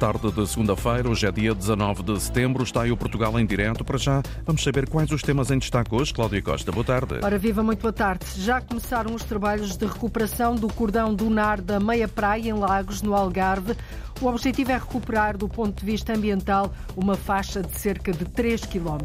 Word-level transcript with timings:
tarde 0.00 0.32
de 0.32 0.46
segunda-feira, 0.46 1.10
hoje 1.10 1.26
é 1.26 1.30
dia 1.30 1.54
19 1.54 2.02
de 2.02 2.18
setembro, 2.18 2.62
está 2.62 2.80
aí 2.84 2.90
o 2.90 2.96
Portugal 2.96 3.38
em 3.38 3.44
direto. 3.44 3.84
Para 3.84 3.98
já, 3.98 4.22
vamos 4.46 4.62
saber 4.62 4.88
quais 4.88 5.10
os 5.10 5.20
temas 5.20 5.50
em 5.50 5.58
destaque 5.58 5.94
hoje. 5.94 6.14
Cláudia 6.14 6.40
Costa, 6.40 6.72
boa 6.72 6.82
tarde. 6.82 7.18
Ora, 7.22 7.36
viva, 7.36 7.62
muito 7.62 7.82
boa 7.82 7.92
tarde. 7.92 8.24
Já 8.38 8.62
começaram 8.62 9.14
os 9.14 9.22
trabalhos 9.22 9.76
de 9.76 9.84
recuperação 9.84 10.54
do 10.54 10.72
cordão 10.72 11.14
dunar 11.14 11.60
da 11.60 11.78
Meia 11.78 12.08
Praia, 12.08 12.48
em 12.48 12.54
Lagos, 12.54 13.02
no 13.02 13.14
Algarve. 13.14 13.76
O 14.22 14.26
objetivo 14.26 14.70
é 14.70 14.78
recuperar, 14.78 15.36
do 15.36 15.48
ponto 15.48 15.80
de 15.80 15.84
vista 15.84 16.14
ambiental, 16.14 16.72
uma 16.96 17.14
faixa 17.14 17.62
de 17.62 17.78
cerca 17.78 18.10
de 18.10 18.24
3 18.24 18.66
km. 18.66 18.98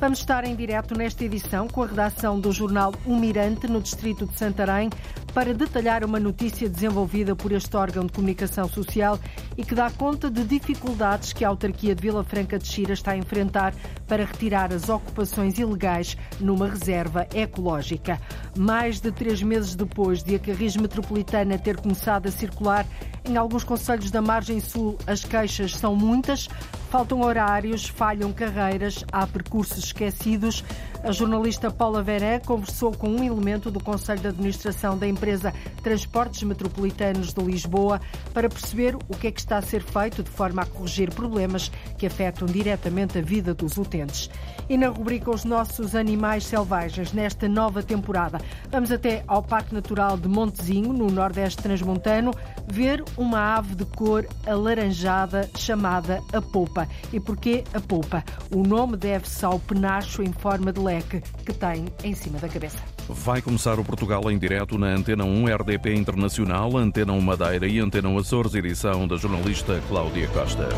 Vamos 0.00 0.18
estar 0.18 0.44
em 0.44 0.56
direto 0.56 0.96
nesta 0.96 1.24
edição 1.24 1.68
com 1.68 1.82
a 1.82 1.86
redação 1.86 2.40
do 2.40 2.50
jornal 2.50 2.92
O 3.04 3.16
Mirante, 3.16 3.68
no 3.68 3.80
distrito 3.80 4.26
de 4.26 4.36
Santarém, 4.36 4.90
para 5.34 5.52
detalhar 5.52 6.04
uma 6.04 6.20
notícia 6.20 6.68
desenvolvida 6.68 7.34
por 7.34 7.50
este 7.50 7.76
órgão 7.76 8.06
de 8.06 8.12
comunicação 8.12 8.68
social 8.68 9.18
e 9.58 9.64
que 9.64 9.74
dá 9.74 9.90
conta 9.90 10.30
de 10.30 10.44
dificuldades 10.44 11.32
que 11.32 11.44
a 11.44 11.48
autarquia 11.48 11.92
de 11.92 12.00
Vila 12.00 12.22
Franca 12.22 12.56
de 12.56 12.68
Xira 12.68 12.92
está 12.92 13.10
a 13.10 13.16
enfrentar 13.16 13.74
para 14.06 14.24
retirar 14.24 14.72
as 14.72 14.88
ocupações 14.88 15.58
ilegais 15.58 16.16
numa 16.38 16.68
reserva 16.68 17.26
ecológica. 17.34 18.20
Mais 18.56 19.00
de 19.00 19.10
três 19.10 19.42
meses 19.42 19.74
depois 19.74 20.22
de 20.22 20.36
a 20.36 20.38
Carris 20.38 20.76
Metropolitana 20.76 21.58
ter 21.58 21.76
começado 21.78 22.28
a 22.28 22.30
circular 22.30 22.86
em 23.24 23.36
alguns 23.36 23.64
conselhos 23.64 24.10
da 24.10 24.20
margem 24.20 24.60
sul, 24.60 24.98
as 25.06 25.24
queixas 25.24 25.74
são 25.76 25.96
muitas. 25.96 26.46
Faltam 26.90 27.22
horários, 27.22 27.88
falham 27.88 28.32
carreiras, 28.32 29.02
há 29.10 29.26
percursos 29.26 29.78
esquecidos. 29.78 30.62
A 31.04 31.12
jornalista 31.12 31.70
Paula 31.70 32.02
Veré 32.02 32.38
conversou 32.38 32.90
com 32.90 33.10
um 33.10 33.22
elemento 33.22 33.70
do 33.70 33.78
Conselho 33.78 34.20
de 34.20 34.28
Administração 34.28 34.96
da 34.96 35.06
empresa 35.06 35.52
Transportes 35.82 36.42
Metropolitanos 36.44 37.34
de 37.34 37.44
Lisboa 37.44 38.00
para 38.32 38.48
perceber 38.48 38.96
o 38.96 39.14
que 39.14 39.26
é 39.26 39.30
que 39.30 39.38
está 39.38 39.58
a 39.58 39.62
ser 39.62 39.82
feito 39.82 40.22
de 40.22 40.30
forma 40.30 40.62
a 40.62 40.66
corrigir 40.66 41.12
problemas 41.12 41.70
que 41.98 42.06
afetam 42.06 42.48
diretamente 42.48 43.18
a 43.18 43.20
vida 43.20 43.52
dos 43.52 43.76
utentes. 43.76 44.30
E 44.66 44.78
na 44.78 44.88
rubrica 44.88 45.30
Os 45.30 45.44
Nossos 45.44 45.94
Animais 45.94 46.46
Selvagens, 46.46 47.12
nesta 47.12 47.46
nova 47.50 47.82
temporada, 47.82 48.40
vamos 48.70 48.90
até 48.90 49.22
ao 49.28 49.42
Parque 49.42 49.74
Natural 49.74 50.16
de 50.16 50.26
Montezinho, 50.26 50.90
no 50.90 51.10
Nordeste 51.10 51.62
Transmontano, 51.62 52.32
ver 52.66 53.04
uma 53.18 53.56
ave 53.56 53.74
de 53.74 53.84
cor 53.84 54.26
alaranjada 54.46 55.50
chamada 55.54 56.22
a 56.32 56.40
polpa. 56.40 56.88
E 57.12 57.20
porquê 57.20 57.62
a 57.74 57.80
polpa? 57.80 58.24
O 58.50 58.62
nome 58.62 58.96
deve-se 58.96 59.44
ao 59.44 59.60
penacho 59.60 60.22
em 60.22 60.32
forma 60.32 60.72
de 60.72 60.80
leque 60.94 61.20
que 61.44 61.52
tem 61.52 61.86
em 62.04 62.14
cima 62.14 62.38
da 62.38 62.48
cabeça. 62.48 62.78
Vai 63.08 63.42
começar 63.42 63.78
o 63.78 63.84
Portugal 63.84 64.30
em 64.30 64.38
direto 64.38 64.78
na 64.78 64.88
Antena 64.88 65.24
1 65.24 65.46
RDP 65.46 65.94
Internacional, 65.94 66.76
Antena 66.76 67.12
1 67.12 67.20
Madeira 67.20 67.66
e 67.66 67.80
Antena 67.80 68.08
1 68.08 68.18
Açores, 68.18 68.54
edição 68.54 69.08
da 69.08 69.16
jornalista 69.16 69.80
Cláudia 69.88 70.28
Costa. 70.28 70.68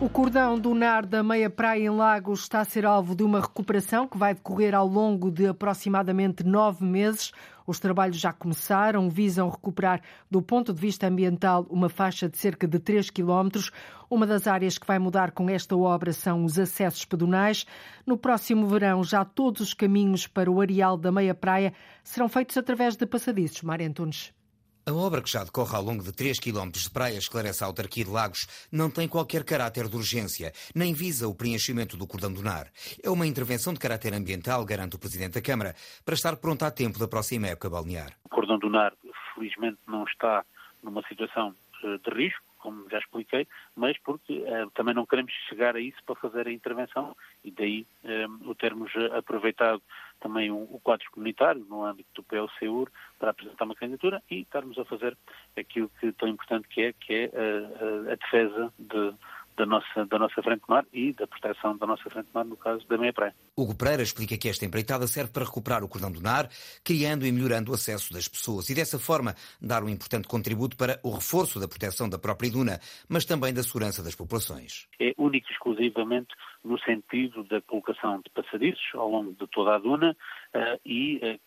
O 0.00 0.08
cordão 0.08 0.58
dunar 0.58 1.06
da 1.06 1.22
meia 1.22 1.48
praia 1.48 1.84
em 1.84 1.90
Lagos 1.90 2.40
está 2.40 2.60
a 2.60 2.64
ser 2.64 2.84
alvo 2.84 3.16
de 3.16 3.22
uma 3.22 3.40
recuperação 3.40 4.06
que 4.06 4.18
vai 4.18 4.34
decorrer 4.34 4.74
ao 4.74 4.86
longo 4.86 5.30
de 5.30 5.46
aproximadamente 5.46 6.44
nove 6.44 6.84
meses. 6.84 7.32
Os 7.66 7.80
trabalhos 7.80 8.18
já 8.18 8.32
começaram, 8.32 9.08
visam 9.08 9.48
recuperar, 9.48 10.02
do 10.30 10.42
ponto 10.42 10.72
de 10.72 10.80
vista 10.80 11.06
ambiental, 11.06 11.66
uma 11.70 11.88
faixa 11.88 12.28
de 12.28 12.36
cerca 12.36 12.68
de 12.68 12.78
3 12.78 13.10
quilómetros. 13.10 13.70
Uma 14.10 14.26
das 14.26 14.46
áreas 14.46 14.76
que 14.76 14.86
vai 14.86 14.98
mudar 14.98 15.30
com 15.32 15.48
esta 15.48 15.76
obra 15.76 16.12
são 16.12 16.44
os 16.44 16.58
acessos 16.58 17.04
pedonais. 17.04 17.64
No 18.06 18.18
próximo 18.18 18.66
verão, 18.66 19.02
já 19.02 19.24
todos 19.24 19.60
os 19.60 19.74
caminhos 19.74 20.26
para 20.26 20.50
o 20.50 20.60
areal 20.60 20.96
da 20.96 21.10
meia 21.10 21.34
praia 21.34 21.72
serão 22.02 22.28
feitos 22.28 22.56
através 22.56 22.96
de 22.96 23.06
passadiços. 23.06 23.62
Mário 23.62 23.86
Antunes. 23.86 24.32
A 24.86 24.92
obra, 24.92 25.22
que 25.22 25.30
já 25.30 25.42
decorre 25.42 25.74
ao 25.74 25.82
longo 25.82 26.02
de 26.02 26.12
3 26.12 26.38
km 26.38 26.68
de 26.70 26.90
praia, 26.90 27.16
esclarece 27.16 27.64
a 27.64 27.66
autarquia 27.66 28.04
de 28.04 28.10
Lagos, 28.10 28.46
não 28.70 28.90
tem 28.90 29.08
qualquer 29.08 29.42
caráter 29.42 29.88
de 29.88 29.96
urgência, 29.96 30.52
nem 30.74 30.92
visa 30.92 31.26
o 31.26 31.34
preenchimento 31.34 31.96
do 31.96 32.06
cordão 32.06 32.30
dunar. 32.30 32.66
É 33.02 33.08
uma 33.08 33.26
intervenção 33.26 33.72
de 33.72 33.78
caráter 33.78 34.12
ambiental, 34.12 34.62
garante 34.62 34.96
o 34.96 34.98
Presidente 34.98 35.36
da 35.36 35.40
Câmara, 35.40 35.74
para 36.04 36.12
estar 36.12 36.36
pronta 36.36 36.66
a 36.66 36.70
tempo 36.70 36.98
da 36.98 37.08
próxima 37.08 37.46
época 37.46 37.70
balnear. 37.70 38.12
O 38.24 38.28
cordão 38.28 38.58
dunar, 38.58 38.92
felizmente, 39.34 39.78
não 39.88 40.04
está 40.04 40.44
numa 40.82 41.00
situação 41.08 41.54
eh, 41.82 41.98
de 42.04 42.14
risco, 42.14 42.44
como 42.58 42.88
já 42.90 42.98
expliquei, 42.98 43.46
mas 43.76 43.98
porque 43.98 44.38
uh, 44.40 44.70
também 44.70 44.94
não 44.94 45.04
queremos 45.04 45.32
chegar 45.50 45.76
a 45.76 45.80
isso 45.80 45.98
para 46.06 46.14
fazer 46.14 46.46
a 46.46 46.52
intervenção 46.52 47.14
e 47.44 47.50
daí 47.50 47.86
um, 48.02 48.48
o 48.48 48.54
termos 48.54 48.90
aproveitado 49.12 49.82
também 50.24 50.50
o, 50.50 50.56
o 50.56 50.80
quadro 50.82 51.06
comunitário 51.10 51.66
no 51.68 51.84
âmbito 51.84 52.08
do 52.14 52.22
PLCUR 52.22 52.90
para 53.18 53.30
apresentar 53.30 53.66
uma 53.66 53.74
candidatura 53.74 54.22
e 54.30 54.40
estarmos 54.40 54.78
a 54.78 54.84
fazer 54.86 55.14
aquilo 55.54 55.90
que 56.00 56.10
tão 56.12 56.26
importante 56.26 56.66
que 56.66 56.80
é, 56.80 56.92
que 56.94 57.12
é 57.12 57.30
a, 57.34 58.08
a, 58.08 58.12
a 58.12 58.16
defesa 58.16 58.72
de 58.78 59.14
da 59.56 59.66
nossa, 59.66 60.06
da 60.06 60.18
nossa 60.18 60.42
frente 60.42 60.62
mar 60.68 60.84
e 60.92 61.12
da 61.12 61.26
proteção 61.26 61.76
da 61.76 61.86
nossa 61.86 62.08
frente 62.10 62.28
mar, 62.34 62.44
no 62.44 62.56
caso 62.56 62.86
da 62.88 62.98
meia 62.98 63.12
praia. 63.12 63.34
Hugo 63.56 63.74
Pereira 63.76 64.02
explica 64.02 64.36
que 64.36 64.48
esta 64.48 64.64
empreitada 64.64 65.06
serve 65.06 65.32
para 65.32 65.44
recuperar 65.44 65.84
o 65.84 65.88
cordão 65.88 66.10
do 66.10 66.20
Nar, 66.20 66.48
criando 66.84 67.26
e 67.26 67.32
melhorando 67.32 67.70
o 67.70 67.74
acesso 67.74 68.12
das 68.12 68.28
pessoas 68.28 68.68
e, 68.68 68.74
dessa 68.74 68.98
forma, 68.98 69.34
dar 69.60 69.82
um 69.82 69.88
importante 69.88 70.28
contributo 70.28 70.76
para 70.76 70.98
o 71.02 71.10
reforço 71.10 71.60
da 71.60 71.68
proteção 71.68 72.08
da 72.08 72.18
própria 72.18 72.50
duna, 72.50 72.80
mas 73.08 73.24
também 73.24 73.52
da 73.52 73.62
segurança 73.62 74.02
das 74.02 74.14
populações. 74.14 74.88
É 75.00 75.14
único 75.16 75.48
e 75.48 75.52
exclusivamente 75.52 76.34
no 76.62 76.78
sentido 76.78 77.44
da 77.44 77.60
colocação 77.60 78.20
de 78.20 78.30
passadiços 78.30 78.94
ao 78.94 79.10
longo 79.10 79.32
de 79.32 79.46
toda 79.48 79.74
a 79.74 79.78
duna 79.78 80.16
uh, 80.54 80.80
e 80.84 81.20
a 81.22 81.38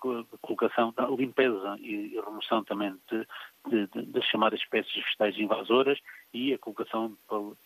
colocação 0.41 0.93
da 0.95 1.07
limpeza 1.07 1.77
e 1.79 2.19
remoção 2.23 2.63
também 2.63 2.95
de, 3.09 3.25
das 3.69 4.23
chamadas 4.25 4.59
espécies 4.59 4.93
vegetais 4.93 5.37
invasoras 5.37 5.99
e 6.33 6.53
a 6.53 6.57
colocação 6.57 7.09
de 7.09 7.17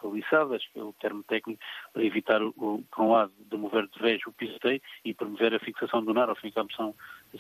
paliçadas, 0.02 0.64
que 0.72 0.80
é 0.80 0.84
o 0.84 0.94
termo 0.94 1.24
técnico, 1.24 1.62
para 1.94 2.04
evitar, 2.04 2.42
o, 2.42 2.84
por 2.92 3.04
um 3.04 3.12
lado, 3.12 3.32
de 3.40 3.58
mover 3.58 3.88
de 3.88 4.00
vez 4.00 4.22
o 4.26 4.32
pisoteio 4.32 4.82
e 5.04 5.14
promover 5.14 5.54
a 5.54 5.60
fixação 5.60 6.04
do 6.04 6.14
nar, 6.14 6.30
ao 6.30 6.36
fim 6.36 6.48
e 6.48 6.52
cabo 6.52 6.72
são, 6.74 6.96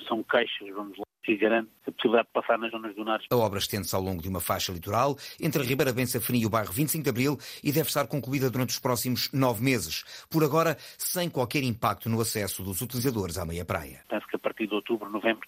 são 0.07 0.23
caixas, 0.23 0.69
vamos 0.69 0.97
lá, 0.97 1.05
que 1.23 1.35
garante 1.37 1.69
a 1.87 1.91
possibilidade 1.91 2.27
de 2.27 2.33
passar 2.33 2.57
nas 2.57 2.71
zonas 2.71 2.95
dunares. 2.95 3.27
A 3.31 3.35
obra 3.35 3.59
estende-se 3.59 3.95
ao 3.95 4.01
longo 4.01 4.21
de 4.21 4.29
uma 4.29 4.39
faixa 4.39 4.71
litoral 4.71 5.15
entre 5.39 5.61
a 5.61 5.65
Ribeira 5.65 5.93
Bem 5.93 6.05
Safrini 6.05 6.41
e 6.41 6.45
o 6.45 6.49
bairro 6.49 6.73
25 6.73 7.03
de 7.03 7.09
Abril 7.09 7.37
e 7.63 7.71
deve 7.71 7.87
estar 7.87 8.07
concluída 8.07 8.49
durante 8.49 8.69
os 8.69 8.79
próximos 8.79 9.31
nove 9.31 9.63
meses. 9.63 10.03
Por 10.29 10.43
agora, 10.43 10.75
sem 10.97 11.29
qualquer 11.29 11.63
impacto 11.63 12.09
no 12.09 12.19
acesso 12.19 12.63
dos 12.63 12.81
utilizadores 12.81 13.37
à 13.37 13.45
meia 13.45 13.65
praia. 13.65 14.01
Penso 14.09 14.27
que 14.27 14.35
a 14.35 14.39
partir 14.39 14.67
de 14.67 14.73
outubro, 14.73 15.09
novembro, 15.09 15.47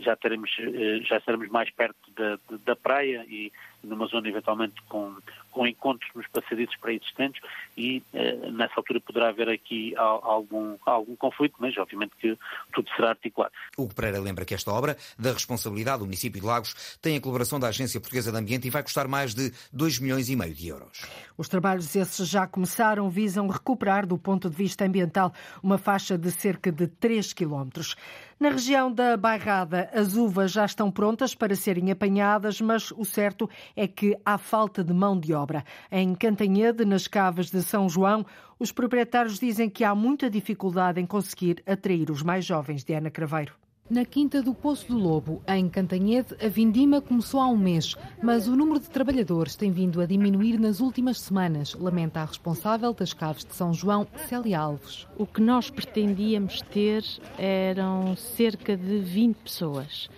já, 0.00 0.16
teremos, 0.16 0.50
eh, 0.58 1.00
já 1.02 1.18
estaremos 1.18 1.48
mais 1.48 1.70
perto 1.70 1.96
da, 2.16 2.38
da 2.64 2.76
praia 2.76 3.24
e 3.28 3.52
numa 3.82 4.06
zona 4.06 4.28
eventualmente 4.28 4.74
com, 4.88 5.14
com 5.50 5.66
encontros 5.66 6.10
nos 6.14 6.26
passadiços 6.28 6.76
pré-existentes 6.76 7.40
e 7.76 8.02
eh, 8.12 8.50
nessa 8.50 8.74
altura 8.76 9.00
poderá 9.00 9.28
haver 9.28 9.48
aqui 9.48 9.94
algum, 9.96 10.76
algum 10.84 11.14
conflito, 11.16 11.54
mas 11.58 11.76
obviamente 11.76 12.12
que 12.20 12.36
tudo 12.72 12.88
será 12.96 13.10
articulado. 13.10 13.52
Hugo 13.76 13.94
Pereira 13.94 14.20
lembra 14.20 14.44
que 14.44 14.54
esta 14.54 14.72
obra, 14.72 14.96
da 15.18 15.32
responsabilidade 15.32 16.00
do 16.00 16.04
município 16.04 16.40
de 16.40 16.46
Lagos, 16.46 16.98
tem 17.00 17.16
a 17.16 17.20
colaboração 17.20 17.60
da 17.60 17.68
Agência 17.68 18.00
Portuguesa 18.00 18.32
de 18.32 18.38
Ambiente 18.38 18.66
e 18.66 18.70
vai 18.70 18.82
custar 18.82 19.06
mais 19.06 19.34
de 19.34 19.52
2 19.72 20.00
milhões 20.00 20.28
e 20.28 20.36
meio 20.36 20.54
de 20.54 20.68
euros. 20.68 21.02
Os 21.36 21.48
trabalhos 21.48 21.94
esses 21.94 22.28
já 22.28 22.46
começaram, 22.46 23.08
visam 23.08 23.46
recuperar 23.46 24.06
do 24.06 24.18
ponto 24.18 24.50
de 24.50 24.56
vista 24.56 24.84
ambiental 24.84 25.32
uma 25.62 25.78
faixa 25.78 26.18
de 26.18 26.30
cerca 26.32 26.72
de 26.72 26.86
3 26.88 27.32
quilómetros. 27.32 27.94
Na 28.40 28.50
região 28.50 28.92
da 28.92 29.16
Bairrada, 29.16 29.90
as 29.92 30.14
uvas 30.14 30.52
já 30.52 30.64
estão 30.64 30.92
prontas 30.92 31.34
para 31.34 31.56
serem 31.56 31.90
apanhadas, 31.90 32.60
mas 32.60 32.92
o 32.92 33.04
certo 33.04 33.50
é 33.74 33.88
que 33.88 34.16
há 34.24 34.38
falta 34.38 34.84
de 34.84 34.92
mão 34.92 35.18
de 35.18 35.34
obra. 35.34 35.64
Em 35.90 36.14
Cantanhede, 36.14 36.84
nas 36.84 37.08
cavas 37.08 37.50
de 37.50 37.60
São 37.64 37.88
João, 37.88 38.24
os 38.56 38.70
proprietários 38.70 39.40
dizem 39.40 39.68
que 39.68 39.82
há 39.82 39.92
muita 39.92 40.30
dificuldade 40.30 41.00
em 41.00 41.06
conseguir 41.06 41.64
atrair 41.66 42.12
os 42.12 42.22
mais 42.22 42.44
jovens 42.44 42.84
de 42.84 42.94
Ana 42.94 43.10
Craveiro. 43.10 43.54
Na 43.90 44.04
Quinta 44.04 44.42
do 44.42 44.52
Poço 44.52 44.86
do 44.88 44.98
Lobo, 44.98 45.40
em 45.48 45.66
Cantanhede, 45.66 46.36
a 46.44 46.48
vindima 46.48 47.00
começou 47.00 47.40
há 47.40 47.46
um 47.46 47.56
mês, 47.56 47.96
mas 48.22 48.46
o 48.46 48.54
número 48.54 48.78
de 48.78 48.90
trabalhadores 48.90 49.56
tem 49.56 49.72
vindo 49.72 50.02
a 50.02 50.04
diminuir 50.04 50.58
nas 50.60 50.80
últimas 50.80 51.18
semanas, 51.18 51.72
lamenta 51.72 52.20
a 52.20 52.26
responsável 52.26 52.92
das 52.92 53.14
Caves 53.14 53.46
de 53.46 53.54
São 53.54 53.72
João, 53.72 54.06
Célia 54.28 54.60
Alves. 54.60 55.06
O 55.16 55.26
que 55.26 55.40
nós 55.40 55.70
pretendíamos 55.70 56.60
ter 56.60 57.02
eram 57.38 58.14
cerca 58.14 58.76
de 58.76 58.98
20 58.98 59.36
pessoas, 59.36 60.10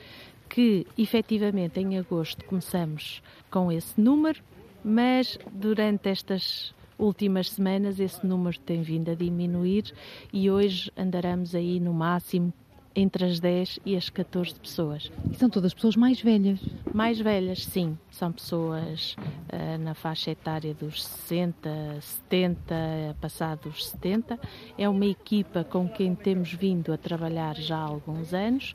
que 0.48 0.84
efetivamente 0.98 1.78
em 1.78 1.96
agosto 1.96 2.44
começamos 2.46 3.22
com 3.48 3.70
esse 3.70 4.00
número, 4.00 4.42
mas 4.82 5.38
durante 5.52 6.08
estas 6.08 6.74
últimas 6.98 7.50
semanas 7.50 8.00
esse 8.00 8.26
número 8.26 8.58
tem 8.58 8.82
vindo 8.82 9.12
a 9.12 9.14
diminuir 9.14 9.94
e 10.32 10.50
hoje 10.50 10.90
andaremos 10.96 11.54
aí 11.54 11.78
no 11.78 11.94
máximo 11.94 12.52
entre 12.94 13.24
as 13.24 13.38
10 13.38 13.80
e 13.84 13.96
as 13.96 14.08
14 14.08 14.58
pessoas. 14.58 15.10
E 15.30 15.36
são 15.36 15.48
todas 15.48 15.72
pessoas 15.72 15.96
mais 15.96 16.20
velhas? 16.20 16.60
Mais 16.92 17.20
velhas, 17.20 17.64
sim. 17.64 17.96
São 18.10 18.32
pessoas 18.32 19.16
uh, 19.52 19.78
na 19.78 19.94
faixa 19.94 20.30
etária 20.30 20.74
dos 20.74 21.04
60, 21.04 22.00
70, 22.00 23.16
passados 23.20 23.88
70. 23.90 24.38
É 24.76 24.88
uma 24.88 25.06
equipa 25.06 25.64
com 25.64 25.88
quem 25.88 26.14
temos 26.14 26.52
vindo 26.52 26.92
a 26.92 26.96
trabalhar 26.96 27.56
já 27.56 27.76
há 27.76 27.82
alguns 27.82 28.34
anos, 28.34 28.74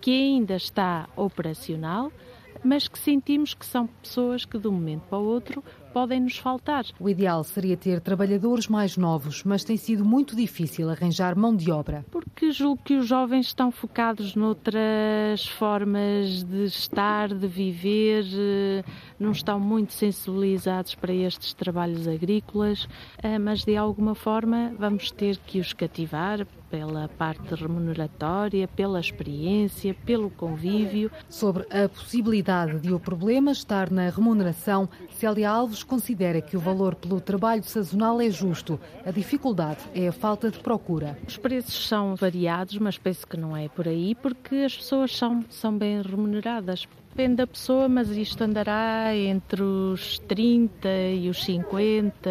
que 0.00 0.10
ainda 0.10 0.56
está 0.56 1.08
operacional. 1.16 2.10
mas 2.64 2.86
que 2.86 2.98
sentimos 2.98 3.54
que 3.54 3.66
são 3.66 3.86
pessoas 3.86 4.44
que 4.44 4.58
de 4.58 4.68
um 4.68 4.72
momento 4.72 5.02
para 5.08 5.18
o 5.18 5.24
outro 5.24 5.64
podem 5.92 6.20
nos 6.20 6.38
faltar. 6.38 6.84
O 6.98 7.08
ideal 7.08 7.44
seria 7.44 7.76
ter 7.76 8.00
trabalhadores 8.00 8.66
mais 8.68 8.96
novos, 8.96 9.44
mas 9.44 9.64
tem 9.64 9.76
sido 9.76 10.04
muito 10.04 10.34
difícil 10.34 10.88
arranjar 10.90 11.36
mão 11.36 11.54
de 11.54 11.70
obra. 11.70 12.04
Porque 12.10 12.50
julgo 12.50 12.82
que 12.82 12.96
os 12.96 13.06
jovens 13.06 13.46
estão 13.46 13.70
focados 13.70 14.34
noutras 14.34 15.46
formas 15.46 16.42
de 16.42 16.64
estar, 16.64 17.28
de 17.28 17.46
viver, 17.46 18.24
eh, 18.32 18.84
não 19.18 19.32
estão 19.32 19.60
muito 19.60 19.92
sensibilizados 19.92 20.94
para 20.94 21.12
estes 21.12 21.52
trabalhos 21.54 22.08
agrícolas, 22.08 22.88
eh, 23.22 23.38
mas 23.38 23.64
de 23.64 23.76
alguma 23.76 24.14
forma 24.14 24.72
vamos 24.78 25.10
ter 25.10 25.36
que 25.38 25.60
os 25.60 25.72
cativar 25.72 26.46
pela 26.72 27.06
parte 27.06 27.54
remuneratória, 27.54 28.66
pela 28.66 28.98
experiência, 28.98 29.94
pelo 30.06 30.30
convívio. 30.30 31.10
Sobre 31.28 31.64
a 31.64 31.86
possibilidade 31.86 32.80
de 32.80 32.94
o 32.94 32.98
problema 32.98 33.52
estar 33.52 33.90
na 33.90 34.08
remuneração, 34.08 34.88
Célia 35.10 35.50
Alves 35.50 35.81
considera 35.82 36.40
que 36.40 36.56
o 36.56 36.60
valor 36.60 36.94
pelo 36.94 37.20
trabalho 37.20 37.62
sazonal 37.64 38.20
é 38.20 38.30
justo. 38.30 38.78
A 39.04 39.10
dificuldade 39.10 39.80
é 39.94 40.08
a 40.08 40.12
falta 40.12 40.50
de 40.50 40.58
procura. 40.58 41.18
Os 41.26 41.36
preços 41.36 41.86
são 41.86 42.14
variados, 42.14 42.78
mas 42.78 42.98
penso 42.98 43.26
que 43.26 43.36
não 43.36 43.56
é 43.56 43.68
por 43.68 43.88
aí, 43.88 44.14
porque 44.14 44.56
as 44.56 44.76
pessoas 44.76 45.16
são, 45.16 45.44
são 45.48 45.76
bem 45.76 46.00
remuneradas. 46.02 46.86
Depende 47.14 47.34
da 47.34 47.46
pessoa, 47.46 47.90
mas 47.90 48.08
isto 48.08 48.42
andará 48.42 49.14
entre 49.14 49.62
os 49.62 50.18
30 50.20 50.88
e 50.88 51.28
os 51.28 51.44
50, 51.44 52.30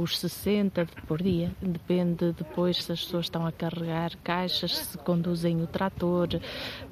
os 0.00 0.16
60 0.20 0.86
por 1.08 1.20
dia. 1.20 1.50
Depende 1.60 2.32
depois 2.38 2.84
se 2.84 2.92
as 2.92 3.04
pessoas 3.04 3.26
estão 3.26 3.44
a 3.44 3.50
carregar 3.50 4.16
caixas, 4.22 4.78
se 4.78 4.98
conduzem 4.98 5.60
o 5.60 5.66
trator, 5.66 6.28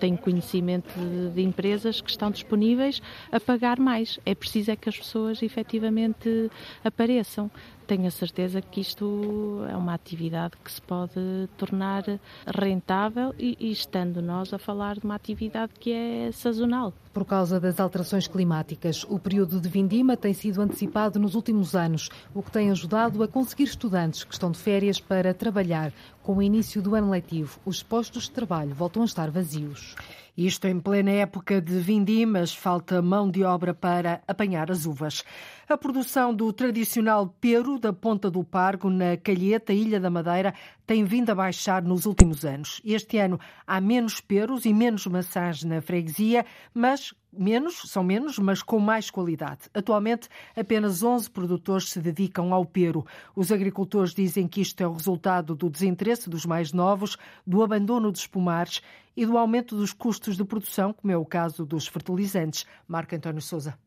têm 0.01 0.17
conhecimento 0.17 0.93
de, 0.99 1.31
de 1.31 1.43
empresas 1.43 2.01
que 2.01 2.11
estão 2.11 2.29
disponíveis 2.29 3.01
a 3.31 3.39
pagar 3.39 3.79
mais. 3.79 4.19
É 4.27 4.35
preciso 4.35 4.73
é 4.73 4.77
que 4.77 4.89
as 4.89 4.99
pessoas 4.99 5.41
efetivamente 5.41 6.51
apareçam 6.83 7.49
tenho 7.89 8.07
a 8.07 8.11
certeza 8.11 8.61
que 8.61 8.83
isto 8.83 9.65
é 9.71 9.75
uma 9.75 9.95
atividade 9.95 10.53
que 10.63 10.71
se 10.71 10.81
pode 10.83 11.49
tornar 11.57 12.05
rentável 12.47 13.35
e, 13.39 13.57
e, 13.59 13.73
estando 13.73 14.21
nós 14.21 14.53
a 14.53 14.59
falar 14.59 14.97
de 14.97 15.07
uma 15.07 15.15
atividade 15.15 15.73
que 15.81 15.91
é 15.91 16.31
sazonal. 16.31 16.93
Por 17.15 17.25
causa 17.25 17.59
das 17.59 17.81
alterações 17.81 18.29
climáticas, 18.29 19.05
o 19.09 19.19
período 19.19 19.59
de 19.59 19.69
vindima 19.71 20.19
tem 20.19 20.35
sido 20.35 20.61
antecipado 20.61 21.19
nos 21.19 21.35
últimos 21.35 21.75
anos, 21.75 22.11
o 22.35 22.43
que 22.43 22.51
tem 22.51 22.71
ajudado 22.71 23.23
a 23.23 23.27
conseguir 23.27 23.65
estudantes 23.65 24.23
que 24.23 24.35
estão 24.35 24.51
de 24.51 24.59
férias 24.59 25.01
para 25.01 25.33
trabalhar. 25.33 25.91
Com 26.29 26.37
o 26.37 26.43
início 26.43 26.83
do 26.83 26.95
ano 26.95 27.09
letivo, 27.09 27.59
os 27.65 27.83
postos 27.83 28.25
de 28.25 28.33
trabalho 28.33 28.75
voltam 28.75 29.01
a 29.01 29.07
estar 29.07 29.31
vazios. 29.31 29.97
Isto 30.37 30.67
em 30.69 30.79
plena 30.79 31.11
época 31.11 31.59
de 31.59 31.79
vindimas, 31.79 32.55
falta 32.55 33.01
mão 33.01 33.31
de 33.31 33.43
obra 33.45 33.73
para 33.73 34.21
apanhar 34.29 34.71
as 34.71 34.85
uvas. 34.85 35.25
A 35.67 35.79
produção 35.79 36.35
do 36.35 36.53
tradicional 36.53 37.35
pero 37.41 37.79
da 37.79 37.95
Ponta 37.95 38.31
do 38.31 38.45
Pargo, 38.45 38.91
na 38.91 39.17
Calheta, 39.17 39.73
Ilha 39.73 39.99
da 39.99 40.11
Madeira, 40.11 40.53
tem 40.87 41.03
vindo 41.03 41.31
a 41.31 41.35
baixar 41.35 41.83
nos 41.83 42.05
últimos 42.05 42.45
anos. 42.45 42.83
Este 42.85 43.17
ano 43.17 43.41
há 43.67 43.81
menos 43.81 44.21
peros 44.21 44.67
e 44.67 44.75
menos 44.75 45.07
maçãs 45.07 45.65
na 45.65 45.81
freguesia, 45.81 46.45
mas 46.75 47.15
menos, 47.33 47.83
são 47.87 48.03
menos, 48.03 48.39
mas 48.39 48.63
com 48.63 48.79
mais 48.79 49.11
qualidade. 49.11 49.63
Atualmente, 49.75 50.29
apenas 50.57 51.03
11 51.03 51.31
produtores 51.31 51.91
se 51.91 52.01
dedicam 52.01 52.53
ao 52.53 52.65
pero. 52.65 53.05
Os 53.35 53.53
agricultores 53.53 54.15
dizem 54.15 54.47
que 54.47 54.61
isto 54.61 54.81
é 54.81 54.87
o 54.87 54.93
resultado 54.93 55.55
do 55.55 55.71
desinteresse 55.71 56.31
dos 56.31 56.47
mais 56.47 56.73
novos, 56.73 57.17
do 57.47 57.63
abandono 57.63 58.11
dos 58.11 58.27
pomares 58.27 58.81
e 59.17 59.27
do 59.27 59.37
aumento 59.37 59.77
dos 59.77 59.93
custos 59.93 60.37
de 60.37 60.45
produção, 60.45 60.93
como 60.93 61.13
é 61.13 61.17
o 61.17 61.27
caso 61.27 61.67
dos 61.67 61.87
fertilizantes. 61.87 62.65
Marco 62.87 63.15
António 63.15 63.43
Souza. 63.43 63.79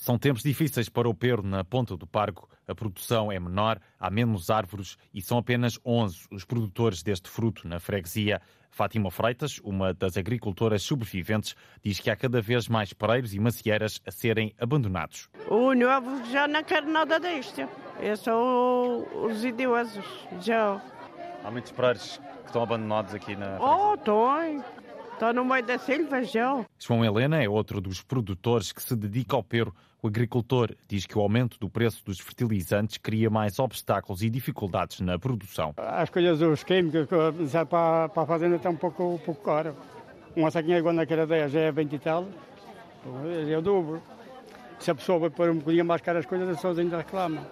São 0.00 0.18
tempos 0.18 0.42
difíceis 0.42 0.88
para 0.88 1.06
o 1.06 1.14
pero 1.14 1.42
na 1.42 1.62
Ponta 1.62 1.94
do 1.94 2.06
Pargo. 2.06 2.48
A 2.66 2.74
produção 2.74 3.30
é 3.30 3.38
menor, 3.38 3.78
há 3.98 4.10
menos 4.10 4.48
árvores 4.48 4.96
e 5.12 5.20
são 5.20 5.36
apenas 5.36 5.78
11 5.84 6.26
os 6.32 6.42
produtores 6.42 7.02
deste 7.02 7.28
fruto 7.28 7.68
na 7.68 7.78
freguesia. 7.78 8.40
Fátima 8.70 9.10
Freitas, 9.10 9.60
uma 9.62 9.92
das 9.92 10.16
agricultoras 10.16 10.82
sobreviventes, 10.82 11.54
diz 11.84 12.00
que 12.00 12.08
há 12.08 12.16
cada 12.16 12.40
vez 12.40 12.66
mais 12.66 12.94
pareiros 12.94 13.34
e 13.34 13.38
macieiras 13.38 14.00
a 14.06 14.10
serem 14.10 14.54
abandonados. 14.58 15.28
O 15.46 15.74
novo 15.74 16.24
já 16.32 16.48
não 16.48 16.64
quer 16.64 16.82
nada 16.82 17.20
disto. 17.20 17.68
É 18.00 18.16
só 18.16 19.00
os 19.22 19.44
idosos. 19.44 20.06
Já. 20.40 20.80
Há 21.44 21.50
muitos 21.50 21.72
pareiros 21.72 22.18
que 22.40 22.46
estão 22.46 22.62
abandonados 22.62 23.14
aqui 23.14 23.36
na. 23.36 23.58
Oh, 23.60 23.96
estão. 23.96 24.64
Está 25.12 25.34
no 25.34 25.44
meio 25.44 25.62
da 25.62 25.76
selva 25.76 26.24
já. 26.24 26.64
João 26.78 27.04
Helena 27.04 27.42
é 27.42 27.46
outro 27.46 27.78
dos 27.78 28.00
produtores 28.00 28.72
que 28.72 28.82
se 28.82 28.96
dedica 28.96 29.36
ao 29.36 29.44
pero. 29.44 29.74
O 30.02 30.08
agricultor 30.08 30.74
diz 30.88 31.04
que 31.04 31.18
o 31.18 31.20
aumento 31.20 31.58
do 31.58 31.68
preço 31.68 32.02
dos 32.04 32.18
fertilizantes 32.18 32.96
cria 32.96 33.28
mais 33.28 33.58
obstáculos 33.58 34.22
e 34.22 34.30
dificuldades 34.30 35.00
na 35.00 35.18
produção. 35.18 35.74
As 35.76 36.08
coisas 36.08 36.38
dos 36.38 36.64
químicos 36.64 37.06
para, 37.06 38.08
para 38.08 38.22
a 38.22 38.26
fazenda 38.26 38.56
está 38.56 38.70
um 38.70 38.76
pouco, 38.76 39.14
um 39.14 39.18
pouco 39.18 39.44
caro. 39.44 39.76
Uma 40.34 40.50
saquinha 40.50 40.78
igual 40.78 40.94
naquela 40.94 41.24
ideia 41.24 41.48
já 41.48 41.60
é 41.60 41.72
20 41.72 41.92
e 41.92 41.98
tal, 41.98 42.26
é 43.50 43.58
o 43.58 43.60
dobro. 43.60 44.02
Se 44.78 44.90
a 44.90 44.94
pessoa 44.94 45.18
vai 45.18 45.30
pôr 45.30 45.50
um 45.50 45.58
bocadinho 45.58 45.84
mais 45.84 46.00
caro 46.00 46.18
as 46.18 46.24
coisas, 46.24 46.64
ainda 46.78 46.96
reclamam. 46.96 47.44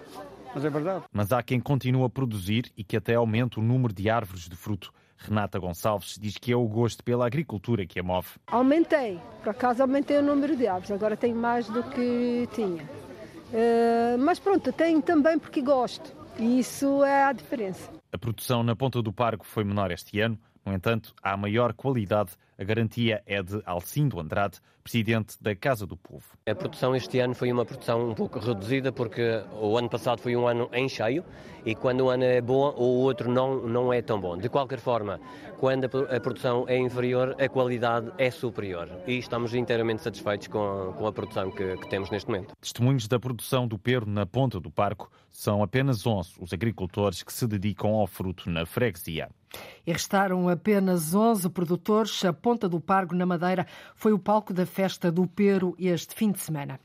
Mas 0.54 0.64
é 0.64 0.70
verdade. 0.70 1.04
Mas 1.12 1.30
há 1.30 1.42
quem 1.42 1.60
continue 1.60 2.04
a 2.04 2.08
produzir 2.08 2.72
e 2.74 2.82
que 2.82 2.96
até 2.96 3.14
aumente 3.14 3.58
o 3.58 3.62
número 3.62 3.92
de 3.92 4.08
árvores 4.08 4.48
de 4.48 4.56
fruto. 4.56 4.90
Renata 5.19 5.59
Gonçalves 5.59 6.17
diz 6.19 6.38
que 6.38 6.53
é 6.53 6.56
o 6.56 6.67
gosto 6.67 7.03
pela 7.03 7.26
agricultura 7.26 7.85
que 7.85 7.99
a 7.99 8.03
move. 8.03 8.29
Aumentei, 8.47 9.20
por 9.43 9.50
acaso 9.50 9.82
aumentei 9.82 10.19
o 10.19 10.23
número 10.23 10.56
de 10.56 10.67
aves, 10.67 10.91
agora 10.91 11.17
tenho 11.17 11.37
mais 11.37 11.69
do 11.69 11.82
que 11.82 12.49
tinha. 12.55 12.82
Uh, 12.85 14.19
mas 14.19 14.38
pronto, 14.38 14.73
tenho 14.73 15.03
também 15.03 15.38
porque 15.38 15.61
gosto 15.61 16.15
e 16.38 16.61
isso 16.61 17.03
é 17.05 17.25
a 17.25 17.32
diferença. 17.32 17.91
A 18.12 18.19
produção 18.19 18.62
na 18.62 18.76
Ponta 18.76 19.03
do 19.03 19.12
Pargo 19.12 19.44
foi 19.44 19.65
menor 19.65 19.91
este 19.91 20.20
ano, 20.20 20.38
no 20.65 20.73
entanto, 20.73 21.15
há 21.23 21.37
maior 21.37 21.73
qualidade 21.73 22.32
a 22.58 22.64
garantia 22.64 23.22
é 23.25 23.40
de 23.40 23.62
Alcindo 23.64 24.19
Andrade, 24.19 24.58
presidente 24.82 25.40
da 25.40 25.55
Casa 25.55 25.87
do 25.87 25.96
Povo. 25.96 26.25
A 26.44 26.55
produção 26.55 26.96
este 26.96 27.20
ano 27.20 27.34
foi 27.34 27.52
uma 27.52 27.64
produção 27.64 28.10
um 28.10 28.14
pouco 28.14 28.40
reduzida 28.40 28.90
porque 28.90 29.44
o 29.60 29.78
ano 29.78 29.88
passado 29.88 30.20
foi 30.20 30.34
um 30.34 30.46
ano 30.49 30.69
em 30.72 30.88
cheio 30.88 31.25
e 31.64 31.75
quando 31.75 32.00
o 32.00 32.10
ano 32.10 32.25
é 32.25 32.40
bom 32.40 32.75
o 32.76 33.02
outro 33.02 33.31
não, 33.31 33.66
não 33.66 33.93
é 33.93 34.02
tão 34.02 34.20
bom. 34.20 34.37
De 34.37 34.49
qualquer 34.49 34.81
forma, 34.81 35.20
quando 35.58 35.84
a 35.84 36.20
produção 36.20 36.65
é 36.67 36.77
inferior, 36.77 37.36
a 37.41 37.48
qualidade 37.48 38.10
é 38.19 38.31
superior 38.31 38.91
e 39.06 39.19
estamos 39.19 39.55
inteiramente 39.55 40.03
satisfeitos 40.03 40.48
com, 40.48 40.94
com 40.98 41.06
a 41.06 41.12
produção 41.12 41.53
que, 41.53 41.77
que 41.77 41.88
temos 41.88 42.10
neste 42.10 42.29
momento. 42.29 42.55
Testemunhos 42.60 43.06
da 43.06 43.20
produção 43.20 43.69
do 43.69 43.79
perro 43.79 44.06
na 44.06 44.27
ponta 44.27 44.58
do 44.58 44.70
parco 44.70 45.08
são 45.31 45.62
apenas 45.62 46.05
11 46.05 46.32
os 46.41 46.53
agricultores 46.53 47.22
que 47.22 47.32
se 47.32 47.46
dedicam 47.46 47.94
ao 47.94 48.06
fruto 48.08 48.50
na 48.50 48.67
freguesia. 48.67 49.29
E 49.86 49.93
restaram 49.93 50.48
apenas 50.48 51.15
11 51.15 51.48
produtores. 51.50 52.24
A 52.24 52.32
Ponta 52.48 52.67
do 52.67 52.81
Pargo, 52.81 53.14
na 53.14 53.26
Madeira, 53.26 53.67
foi 53.94 54.10
o 54.10 54.19
palco 54.19 54.55
da 54.55 54.64
festa 54.64 55.12
do 55.12 55.26
Pero 55.26 55.76
este 55.78 56.14
fim 56.14 56.32
de 56.32 56.40
semana. 56.40 56.81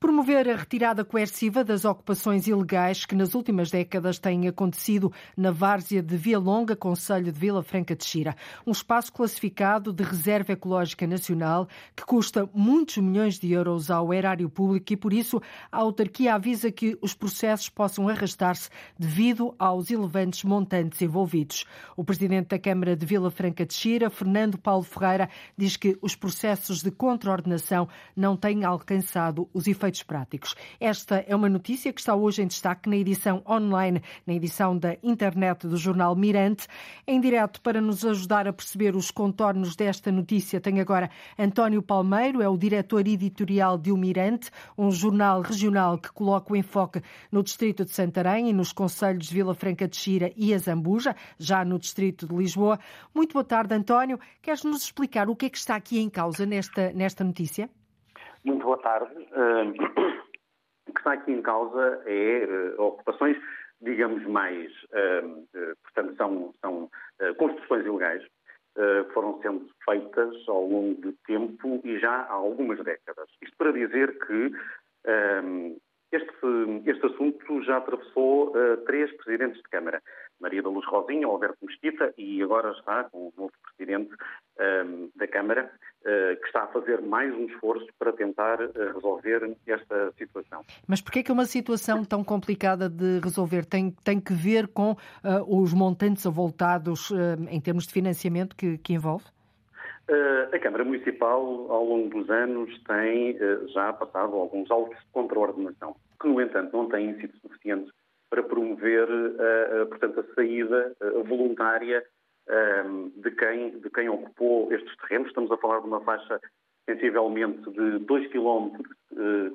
Promover 0.00 0.48
a 0.48 0.56
retirada 0.56 1.04
coerciva 1.04 1.62
das 1.62 1.84
ocupações 1.84 2.46
ilegais 2.46 3.04
que 3.04 3.14
nas 3.14 3.34
últimas 3.34 3.70
décadas 3.70 4.18
têm 4.18 4.48
acontecido 4.48 5.12
na 5.36 5.50
várzea 5.50 6.02
de 6.02 6.16
Via 6.16 6.38
Longa, 6.38 6.74
Conselho 6.74 7.30
de 7.30 7.38
Vila 7.38 7.62
Franca 7.62 7.94
de 7.94 8.02
Xira. 8.02 8.34
Um 8.66 8.70
espaço 8.70 9.12
classificado 9.12 9.92
de 9.92 10.02
Reserva 10.02 10.52
Ecológica 10.52 11.06
Nacional 11.06 11.68
que 11.94 12.02
custa 12.02 12.48
muitos 12.54 12.96
milhões 12.96 13.38
de 13.38 13.52
euros 13.52 13.90
ao 13.90 14.14
erário 14.14 14.48
público 14.48 14.90
e, 14.90 14.96
por 14.96 15.12
isso, 15.12 15.38
a 15.70 15.76
autarquia 15.76 16.34
avisa 16.34 16.72
que 16.72 16.96
os 17.02 17.12
processos 17.12 17.68
possam 17.68 18.08
arrastar-se 18.08 18.70
devido 18.98 19.54
aos 19.58 19.90
elevantes 19.90 20.44
montantes 20.44 21.02
envolvidos. 21.02 21.66
O 21.94 22.02
presidente 22.02 22.48
da 22.48 22.58
Câmara 22.58 22.96
de 22.96 23.04
Vila 23.04 23.30
Franca 23.30 23.66
de 23.66 23.74
Xira, 23.74 24.08
Fernando 24.08 24.56
Paulo 24.56 24.82
Ferreira, 24.82 25.28
diz 25.58 25.76
que 25.76 25.98
os 26.00 26.16
processos 26.16 26.80
de 26.80 26.90
contraordenação 26.90 27.86
não 28.16 28.34
têm 28.34 28.64
alcançado 28.64 29.46
os 29.52 29.66
efeitos 29.66 29.89
efeitos 29.90 30.02
práticos. 30.02 30.54
Esta 30.78 31.24
é 31.26 31.34
uma 31.34 31.48
notícia 31.48 31.92
que 31.92 32.00
está 32.00 32.14
hoje 32.14 32.42
em 32.42 32.46
destaque 32.46 32.88
na 32.88 32.96
edição 32.96 33.42
online, 33.48 34.02
na 34.26 34.32
edição 34.32 34.76
da 34.78 34.96
internet 35.02 35.66
do 35.66 35.76
jornal 35.76 36.14
Mirante. 36.14 36.66
Em 37.06 37.20
direto 37.20 37.60
para 37.60 37.80
nos 37.80 38.04
ajudar 38.04 38.46
a 38.46 38.52
perceber 38.52 38.94
os 38.94 39.10
contornos 39.10 39.74
desta 39.74 40.12
notícia, 40.12 40.60
tem 40.60 40.80
agora 40.80 41.10
António 41.38 41.82
Palmeiro, 41.82 42.40
é 42.40 42.48
o 42.48 42.56
diretor 42.56 43.06
editorial 43.06 43.76
de 43.76 43.90
O 43.90 43.96
Mirante, 43.96 44.50
um 44.78 44.90
jornal 44.90 45.42
regional 45.42 45.98
que 45.98 46.12
coloca 46.12 46.52
o 46.52 46.56
enfoque 46.56 47.02
no 47.30 47.42
distrito 47.42 47.84
de 47.84 47.90
Santarém 47.90 48.48
e 48.48 48.52
nos 48.52 48.72
conselhos 48.72 49.26
de 49.26 49.34
Vila 49.34 49.54
Franca 49.54 49.88
de 49.88 49.96
Xira 49.96 50.32
e 50.36 50.54
Azambuja, 50.54 51.16
já 51.38 51.64
no 51.64 51.78
distrito 51.78 52.26
de 52.26 52.34
Lisboa. 52.34 52.78
Muito 53.14 53.32
boa 53.32 53.44
tarde, 53.44 53.74
António. 53.74 54.20
Queres 54.40 54.62
nos 54.62 54.84
explicar 54.84 55.28
o 55.28 55.36
que 55.36 55.46
é 55.46 55.50
que 55.50 55.58
está 55.58 55.74
aqui 55.74 55.98
em 55.98 56.08
causa 56.08 56.46
nesta, 56.46 56.92
nesta 56.92 57.24
notícia? 57.24 57.68
Muito 58.44 58.64
boa 58.64 58.78
tarde. 58.78 59.14
o 60.88 60.92
que 60.92 60.98
está 60.98 61.12
aqui 61.12 61.32
em 61.32 61.42
causa 61.42 62.02
é 62.06 62.46
uh, 62.76 62.82
ocupações, 62.82 63.36
digamos, 63.80 64.24
mais, 64.26 64.70
uh, 64.84 65.46
portanto, 65.82 66.16
são, 66.16 66.54
são 66.60 66.90
construções 67.36 67.84
ilegais 67.86 68.26
foram 69.12 69.40
sendo 69.42 69.68
feitas 69.84 70.48
ao 70.48 70.64
longo 70.64 71.00
de 71.02 71.12
tempo 71.26 71.80
e 71.84 71.98
já 71.98 72.22
há 72.22 72.32
algumas 72.32 72.82
décadas. 72.82 73.28
Isto 73.42 73.56
para 73.58 73.72
dizer 73.72 74.18
que 74.26 74.52
este, 76.12 76.90
este 76.90 77.06
assunto 77.06 77.62
já 77.62 77.78
atravessou 77.78 78.48
uh, 78.48 78.76
três 78.86 79.10
presidentes 79.16 79.62
de 79.62 79.68
Câmara. 79.68 80.02
Maria 80.40 80.62
da 80.62 80.70
Luz 80.70 80.86
Rosinha, 80.86 81.26
Alberto 81.26 81.58
Mesquita 81.62 82.14
e 82.16 82.42
agora 82.42 82.72
está 82.72 83.04
com 83.04 83.28
o 83.28 83.32
novo 83.36 83.52
presidente 83.62 84.10
uh, 84.12 85.10
da 85.14 85.28
Câmara, 85.28 85.70
uh, 86.00 86.40
que 86.40 86.46
está 86.46 86.64
a 86.64 86.66
fazer 86.68 87.02
mais 87.02 87.32
um 87.34 87.44
esforço 87.44 87.86
para 87.98 88.12
tentar 88.12 88.58
resolver 88.94 89.56
esta 89.66 90.12
situação. 90.12 90.64
Mas 90.86 91.00
porquê 91.00 91.22
que 91.22 91.30
é 91.30 91.34
uma 91.34 91.44
situação 91.44 92.04
tão 92.04 92.24
complicada 92.24 92.88
de 92.88 93.20
resolver? 93.20 93.66
Tem, 93.66 93.90
tem 94.02 94.18
que 94.18 94.32
ver 94.32 94.68
com 94.68 94.96
os 95.46 95.74
montantes 95.74 96.26
avultados 96.26 97.10
em 97.50 97.60
termos 97.60 97.86
de 97.86 97.92
financiamento 97.92 98.56
que, 98.56 98.78
que 98.78 98.94
envolve? 98.94 99.24
A 100.52 100.58
Câmara 100.58 100.84
Municipal, 100.84 101.70
ao 101.70 101.84
longo 101.84 102.08
dos 102.08 102.28
anos, 102.30 102.76
tem 102.84 103.38
já 103.68 103.92
passado 103.92 104.34
alguns 104.34 104.70
alvos 104.70 104.98
de 104.98 105.06
contraordenação, 105.12 105.94
que, 106.20 106.26
no 106.26 106.40
entanto, 106.40 106.76
não 106.76 106.88
têm 106.88 107.14
sido 107.20 107.36
suficientes 107.38 107.92
para 108.28 108.42
promover, 108.42 109.06
portanto, 109.88 110.20
a 110.20 110.34
saída 110.34 110.96
voluntária 111.26 112.04
de 113.16 113.30
quem, 113.30 113.78
de 113.78 113.90
quem 113.90 114.08
ocupou 114.08 114.72
estes 114.72 114.96
terrenos. 114.96 115.28
Estamos 115.28 115.52
a 115.52 115.56
falar 115.56 115.80
de 115.80 115.86
uma 115.86 116.00
faixa 116.00 116.40
sensivelmente 116.88 117.70
de 117.70 117.98
2 118.00 118.26
km 118.32 118.70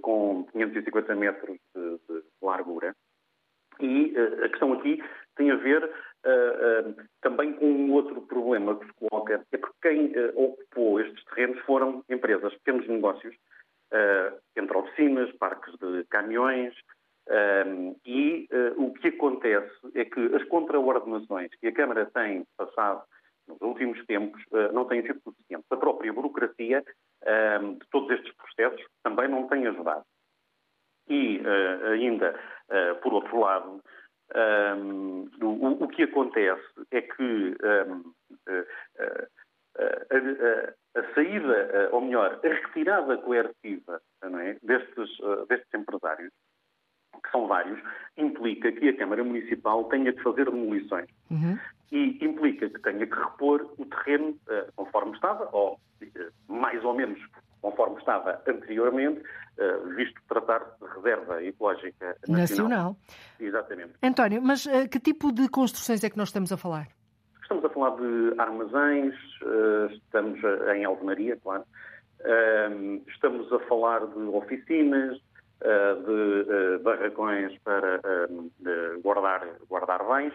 com 0.01 0.45
550 0.53 1.15
metros 1.15 1.57
de 1.75 2.24
largura. 2.41 2.95
E 3.81 4.13
a 4.41 4.47
questão 4.47 4.71
aqui 4.71 5.03
tem 5.35 5.51
a 5.51 5.55
ver 5.57 5.91
uh, 6.25 6.89
uh, 6.89 6.96
também 7.22 7.53
com 7.53 7.65
um 7.65 7.94
outro 7.94 8.22
problema 8.24 8.77
que 8.77 8.86
se 8.86 8.94
coloca, 8.94 9.46
é 9.51 9.58
porque 9.58 9.77
quem 9.82 10.08
uh, 10.08 10.34
ocupou 10.36 11.00
estes 11.00 11.24
terrenos 11.25 11.60
foram 11.62 12.03
empresas, 12.10 12.53
pequenos 12.55 12.88
negócios, 12.88 13.36
entre 14.58 14.77
oficinas, 14.77 15.32
parques 15.38 15.74
de 15.79 16.03
caminhões, 16.10 16.74
e 18.05 18.50
o 18.75 18.91
que 18.94 19.08
acontece 19.08 19.72
é 19.94 20.03
que 20.03 20.20
as 20.36 20.44
contraordenações 20.46 21.50
que 21.62 21.67
a 21.67 21.74
Câmara 21.74 22.05
tem 22.08 22.46
passado 22.58 23.03
nos 23.48 23.62
últimos 23.62 24.03
tempos 24.05 24.44
não 24.74 24.86
têm 24.86 25.01
sido 25.03 25.22
suficientes. 25.22 25.72
A 25.72 25.77
própria 25.77 26.12
burocracia 26.12 26.82
de 26.82 27.88
todos 27.89 28.10
estes 28.12 28.34
processos 28.36 28.86
também 29.01 29.29
não 29.29 29.48
tem 29.48 29.65
ajudado. 29.65 30.03
E 31.08 31.39
ainda, 31.94 32.38
por 33.01 33.13
outro 33.13 33.39
lado, 33.39 33.82
um, 34.34 35.29
o, 35.41 35.84
o, 35.84 35.88
que 35.88 36.03
acontece 36.03 36.63
é 36.91 37.01
que 37.01 37.55
um, 37.63 38.13
a, 38.48 39.84
a, 39.84 41.00
a, 41.00 41.13
saída, 41.13 41.89
ou 41.91 42.01
melhor, 42.01 42.39
a 42.44 42.48
retirada 42.48 43.17
coercitiva 43.17 44.01
é, 44.24 44.58
destes, 44.63 45.10
destes 45.48 45.74
empresários, 45.74 46.32
que 47.24 47.32
são 47.32 47.48
vários, 47.48 47.79
implica 48.17 48.72
que 48.72 48.89
a 48.89 48.98
Câmara 48.98 49.24
Municipal 49.24 49.84
tenha 49.86 50.13
que 50.13 50.24
fazer 50.24 50.46
demolições. 50.46 51.10
Uhum. 51.29 51.58
E 51.91 52.24
implica 52.25 52.70
que 52.70 52.82
tenha 52.82 53.05
que 53.05 53.15
repor 53.15 53.74
o 53.77 53.86
terreno 53.86 54.29
uh, 54.29 54.72
conforme 54.75 55.13
estava, 55.13 55.50
ou 55.51 55.74
uh, 55.74 56.53
mais 56.53 56.84
ou 56.84 56.94
menos 56.94 57.20
conforme 57.62 57.97
estava 58.00 58.41
anteriormente, 58.47 59.21
eh, 59.57 59.77
visto 59.95 60.21
tratar-se 60.27 60.79
de 60.79 60.93
reserva 60.95 61.41
ecológica 61.43 62.15
nacional. 62.27 62.41
nacional. 62.41 62.97
Exatamente. 63.39 63.93
António, 64.03 64.41
mas 64.41 64.65
uh, 64.65 64.88
que 64.89 65.00
tipo 65.00 65.31
de 65.31 65.47
construções 65.50 66.03
é 66.03 66.09
que 66.09 66.17
nós 66.17 66.29
estamos 66.29 66.51
a 66.51 66.57
falar? 66.57 66.88
Estamos 67.41 67.63
a 67.63 67.69
falar 67.69 67.95
de 67.95 68.33
armazéns, 68.38 69.15
uh, 69.43 69.88
estamos 69.91 70.39
em 70.75 70.83
alvenaria, 70.83 71.38
claro, 71.38 71.63
estamos 73.07 73.51
a 73.53 73.59
falar 73.59 74.05
de 74.07 74.19
oficinas, 74.29 75.17
de 75.62 76.79
barracões 76.83 77.55
para 77.59 78.00
guardar, 79.03 79.47
guardar 79.69 80.03
bens, 80.07 80.33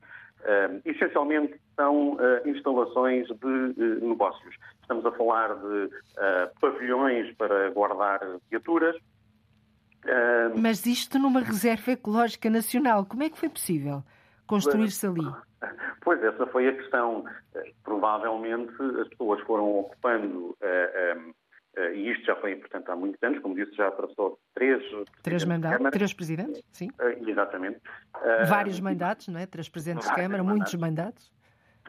essencialmente 0.84 1.60
são 1.76 2.16
instalações 2.44 3.26
de 3.28 4.06
negócios. 4.06 4.54
Estamos 4.80 5.04
a 5.06 5.12
falar 5.12 5.54
de 5.54 5.90
pavilhões 6.60 7.34
para 7.36 7.70
guardar 7.70 8.20
viaturas, 8.50 8.96
mas 10.56 10.86
isto 10.86 11.18
numa 11.18 11.40
reserva 11.40 11.92
ecológica 11.92 12.48
nacional, 12.48 13.04
como 13.04 13.22
é 13.22 13.30
que 13.30 13.38
foi 13.38 13.48
possível 13.48 14.02
construir-se 14.46 15.06
ali? 15.06 15.24
Pois, 16.02 16.22
essa 16.24 16.46
foi 16.46 16.68
a 16.68 16.72
questão. 16.74 17.24
Eh, 17.54 17.72
provavelmente 17.84 18.72
as 19.00 19.08
pessoas 19.08 19.40
foram 19.42 19.80
ocupando, 19.80 20.56
uh, 20.60 21.28
uh, 21.28 21.34
e 21.94 22.10
isto 22.10 22.24
já 22.24 22.36
foi, 22.36 22.56
portanto, 22.56 22.90
há 22.90 22.96
muitos 22.96 23.22
anos, 23.22 23.38
como 23.40 23.54
disse, 23.54 23.74
já 23.76 23.88
atravessou 23.88 24.38
três... 24.54 24.82
Três 25.22 25.44
mandatos, 25.44 25.90
três 25.90 26.12
presidentes, 26.12 26.62
sim. 26.72 26.88
Uh, 27.00 27.28
exatamente. 27.28 27.80
Vários 28.48 28.80
mandatos, 28.80 29.28
não 29.28 29.40
é? 29.40 29.46
Três 29.46 29.68
presidentes 29.68 30.08
de 30.08 30.14
Câmara, 30.14 30.42
muitos 30.42 30.74
mandatos 30.74 31.30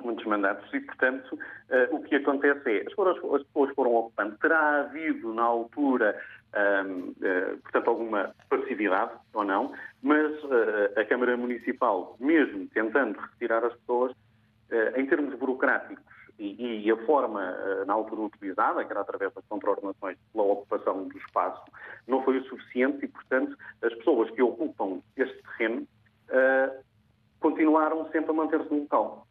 muitos 0.03 0.25
mandatos 0.25 0.71
e, 0.73 0.79
portanto, 0.79 1.33
uh, 1.35 1.95
o 1.95 2.03
que 2.03 2.15
acontece 2.15 2.69
é, 2.69 2.81
as 2.81 2.89
pessoas, 2.89 3.17
as 3.17 3.43
pessoas 3.43 3.73
foram 3.75 3.95
ocupando. 3.95 4.37
Terá 4.37 4.81
havido, 4.81 5.33
na 5.33 5.43
altura, 5.43 6.19
uh, 6.53 7.15
portanto, 7.61 7.87
alguma 7.87 8.35
passividade 8.49 9.11
ou 9.33 9.43
não, 9.43 9.73
mas 10.01 10.31
uh, 10.43 10.99
a 10.99 11.05
Câmara 11.05 11.37
Municipal, 11.37 12.15
mesmo 12.19 12.67
tentando 12.67 13.19
retirar 13.19 13.63
as 13.65 13.73
pessoas, 13.75 14.13
em 14.95 15.05
termos 15.05 15.37
burocráticos 15.37 16.01
e, 16.41 16.85
e 16.85 16.91
a 16.91 17.05
forma, 17.05 17.41
na 17.85 17.93
altura, 17.93 18.21
utilizada, 18.21 18.83
que 18.83 18.91
era 18.91 19.01
através 19.01 19.33
das 19.33 19.45
contraordenações 19.47 20.17
pela 20.33 20.45
ocupação 20.45 21.07
do 21.07 21.17
espaço, 21.17 21.63
não 22.07 22.23
foi 22.23 22.39
o 22.39 22.43
suficiente 22.45 23.05
e, 23.05 23.07
portanto, 23.07 23.55
as 23.81 23.93
pessoas 23.95 24.29
que 24.31 24.41
ocupam 24.41 25.01
este 25.15 25.41
terreno 25.57 25.87
continuaram 27.39 28.09
sempre 28.11 28.31
a 28.31 28.33
manter-se 28.33 28.71
no 28.71 28.81
local. 28.81 29.27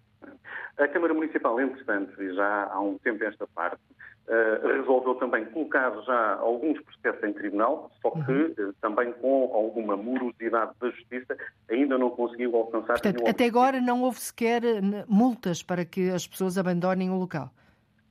A 0.78 0.88
Câmara 0.88 1.12
Municipal, 1.12 1.60
entretanto, 1.60 2.22
e 2.22 2.34
já 2.34 2.64
há 2.72 2.80
um 2.80 2.96
tempo 2.98 3.22
esta 3.24 3.46
parte, 3.48 3.80
uh, 4.28 4.66
resolveu 4.66 5.14
também 5.16 5.44
colocar 5.46 5.90
já 6.02 6.34
alguns 6.36 6.80
processos 6.80 7.22
em 7.22 7.32
tribunal, 7.32 7.90
só 8.00 8.10
que 8.10 8.32
uh, 8.60 8.72
também 8.80 9.12
com 9.14 9.50
alguma 9.52 9.96
morosidade 9.96 10.72
da 10.80 10.90
Justiça 10.90 11.36
ainda 11.68 11.98
não 11.98 12.10
conseguiu 12.10 12.56
alcançar... 12.56 12.94
Portanto, 12.94 13.26
até 13.28 13.46
agora 13.46 13.80
não 13.80 14.02
houve 14.02 14.20
sequer 14.20 14.64
eh, 14.64 14.80
multas 15.08 15.62
para 15.62 15.84
que 15.84 16.10
as 16.10 16.26
pessoas 16.26 16.56
abandonem 16.56 17.10
o 17.10 17.18
local? 17.18 17.50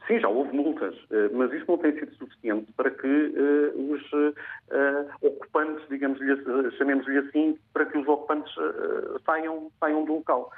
Sim, 0.08 0.20
já 0.20 0.28
houve 0.28 0.56
multas, 0.56 0.96
mas 1.34 1.54
isso 1.54 1.66
não 1.68 1.78
tem 1.78 1.94
sido 1.94 2.12
suficiente 2.16 2.72
para 2.74 2.90
que 2.90 3.08
uh, 3.08 3.94
os 3.94 4.02
uh, 4.12 4.36
ocupantes, 5.22 5.88
digamos 5.88 6.18
chamemos-lhe 6.80 7.20
assim, 7.20 7.60
para 7.74 7.86
que 7.86 7.96
os 7.96 8.08
ocupantes 8.08 8.52
uh, 8.58 9.20
saiam, 9.24 9.72
saiam 9.80 10.04
do 10.06 10.16
local. 10.16 10.52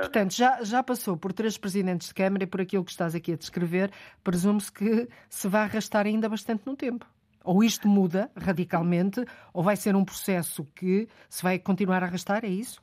Portanto, 0.00 0.34
já, 0.34 0.62
já 0.62 0.82
passou 0.82 1.16
por 1.16 1.32
três 1.32 1.58
presidentes 1.58 2.08
de 2.08 2.14
Câmara 2.14 2.44
e 2.44 2.46
por 2.46 2.60
aquilo 2.60 2.84
que 2.84 2.90
estás 2.90 3.14
aqui 3.14 3.32
a 3.32 3.36
descrever, 3.36 3.90
presume-se 4.24 4.72
que 4.72 5.08
se 5.28 5.48
vai 5.48 5.62
arrastar 5.62 6.06
ainda 6.06 6.28
bastante 6.28 6.62
no 6.66 6.76
tempo. 6.76 7.06
Ou 7.44 7.62
isto 7.62 7.88
muda 7.88 8.30
radicalmente, 8.36 9.24
ou 9.52 9.62
vai 9.62 9.76
ser 9.76 9.94
um 9.96 10.04
processo 10.04 10.64
que 10.74 11.08
se 11.28 11.42
vai 11.42 11.58
continuar 11.58 12.02
a 12.02 12.06
arrastar, 12.06 12.44
é 12.44 12.48
isso? 12.48 12.82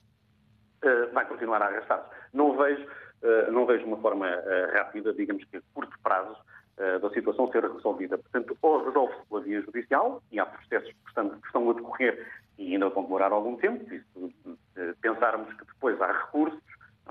Uh, 0.83 1.11
vai 1.13 1.25
continuar 1.27 1.61
a 1.61 1.67
arrastar-se. 1.67 2.09
Não 2.33 2.55
vejo, 2.57 2.83
uh, 2.83 3.51
não 3.51 3.65
vejo 3.65 3.85
uma 3.85 3.97
forma 3.97 4.27
rápida, 4.73 5.13
digamos 5.13 5.43
que 5.45 5.57
a 5.57 5.61
curto 5.73 5.97
prazo, 6.01 6.35
da 6.77 7.09
situação 7.09 7.51
ser 7.51 7.63
resolvida. 7.63 8.17
Portanto, 8.17 8.55
ou 8.61 8.85
resolve-se 8.85 9.25
pela 9.27 9.41
via 9.41 9.61
judicial, 9.61 10.21
e 10.31 10.39
há 10.39 10.45
processos 10.45 10.89
que 10.89 11.07
estão, 11.07 11.29
que 11.29 11.47
estão 11.47 11.69
a 11.69 11.73
decorrer 11.73 12.27
e 12.57 12.73
ainda 12.73 12.89
vão 12.89 13.03
demorar 13.03 13.31
algum 13.31 13.55
tempo, 13.55 13.83
se 13.89 14.93
pensarmos 15.01 15.51
que 15.53 15.65
depois 15.65 15.99
há 16.01 16.11
recursos, 16.11 16.59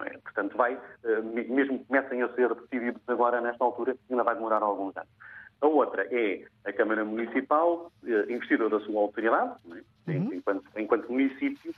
é? 0.04 0.18
portanto 0.18 0.56
vai, 0.56 0.78
eh, 1.04 1.20
mesmo 1.23 1.78
que 1.78 1.85
comecem 1.87 2.23
a 2.23 2.28
ser 2.35 2.54
decididos 2.54 3.00
agora 3.06 3.40
nesta 3.40 3.64
altura, 3.64 3.96
ainda 4.11 4.25
vai 4.25 4.35
demorar 4.35 4.62
alguns 4.62 4.96
anos. 4.96 5.08
A 5.61 5.66
outra 5.66 6.06
é 6.11 6.44
a 6.66 6.73
Câmara 6.73 7.04
Municipal, 7.04 7.90
eh, 8.06 8.26
investida 8.28 8.68
da 8.68 8.80
sua 8.80 9.00
autoridade, 9.00 9.54
é? 10.08 10.11
uhum. 10.11 10.35
enquanto, 10.35 10.64
enquanto, 10.76 11.11
município, 11.11 11.75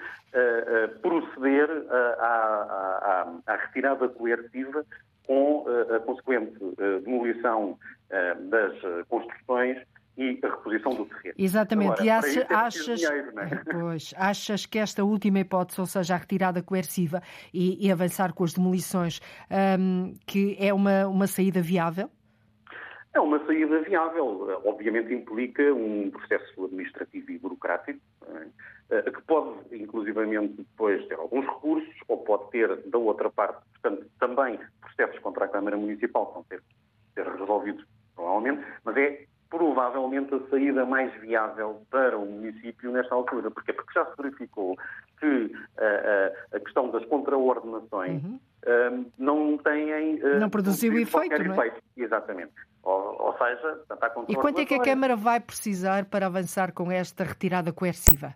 proceder 1.00 1.70
à, 1.90 3.28
à, 3.46 3.52
à, 3.52 3.56
retirada 3.56 4.08
coercitiva 4.08 4.84
com 5.26 5.64
a 5.94 5.98
consequente 6.00 6.56
demolição 7.04 7.78
das 8.50 9.06
construções 9.08 9.78
e 10.16 10.38
a 10.42 10.48
reposição 10.48 10.94
do 10.94 11.04
terreno. 11.06 11.27
Exatamente. 11.38 11.92
Agora, 11.92 12.04
e 12.04 12.10
acha, 12.10 12.40
é 12.40 12.54
achas, 12.54 13.00
dinheiro, 13.00 13.40
é? 13.40 13.62
pois, 13.70 14.12
achas 14.16 14.66
que 14.66 14.78
esta 14.78 15.04
última 15.04 15.38
hipótese, 15.38 15.80
ou 15.80 15.86
seja, 15.86 16.14
a 16.14 16.16
retirada 16.16 16.60
coerciva 16.60 17.22
e, 17.54 17.86
e 17.86 17.92
avançar 17.92 18.32
com 18.32 18.42
as 18.42 18.52
demolições, 18.52 19.20
um, 19.78 20.14
que 20.26 20.56
é 20.58 20.74
uma, 20.74 21.06
uma 21.06 21.28
saída 21.28 21.62
viável? 21.62 22.10
É 23.14 23.20
uma 23.20 23.44
saída 23.46 23.80
viável. 23.82 24.60
Obviamente 24.64 25.14
implica 25.14 25.62
um 25.72 26.10
processo 26.10 26.64
administrativo 26.64 27.30
e 27.30 27.38
burocrático, 27.38 28.00
é? 28.90 29.02
que 29.10 29.22
pode, 29.22 29.58
inclusivamente, 29.72 30.54
depois 30.54 31.06
ter 31.06 31.14
alguns 31.14 31.46
recursos, 31.46 31.94
ou 32.08 32.18
pode 32.18 32.50
ter, 32.50 32.76
da 32.88 32.98
outra 32.98 33.30
parte, 33.30 33.62
portanto, 33.74 34.10
também 34.18 34.58
processos 34.80 35.18
contra 35.20 35.44
a 35.44 35.48
Câmara 35.48 35.76
Municipal 35.76 36.32
vão 36.32 36.42
ter, 36.44 36.62
ser 37.14 37.26
resolvidos, 37.26 37.84
provavelmente, 38.14 38.66
mas 38.84 38.96
é 38.96 39.27
provavelmente 39.50 40.34
a 40.34 40.40
saída 40.50 40.84
mais 40.84 41.12
viável 41.20 41.82
para 41.90 42.16
o 42.18 42.26
município 42.26 42.92
nesta 42.92 43.14
altura. 43.14 43.50
Porquê? 43.50 43.72
Porque 43.72 43.92
já 43.92 44.04
se 44.04 44.12
verificou 44.20 44.76
que 45.18 45.26
uh, 45.26 46.56
a 46.56 46.60
questão 46.60 46.90
das 46.90 47.04
contraordenações 47.06 48.22
uhum. 48.22 48.38
uh, 48.66 49.06
não 49.18 49.58
têm... 49.58 50.16
Uh, 50.16 50.38
não 50.38 50.50
produziu 50.50 50.98
efeito, 50.98 51.42
não 51.42 51.54
é? 51.54 51.66
Efeito. 51.66 51.82
Exatamente. 51.96 52.52
Ou, 52.82 53.16
ou 53.20 53.38
seja, 53.38 53.80
está 53.90 54.12
E 54.28 54.36
quanto 54.36 54.60
é 54.60 54.64
que 54.64 54.74
a 54.74 54.82
Câmara 54.82 55.16
vai 55.16 55.40
precisar 55.40 56.04
para 56.06 56.26
avançar 56.26 56.72
com 56.72 56.90
esta 56.90 57.24
retirada 57.24 57.72
coerciva? 57.72 58.34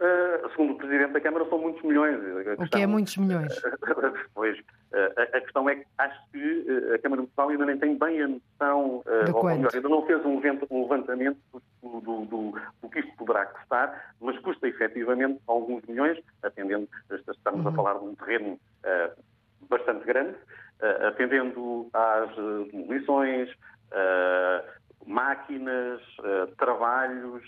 Uh, 0.00 0.50
segundo 0.50 0.72
o 0.72 0.76
Presidente 0.76 1.12
da 1.12 1.20
Câmara, 1.20 1.48
são 1.48 1.58
muitos 1.58 1.80
milhões. 1.84 2.18
o 2.58 2.68
que 2.68 2.82
é 2.82 2.86
muitos 2.86 3.16
milhões? 3.16 3.54
pois, 4.34 4.58
uh, 4.58 5.20
a, 5.32 5.40
questão 5.40 5.68
é 5.68 5.76
que 5.76 5.86
acho 5.98 6.20
que 6.32 6.66
a 6.92 6.98
Câmara 6.98 7.22
Municipal 7.22 7.48
ainda 7.48 7.66
nem 7.66 7.78
tem 7.78 7.96
bem 7.96 8.22
a 8.22 8.28
noção, 8.28 9.04
uh, 9.06 9.36
ou 9.36 9.44
melhor, 9.44 9.70
ainda 9.72 9.88
não 9.88 10.04
fez 10.04 10.24
um, 10.24 10.40
levantamento 10.82 11.38
do, 11.80 12.00
do, 12.00 12.24
do, 12.24 12.60
do, 12.82 12.88
que 12.90 12.98
isto 12.98 13.16
poderá 13.16 13.46
custar, 13.46 14.14
mas 14.20 14.36
custa 14.40 14.66
efetivamente 14.66 15.40
alguns 15.46 15.84
milhões, 15.84 16.18
atendendo, 16.42 16.88
estamos 17.12 17.64
uhum. 17.64 17.68
a 17.68 17.72
falar 17.72 17.98
de 17.98 18.04
um 18.04 18.14
terreno 18.16 18.58
bastante 19.70 20.04
grande, 20.04 20.34
atendendo 21.06 21.88
às 21.92 22.34
demolições, 22.70 23.48
máquinas, 25.06 26.00
trabalhos, 26.58 27.42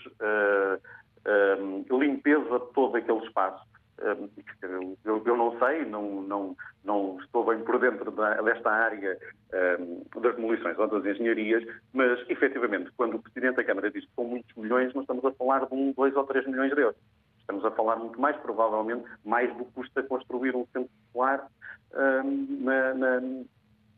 limpeza 1.91 2.59
de 2.59 2.73
todo 2.73 2.95
aquele 2.95 3.25
espaço. 3.25 3.65
Eu, 5.03 5.23
eu, 5.25 5.35
não 5.35 5.57
sei, 5.57 5.83
não, 5.85 6.21
não, 6.21 6.55
não 6.83 7.17
estou 7.19 7.43
bem 7.45 7.63
por 7.63 7.79
dentro 7.79 8.11
da, 8.11 8.39
desta 8.41 8.69
área 8.69 9.17
das 10.21 10.35
demolições 10.35 10.77
ou 10.77 10.87
das 10.87 11.03
engenharias, 11.03 11.63
mas 11.93 12.23
efetivamente, 12.29 12.91
quando 12.95 13.15
o 13.15 13.21
Presidente 13.21 13.55
da 13.55 13.63
Câmara 13.63 13.89
diz 13.89 14.05
que 14.05 14.11
são 14.15 14.25
muitos 14.25 14.55
milhões, 14.55 14.93
nós 14.93 15.03
estamos 15.03 15.25
a 15.25 15.31
falar 15.31 15.65
de 15.65 15.73
um, 15.73 15.91
dois 15.93 16.15
ou 16.15 16.23
três 16.25 16.45
milhões 16.45 16.73
de 16.75 16.81
euros. 16.81 16.97
Estamos 17.39 17.65
a 17.65 17.71
falar 17.71 17.95
muito 17.95 18.19
mais, 18.21 18.37
provavelmente, 18.37 19.05
mais 19.25 19.51
do 19.55 19.65
que 19.65 19.71
custa 19.71 20.03
construir 20.03 20.55
um 20.55 20.65
centro 20.67 20.91
escolar 21.07 21.47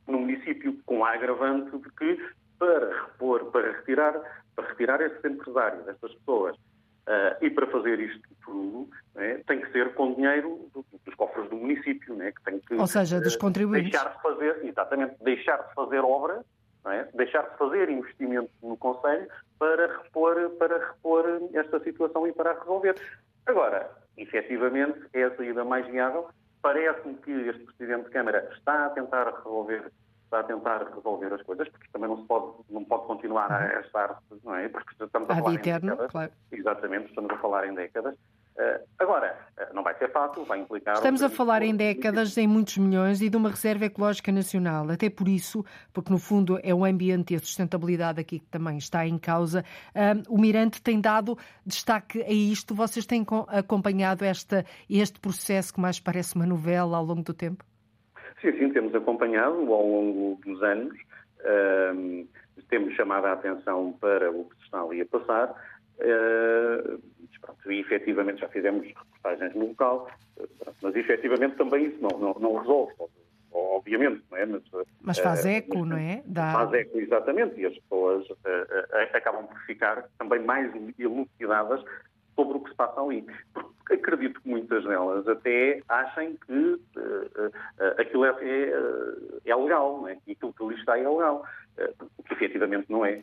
no 0.07 0.19
município, 0.19 0.77
com 0.85 1.03
a 1.03 1.13
agravante 1.13 1.77
de 1.77 1.89
que, 1.91 2.29
para 2.57 3.03
repor, 3.03 3.51
para 3.51 3.71
retirar, 3.71 4.13
para 4.55 4.67
retirar 4.67 5.01
esses 5.01 5.23
empresários, 5.23 5.87
estas 5.87 6.13
pessoas, 6.15 6.55
Uh, 7.09 7.43
e 7.43 7.49
para 7.49 7.65
fazer 7.65 7.99
isto 7.99 8.29
tudo, 8.45 8.87
né, 9.15 9.41
tem 9.47 9.59
que 9.59 9.71
ser 9.71 9.95
com 9.95 10.13
dinheiro 10.13 10.69
do, 10.71 10.85
dos 11.03 11.15
cofres 11.15 11.49
do 11.49 11.55
município, 11.55 12.13
né, 12.13 12.31
que 12.31 12.43
tem 12.43 12.59
que 12.59 12.75
Ou 12.75 12.85
seja, 12.85 13.19
dos 13.19 13.33
eh, 13.33 13.39
contribuintes. 13.39 13.89
deixar 13.89 14.13
de 14.15 14.21
fazer, 14.21 14.63
exatamente, 14.63 15.15
deixar 15.23 15.57
de 15.57 15.73
fazer 15.73 16.01
obra, 16.01 16.45
né, 16.85 17.09
deixar 17.15 17.49
de 17.49 17.57
fazer 17.57 17.89
investimento 17.89 18.51
no 18.61 18.77
Conselho 18.77 19.27
para 19.57 19.87
repor, 19.87 20.51
para 20.59 20.77
repor 20.77 21.25
esta 21.51 21.79
situação 21.79 22.27
e 22.27 22.31
para 22.31 22.51
a 22.51 22.59
resolver. 22.59 22.93
Agora, 23.47 23.89
efetivamente, 24.15 24.99
é 25.11 25.23
a 25.23 25.35
saída 25.35 25.65
mais 25.65 25.87
viável. 25.87 26.29
Parece-me 26.61 27.15
que 27.15 27.31
este 27.31 27.63
Presidente 27.63 28.03
de 28.05 28.11
Câmara 28.11 28.47
está 28.55 28.85
a 28.85 28.89
tentar 28.91 29.33
resolver 29.35 29.91
está 30.29 30.41
a 30.41 30.43
tentar 30.43 30.83
resolver 30.95 31.33
as 31.33 31.41
coisas, 31.41 31.67
porque 31.69 31.87
também 31.91 32.07
não 32.07 32.17
se 32.17 32.25
pode, 32.25 32.53
não 32.69 32.85
pode 32.85 33.07
continuar 33.07 33.51
a 33.51 33.57
uhum. 33.57 33.65
arrastar-se, 33.65 34.45
não 34.45 34.55
é? 34.55 34.69
Porque 34.69 34.91
estamos 34.91 35.29
a 35.29 35.35
falar 35.35 35.53
eterno, 35.55 35.87
em 35.87 35.89
décadas. 35.89 36.11
Claro. 36.11 36.31
Exatamente, 36.51 37.09
estamos 37.09 37.31
a 37.31 37.37
falar 37.37 37.67
em 37.67 37.73
décadas. 37.73 38.13
Uh, 38.13 38.85
agora, 38.99 39.37
uh, 39.57 39.73
não 39.73 39.83
vai 39.83 39.97
ser 39.97 40.11
fácil, 40.11 40.45
vai 40.45 40.59
implicar... 40.59 40.95
Estamos 40.95 41.23
a 41.23 41.29
falar 41.29 41.63
em 41.63 41.75
décadas, 41.75 42.37
em 42.37 42.45
muitos 42.45 42.77
milhões 42.77 43.21
e 43.21 43.29
de 43.29 43.37
uma 43.37 43.49
reserva 43.49 43.85
ecológica 43.85 44.31
nacional. 44.31 44.89
Até 44.91 45.09
por 45.09 45.27
isso, 45.27 45.65
porque 45.91 46.11
no 46.11 46.19
fundo 46.19 46.59
é 46.61 46.73
o 46.73 46.85
ambiente 46.85 47.33
e 47.33 47.37
a 47.37 47.39
sustentabilidade 47.39 48.19
aqui 48.19 48.39
que 48.39 48.47
também 48.47 48.77
está 48.77 49.07
em 49.07 49.17
causa, 49.17 49.63
uh, 49.95 50.33
o 50.33 50.39
Mirante 50.39 50.81
tem 50.81 51.01
dado 51.01 51.37
destaque 51.65 52.21
a 52.21 52.31
isto. 52.31 52.75
Vocês 52.75 53.05
têm 53.05 53.25
acompanhado 53.47 54.23
esta, 54.23 54.65
este 54.89 55.19
processo 55.19 55.73
que 55.73 55.79
mais 55.79 55.99
parece 55.99 56.35
uma 56.35 56.45
novela 56.45 56.97
ao 56.97 57.03
longo 57.03 57.23
do 57.23 57.33
tempo? 57.33 57.63
Sim, 58.41 58.57
sim, 58.57 58.69
temos 58.69 58.95
acompanhado 58.95 59.73
ao 59.73 59.85
longo 59.85 60.39
dos 60.45 60.63
anos, 60.63 60.97
uh, 61.41 62.27
temos 62.69 62.93
chamado 62.95 63.25
a 63.25 63.33
atenção 63.33 63.93
para 63.99 64.31
o 64.31 64.45
que 64.45 64.55
se 64.57 64.63
está 64.63 64.81
ali 64.81 65.01
a 65.01 65.05
passar. 65.05 65.49
Uh, 65.99 67.01
pronto, 67.41 67.71
e 67.71 67.81
efetivamente 67.81 68.39
já 68.39 68.47
fizemos 68.47 68.87
reportagens 68.87 69.53
no 69.55 69.67
local, 69.67 70.09
uh, 70.37 70.47
mas 70.81 70.95
efetivamente 70.95 71.57
também 71.57 71.87
isso 71.87 71.97
não, 72.01 72.17
não, 72.17 72.33
não 72.39 72.57
resolve, 72.57 72.93
obviamente, 73.51 74.23
não 74.31 74.37
é? 74.37 74.45
Mas, 74.45 74.63
mas 75.01 75.19
faz 75.19 75.45
eh, 75.45 75.57
eco, 75.57 75.79
mas, 75.79 75.89
não 75.89 75.97
é? 75.97 76.23
Faz 76.53 76.73
eco, 76.73 76.97
exatamente, 76.99 77.59
e 77.59 77.65
as 77.65 77.77
pessoas 77.79 78.25
acabam 79.13 79.45
por 79.47 79.59
ficar 79.65 80.07
também 80.17 80.41
mais 80.41 80.71
elucidadas 80.97 81.83
sobre 82.39 82.57
o 82.57 82.61
que 82.61 82.69
se 82.69 82.75
passa 82.75 83.01
ali. 83.01 83.25
Porque 83.53 83.93
acredito 83.93 84.39
que 84.41 84.49
muitas 84.49 84.83
delas 84.85 85.27
até 85.27 85.81
achem 85.89 86.37
que 86.47 86.53
uh, 86.53 86.79
uh, 86.97 88.01
aquilo 88.01 88.23
é, 88.23 88.29
é, 88.29 88.71
é 89.45 89.55
legal, 89.55 90.07
é? 90.07 90.17
e 90.25 90.31
aquilo 90.31 90.53
que 90.53 90.63
ali 90.63 90.75
está 90.75 90.97
é 90.97 91.07
legal. 91.07 91.45
O 92.17 92.23
que 92.23 92.33
efetivamente 92.33 92.87
não 92.89 93.05
é. 93.05 93.21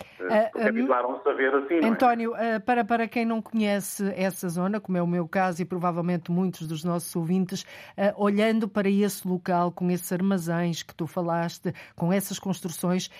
Porque 0.51 0.69
habituaram-se 0.69 1.29
a 1.29 1.33
ver 1.35 1.55
assim. 1.55 1.85
António, 1.85 2.35
é? 2.35 2.59
para, 2.59 2.87
para 2.87 3.07
quem 3.07 3.27
não 3.27 3.43
conhece 3.43 4.11
essa 4.17 4.49
zona, 4.49 4.81
como 4.81 4.97
é 4.97 5.03
o 5.03 5.07
meu 5.07 5.29
caso 5.29 5.61
e 5.61 5.65
provavelmente 5.67 6.31
muitos 6.31 6.67
dos 6.67 6.83
nossos 6.83 7.15
ouvintes, 7.15 7.67
olhando 8.17 8.67
para 8.67 8.89
esse 8.89 9.29
local, 9.29 9.71
com 9.73 9.91
esses 9.91 10.11
armazéns 10.11 10.83
que 10.83 10.95
tu 10.95 11.07
falaste, 11.07 11.75
com 11.95 12.11
essas 12.11 12.39
construções, 12.39 13.11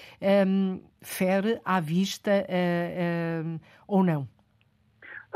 um, 0.47 0.81
fere 1.03 1.61
à 1.67 1.81
vista 1.81 2.31
uh, 2.49 3.61
ou 3.87 4.03
não? 4.03 4.27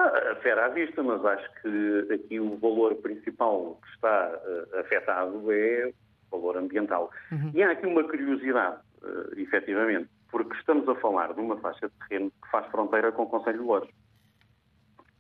A 0.01 0.35
fera 0.37 0.65
à 0.65 0.69
vista, 0.69 1.03
mas 1.03 1.23
acho 1.25 1.47
que 1.61 2.15
aqui 2.15 2.41
o 2.41 2.57
valor 2.57 2.95
principal 2.97 3.79
que 3.83 3.95
está 3.95 4.33
uh, 4.33 4.79
afetado 4.81 5.53
é 5.53 5.93
o 6.31 6.39
valor 6.39 6.57
ambiental. 6.57 7.11
Uhum. 7.31 7.51
E 7.53 7.63
há 7.63 7.73
aqui 7.73 7.87
uma 7.87 8.03
curiosidade, 8.05 8.79
uh, 9.03 9.39
efetivamente, 9.39 10.09
porque 10.31 10.57
estamos 10.57 10.89
a 10.89 10.95
falar 10.95 11.35
de 11.35 11.41
uma 11.41 11.59
faixa 11.59 11.89
de 11.89 12.09
terreno 12.09 12.31
que 12.31 12.51
faz 12.51 12.67
fronteira 12.69 13.13
com 13.13 13.25
o 13.25 13.27
Conselho 13.27 13.59
de 13.59 13.65
Louros. 13.65 13.91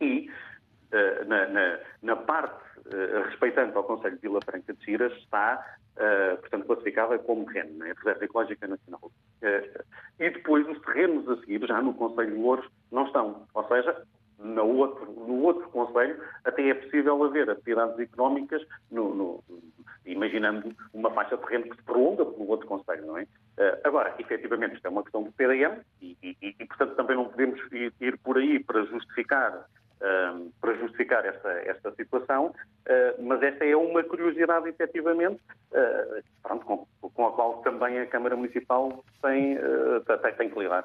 E 0.00 0.30
uh, 0.92 1.28
na, 1.28 1.46
na, 1.48 1.78
na, 2.02 2.16
parte 2.16 2.62
uh, 2.86 3.22
respeitante 3.28 3.76
ao 3.76 3.84
Conselho 3.84 4.16
de 4.16 4.22
Vila 4.22 4.40
Franca 4.42 4.72
de 4.72 4.82
Xiras 4.82 5.12
está, 5.18 5.76
portanto, 6.40 6.64
classificada 6.64 7.18
como 7.18 7.44
terreno, 7.44 7.76
né? 7.76 7.92
Reserva 7.98 8.24
Ecológica 8.24 8.66
Nacional. 8.66 9.12
e 10.18 10.30
depois 10.30 10.66
os 10.66 10.80
terrenos 10.80 11.28
a 11.28 11.36
seguir, 11.40 11.66
já 11.66 11.82
no 11.82 11.92
Conselho 11.92 12.30
de 12.30 12.38
Louros, 12.38 12.66
não 12.90 13.04
estão. 13.04 13.46
Ou 13.52 13.68
seja, 13.68 14.06
no 14.42 14.66
outro, 14.66 15.06
no 15.12 15.42
outro 15.42 15.68
Conselho, 15.68 16.20
até 16.44 16.68
é 16.68 16.74
possível 16.74 17.22
haver 17.22 17.48
atividades 17.50 17.98
económicas, 17.98 18.62
no, 18.90 19.14
no, 19.14 19.44
imaginando 20.06 20.74
uma 20.94 21.10
faixa 21.10 21.36
de 21.36 21.42
terreno 21.42 21.70
que 21.70 21.76
se 21.76 21.82
prolonga 21.82 22.24
pelo 22.24 22.48
outro 22.48 22.66
Conselho, 22.66 23.06
não 23.06 23.18
é? 23.18 23.22
Uh, 23.22 23.78
agora, 23.84 24.14
efetivamente, 24.18 24.76
isto 24.76 24.86
é 24.86 24.90
uma 24.90 25.02
questão 25.02 25.22
do 25.22 25.32
PDM 25.32 25.80
e, 26.00 26.16
e, 26.22 26.36
e 26.58 26.66
portanto, 26.66 26.94
também 26.96 27.16
não 27.16 27.26
podemos 27.26 27.60
ir, 27.72 27.92
ir 28.00 28.18
por 28.18 28.38
aí 28.38 28.58
para 28.58 28.82
justificar, 28.84 29.52
uh, 30.00 30.50
para 30.60 30.74
justificar 30.74 31.24
esta, 31.26 31.50
esta 31.50 31.94
situação, 31.94 32.46
uh, 32.46 33.22
mas 33.22 33.42
esta 33.42 33.64
é 33.64 33.76
uma 33.76 34.02
curiosidade, 34.02 34.68
efetivamente, 34.70 35.40
pronto, 36.42 36.64
com, 36.64 36.86
com, 37.10 37.26
a 37.26 37.32
qual 37.32 37.62
também 37.62 38.00
a 38.00 38.06
Câmara 38.06 38.36
Municipal 38.36 39.04
tem, 39.22 39.56
tem, 40.22 40.34
tem 40.34 40.50
que 40.50 40.58
lidar 40.58 40.84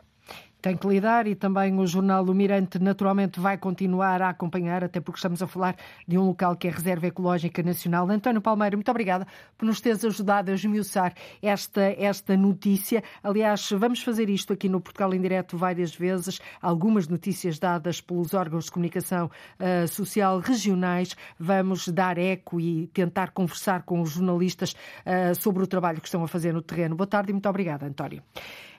tem 0.65 0.75
que 0.75 0.88
lidar 0.88 1.28
e 1.28 1.36
também 1.36 1.78
o 1.78 1.86
Jornal 1.86 2.25
do 2.25 2.34
Mirante 2.34 2.80
naturalmente 2.80 3.39
vai 3.39 3.56
continuar 3.56 4.19
a 4.19 4.30
acompanhar, 4.30 4.84
até 4.84 4.99
porque 4.99 5.19
estamos 5.19 5.39
a 5.43 5.45
falar 5.45 5.75
de 6.08 6.17
um 6.17 6.25
local 6.25 6.56
que 6.56 6.67
é 6.67 6.71
Reserva 6.71 7.06
Ecológica 7.06 7.62
Nacional. 7.62 8.10
António 8.10 8.41
Palmeiro, 8.41 8.75
muito 8.75 8.89
obrigada 8.89 9.28
por 9.56 9.67
nos 9.67 9.80
teres 9.80 10.04
ajudado 10.04 10.49
a 10.49 10.56
esmiuçar 10.56 11.13
esta, 11.39 11.84
esta 11.99 12.36
notícia. 12.36 13.04
Aliás, 13.21 13.69
vamos 13.73 14.01
fazer 14.01 14.28
isto 14.28 14.54
aqui 14.54 14.67
no 14.67 14.82
Portugal 14.82 15.13
em 15.13 15.21
Direto 15.21 15.56
várias 15.56 15.95
vezes, 15.95 16.41
algumas 16.60 17.08
notícias 17.08 17.60
dadas 17.60 18.01
pelos 18.01 18.34
órgãos 18.34 18.65
de 18.65 18.71
comunicação 18.71 19.30
uh, 19.60 19.88
social 19.88 20.39
regionais. 20.39 21.15
Vamos 21.38 21.88
dar 21.89 22.17
eco 22.17 22.60
e 22.60 22.88
tentar 22.88 23.34
conversar 23.34 23.84
com 23.84 24.01
os 24.01 24.13
jornalistas 24.13 24.71
uh, 24.71 25.36
sobre 25.39 25.62
o 25.62 25.67
trabalho 25.67 26.01
que 26.01 26.08
estão 26.08 26.23
a 26.23 26.28
fazer 26.28 26.56
no 26.56 26.63
terreno. 26.63 26.95
Boa 26.95 27.06
tarde 27.06 27.30
e 27.30 27.34
muito 27.34 27.47
obrigada, 27.47 27.86
António. 27.86 28.23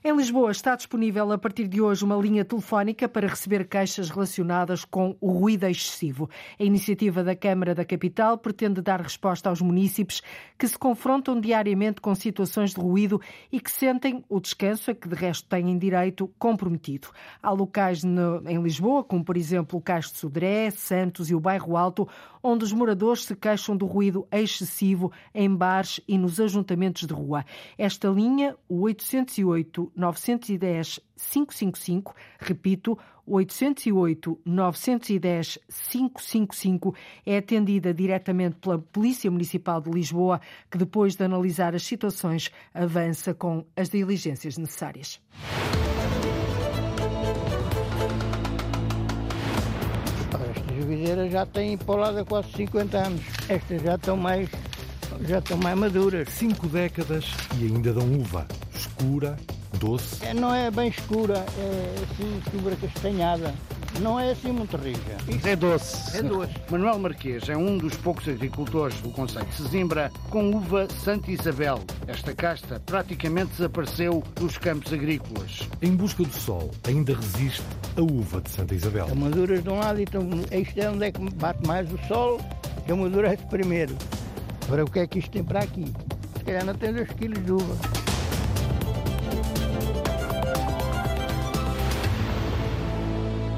Em 0.07 0.17
Lisboa 0.17 0.53
está 0.53 0.77
disponível 0.77 1.33
a 1.33 1.37
partir 1.37 1.67
de 1.67 1.81
hoje 1.81 2.05
uma 2.05 2.15
linha 2.15 2.45
telefónica 2.45 3.09
para 3.09 3.27
receber 3.27 3.67
queixas 3.67 4.09
relacionadas 4.09 4.85
com 4.85 5.17
o 5.21 5.33
ruído 5.33 5.67
excessivo. 5.67 6.31
A 6.61 6.63
iniciativa 6.63 7.25
da 7.25 7.35
Câmara 7.35 7.75
da 7.75 7.85
Capital 7.85 8.39
pretende 8.39 8.81
dar 8.81 9.01
resposta 9.01 9.49
aos 9.49 9.61
munícipes 9.61 10.23
que 10.57 10.69
se 10.69 10.79
confrontam 10.79 11.41
diariamente 11.41 12.01
com 12.01 12.15
situações 12.15 12.73
de 12.73 12.81
ruído 12.81 13.21
e 13.51 13.59
que 13.59 13.69
sentem 13.69 14.25
o 14.29 14.39
descanso 14.39 14.93
a 14.93 14.95
que 14.95 15.09
de 15.09 15.17
resto 15.17 15.49
têm 15.49 15.77
direito 15.77 16.31
comprometido. 16.39 17.09
Há 17.43 17.51
locais 17.51 18.05
no, 18.05 18.49
em 18.49 18.63
Lisboa, 18.63 19.03
como 19.03 19.25
por 19.25 19.37
exemplo 19.37 19.77
o 19.77 19.83
Cais 19.83 20.13
de 20.13 20.19
Sodré, 20.19 20.71
Santos 20.71 21.31
e 21.31 21.35
o 21.35 21.41
Bairro 21.41 21.77
Alto, 21.77 22.09
onde 22.41 22.65
os 22.65 22.73
moradores 22.73 23.25
se 23.25 23.35
queixam 23.35 23.77
do 23.77 23.87
ruído 23.87 24.25
excessivo 24.31 25.11
em 25.35 25.53
bares 25.53 26.01
e 26.07 26.17
nos 26.17 26.39
ajuntamentos 26.39 27.09
de 27.09 27.13
rua. 27.13 27.45
Esta 27.77 28.07
linha, 28.07 28.55
o 28.69 28.83
808 28.83 29.96
910 29.97 31.01
555, 31.17 32.15
repito, 32.39 32.99
808 33.27 34.41
910 34.45 35.59
555 35.69 36.95
é 37.25 37.39
atendida 37.39 37.93
diretamente 37.93 38.57
pela 38.57 38.79
Polícia 38.79 39.31
Municipal 39.31 39.81
de 39.81 39.91
Lisboa, 39.91 40.41
que 40.71 40.79
depois 40.79 41.17
de 41.17 41.25
analisar 41.25 41.75
as 41.75 41.83
situações 41.83 42.51
avança 42.73 43.35
com 43.35 43.65
as 43.77 43.89
diligências 43.89 44.57
necessárias. 44.57 45.21
Estas 50.35 50.85
videiras 50.85 51.33
já 51.33 51.47
têm 51.47 51.77
de 51.77 51.85
quase 52.25 52.53
50 52.53 52.99
anos. 52.99 53.23
Estas 53.49 53.83
já 53.83 53.95
estão 53.97 54.17
mais 54.17 54.49
já 55.23 55.39
estão 55.39 55.57
mais 55.57 55.79
maduras. 55.79 56.29
Cinco 56.31 56.69
décadas 56.69 57.25
e 57.59 57.65
ainda 57.65 57.93
dão 57.93 58.13
uva. 58.13 58.47
Escura, 58.75 59.37
doce. 59.77 60.25
É, 60.25 60.35
não 60.35 60.55
é 60.55 60.71
bem 60.71 60.89
escura, 60.89 61.45
é 61.59 61.95
assim, 62.03 62.43
escura 62.45 62.77
castanhada. 62.77 63.55
Não 64.01 64.21
é 64.21 64.33
assim 64.33 64.53
muito 64.53 64.77
rija. 64.77 65.01
Isso 65.27 65.49
é 65.49 65.57
doce. 65.57 66.19
É 66.19 66.23
doce. 66.23 66.53
Manuel 66.71 66.99
Marquês 66.99 67.49
é 67.49 67.57
um 67.57 67.79
dos 67.79 67.97
poucos 67.97 68.29
agricultores 68.29 69.01
do 69.01 69.09
Conselho 69.09 69.47
de 69.47 69.55
Sesimbra 69.55 70.13
com 70.29 70.51
uva 70.51 70.87
Santa 71.03 71.31
Isabel. 71.31 71.81
Esta 72.07 72.35
casta 72.35 72.79
praticamente 72.85 73.53
desapareceu 73.53 74.23
dos 74.35 74.59
campos 74.59 74.93
agrícolas. 74.93 75.61
Em 75.81 75.93
busca 75.93 76.25
do 76.25 76.33
sol, 76.33 76.71
ainda 76.87 77.15
resiste 77.15 77.65
a 77.97 78.03
uva 78.03 78.43
de 78.43 78.51
Santa 78.51 78.75
Isabel. 78.75 79.07
Estão 79.07 79.19
maduras 79.19 79.63
de 79.63 79.71
um 79.71 79.79
lado 79.79 79.99
e 79.99 80.03
estão, 80.03 80.29
isto 80.53 80.79
é 80.79 80.91
onde 80.91 81.07
é 81.07 81.13
que 81.13 81.31
bate 81.37 81.67
mais 81.67 81.91
o 81.91 81.99
sol, 82.07 82.39
que 82.85 82.93
amadurece 82.93 83.47
primeiro. 83.47 83.97
Agora 84.67 84.85
o 84.85 84.91
que 84.91 84.99
é 84.99 85.07
que 85.07 85.21
isto 85.21 85.31
tem 85.31 85.43
para 85.43 85.61
aqui? 85.61 85.87
Se 86.37 86.45
calhar 86.45 86.67
não 86.67 86.75
tem 86.75 86.93
2 86.93 87.09
quilos 87.13 87.43
de 87.43 87.53
uva. 87.53 88.06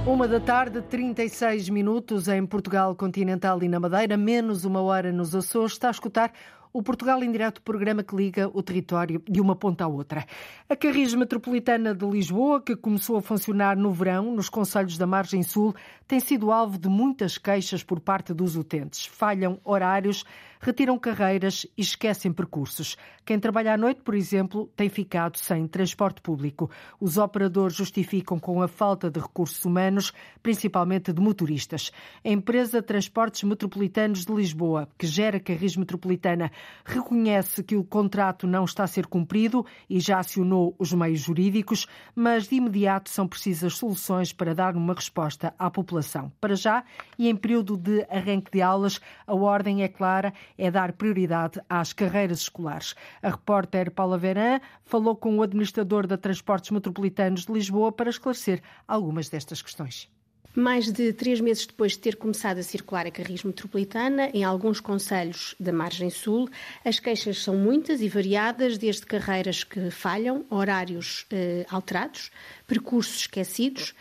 Uma 0.08 0.26
da 0.26 0.40
tarde, 0.40 0.80
36 0.80 1.68
minutos 1.68 2.28
em 2.28 2.44
Portugal 2.46 2.96
continental 2.96 3.62
e 3.62 3.68
na 3.68 3.78
Madeira, 3.78 4.16
menos 4.16 4.64
uma 4.64 4.80
hora 4.80 5.12
nos 5.12 5.34
Açores. 5.34 5.72
Está 5.72 5.88
a 5.88 5.90
escutar 5.90 6.32
o 6.72 6.82
Portugal 6.82 7.22
em 7.22 7.30
Direto, 7.30 7.60
programa 7.60 8.02
que 8.02 8.16
liga 8.16 8.50
o 8.54 8.62
território 8.62 9.22
de 9.28 9.38
uma 9.38 9.54
ponta 9.54 9.84
à 9.84 9.86
outra. 9.86 10.24
A 10.66 10.74
Carris 10.74 11.14
Metropolitana 11.14 11.94
de 11.94 12.06
Lisboa, 12.06 12.58
que 12.62 12.74
começou 12.74 13.18
a 13.18 13.22
funcionar 13.22 13.76
no 13.76 13.92
verão 13.92 14.34
nos 14.34 14.48
conselhos 14.48 14.96
da 14.96 15.06
Margem 15.06 15.42
Sul, 15.42 15.74
tem 16.06 16.20
sido 16.20 16.50
alvo 16.50 16.78
de 16.78 16.88
muitas 16.88 17.36
queixas 17.36 17.84
por 17.84 18.00
parte 18.00 18.32
dos 18.32 18.56
utentes. 18.56 19.04
Falham 19.04 19.60
horários, 19.62 20.24
retiram 20.60 20.98
carreiras 20.98 21.66
e 21.76 21.82
esquecem 21.82 22.32
percursos. 22.32 22.96
Quem 23.24 23.38
trabalha 23.38 23.74
à 23.74 23.76
noite, 23.76 24.00
por 24.02 24.14
exemplo, 24.14 24.70
tem 24.74 24.88
ficado 24.88 25.36
sem 25.38 25.66
transporte 25.66 26.20
público. 26.20 26.70
Os 26.98 27.18
operadores 27.18 27.76
justificam 27.76 28.38
com 28.38 28.62
a 28.62 28.68
falta 28.68 29.10
de 29.10 29.20
recursos 29.20 29.64
humanos, 29.64 30.12
principalmente 30.42 31.12
de 31.12 31.20
motoristas. 31.20 31.92
A 32.24 32.28
empresa 32.28 32.82
Transportes 32.82 33.42
Metropolitanos 33.42 34.24
de 34.24 34.32
Lisboa, 34.32 34.88
que 34.96 35.06
gera 35.06 35.38
Carris 35.38 35.76
Metropolitana, 35.76 36.50
reconhece 36.84 37.62
que 37.62 37.76
o 37.76 37.84
contrato 37.84 38.46
não 38.46 38.64
está 38.64 38.84
a 38.84 38.86
ser 38.86 39.06
cumprido 39.06 39.64
e 39.88 40.00
já 40.00 40.18
acionou 40.18 40.74
os 40.78 40.92
meios 40.92 41.20
jurídicos, 41.20 41.86
mas 42.14 42.48
de 42.48 42.56
imediato 42.56 43.10
são 43.10 43.28
precisas 43.28 43.76
soluções 43.76 44.32
para 44.32 44.54
dar 44.54 44.76
uma 44.76 44.94
resposta 44.94 45.54
à 45.58 45.70
população. 45.70 46.32
Para 46.40 46.54
já, 46.54 46.84
e 47.18 47.28
em 47.28 47.36
período 47.36 47.76
de 47.76 48.06
arranque 48.10 48.50
de 48.50 48.62
aulas, 48.62 49.00
a 49.26 49.34
ordem 49.34 49.82
é 49.82 49.88
clara, 49.88 50.32
é 50.56 50.70
dar 50.70 50.92
prioridade 50.92 51.60
às 51.68 51.92
carreiras 51.92 52.40
escolares. 52.40 52.94
A 53.22 53.30
repórter 53.30 53.90
Paula 53.90 54.18
Verã 54.18 54.60
falou 54.84 55.16
com 55.16 55.36
o 55.36 55.42
administrador 55.42 56.06
da 56.06 56.16
Transportes 56.16 56.70
Metropolitanos 56.70 57.46
de 57.46 57.52
Lisboa 57.52 57.92
para 57.92 58.10
esclarecer 58.10 58.62
algumas 58.86 59.28
destas 59.28 59.60
questões. 59.60 60.08
Mais 60.54 60.90
de 60.90 61.12
três 61.12 61.40
meses 61.40 61.66
depois 61.66 61.92
de 61.92 62.00
ter 62.00 62.16
começado 62.16 62.58
a 62.58 62.62
circular 62.62 63.06
a 63.06 63.12
Carris 63.12 63.44
Metropolitana, 63.44 64.28
em 64.34 64.42
alguns 64.42 64.80
conselhos 64.80 65.54
da 65.60 65.72
Margem 65.72 66.10
Sul, 66.10 66.48
as 66.84 66.98
queixas 66.98 67.44
são 67.44 67.54
muitas 67.56 68.00
e 68.00 68.08
variadas, 68.08 68.76
desde 68.76 69.06
carreiras 69.06 69.62
que 69.62 69.90
falham, 69.90 70.44
horários 70.50 71.26
eh, 71.30 71.64
alterados, 71.70 72.32
percursos 72.66 73.20
esquecidos. 73.20 73.94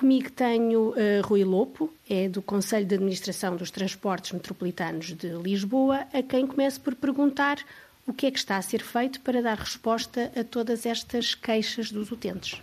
Comigo 0.00 0.30
tenho 0.30 0.92
uh, 0.92 0.94
Rui 1.22 1.44
Lopo, 1.44 1.92
é 2.08 2.26
do 2.26 2.40
Conselho 2.40 2.86
de 2.86 2.94
Administração 2.94 3.54
dos 3.54 3.70
Transportes 3.70 4.32
Metropolitanos 4.32 5.14
de 5.14 5.28
Lisboa, 5.34 6.06
a 6.14 6.22
quem 6.22 6.46
começo 6.46 6.80
por 6.80 6.94
perguntar 6.94 7.58
o 8.06 8.14
que 8.14 8.24
é 8.24 8.30
que 8.30 8.38
está 8.38 8.56
a 8.56 8.62
ser 8.62 8.82
feito 8.82 9.20
para 9.20 9.42
dar 9.42 9.58
resposta 9.58 10.32
a 10.34 10.42
todas 10.42 10.86
estas 10.86 11.34
queixas 11.34 11.92
dos 11.92 12.10
utentes. 12.10 12.62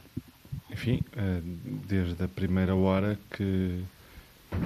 Enfim, 0.72 1.02
eh, 1.16 1.42
desde 1.88 2.24
a 2.24 2.28
primeira 2.28 2.76
hora 2.76 3.20
que, 3.30 3.84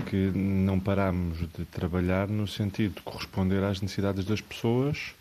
que 0.09 0.31
não 0.33 0.79
paramos 0.79 1.39
de 1.39 1.65
trabalhar 1.65 2.29
no 2.29 2.47
sentido 2.47 2.95
de 2.95 3.01
corresponder 3.01 3.61
às 3.65 3.81
necessidades 3.81 4.23
das 4.23 4.39
pessoas 4.39 5.13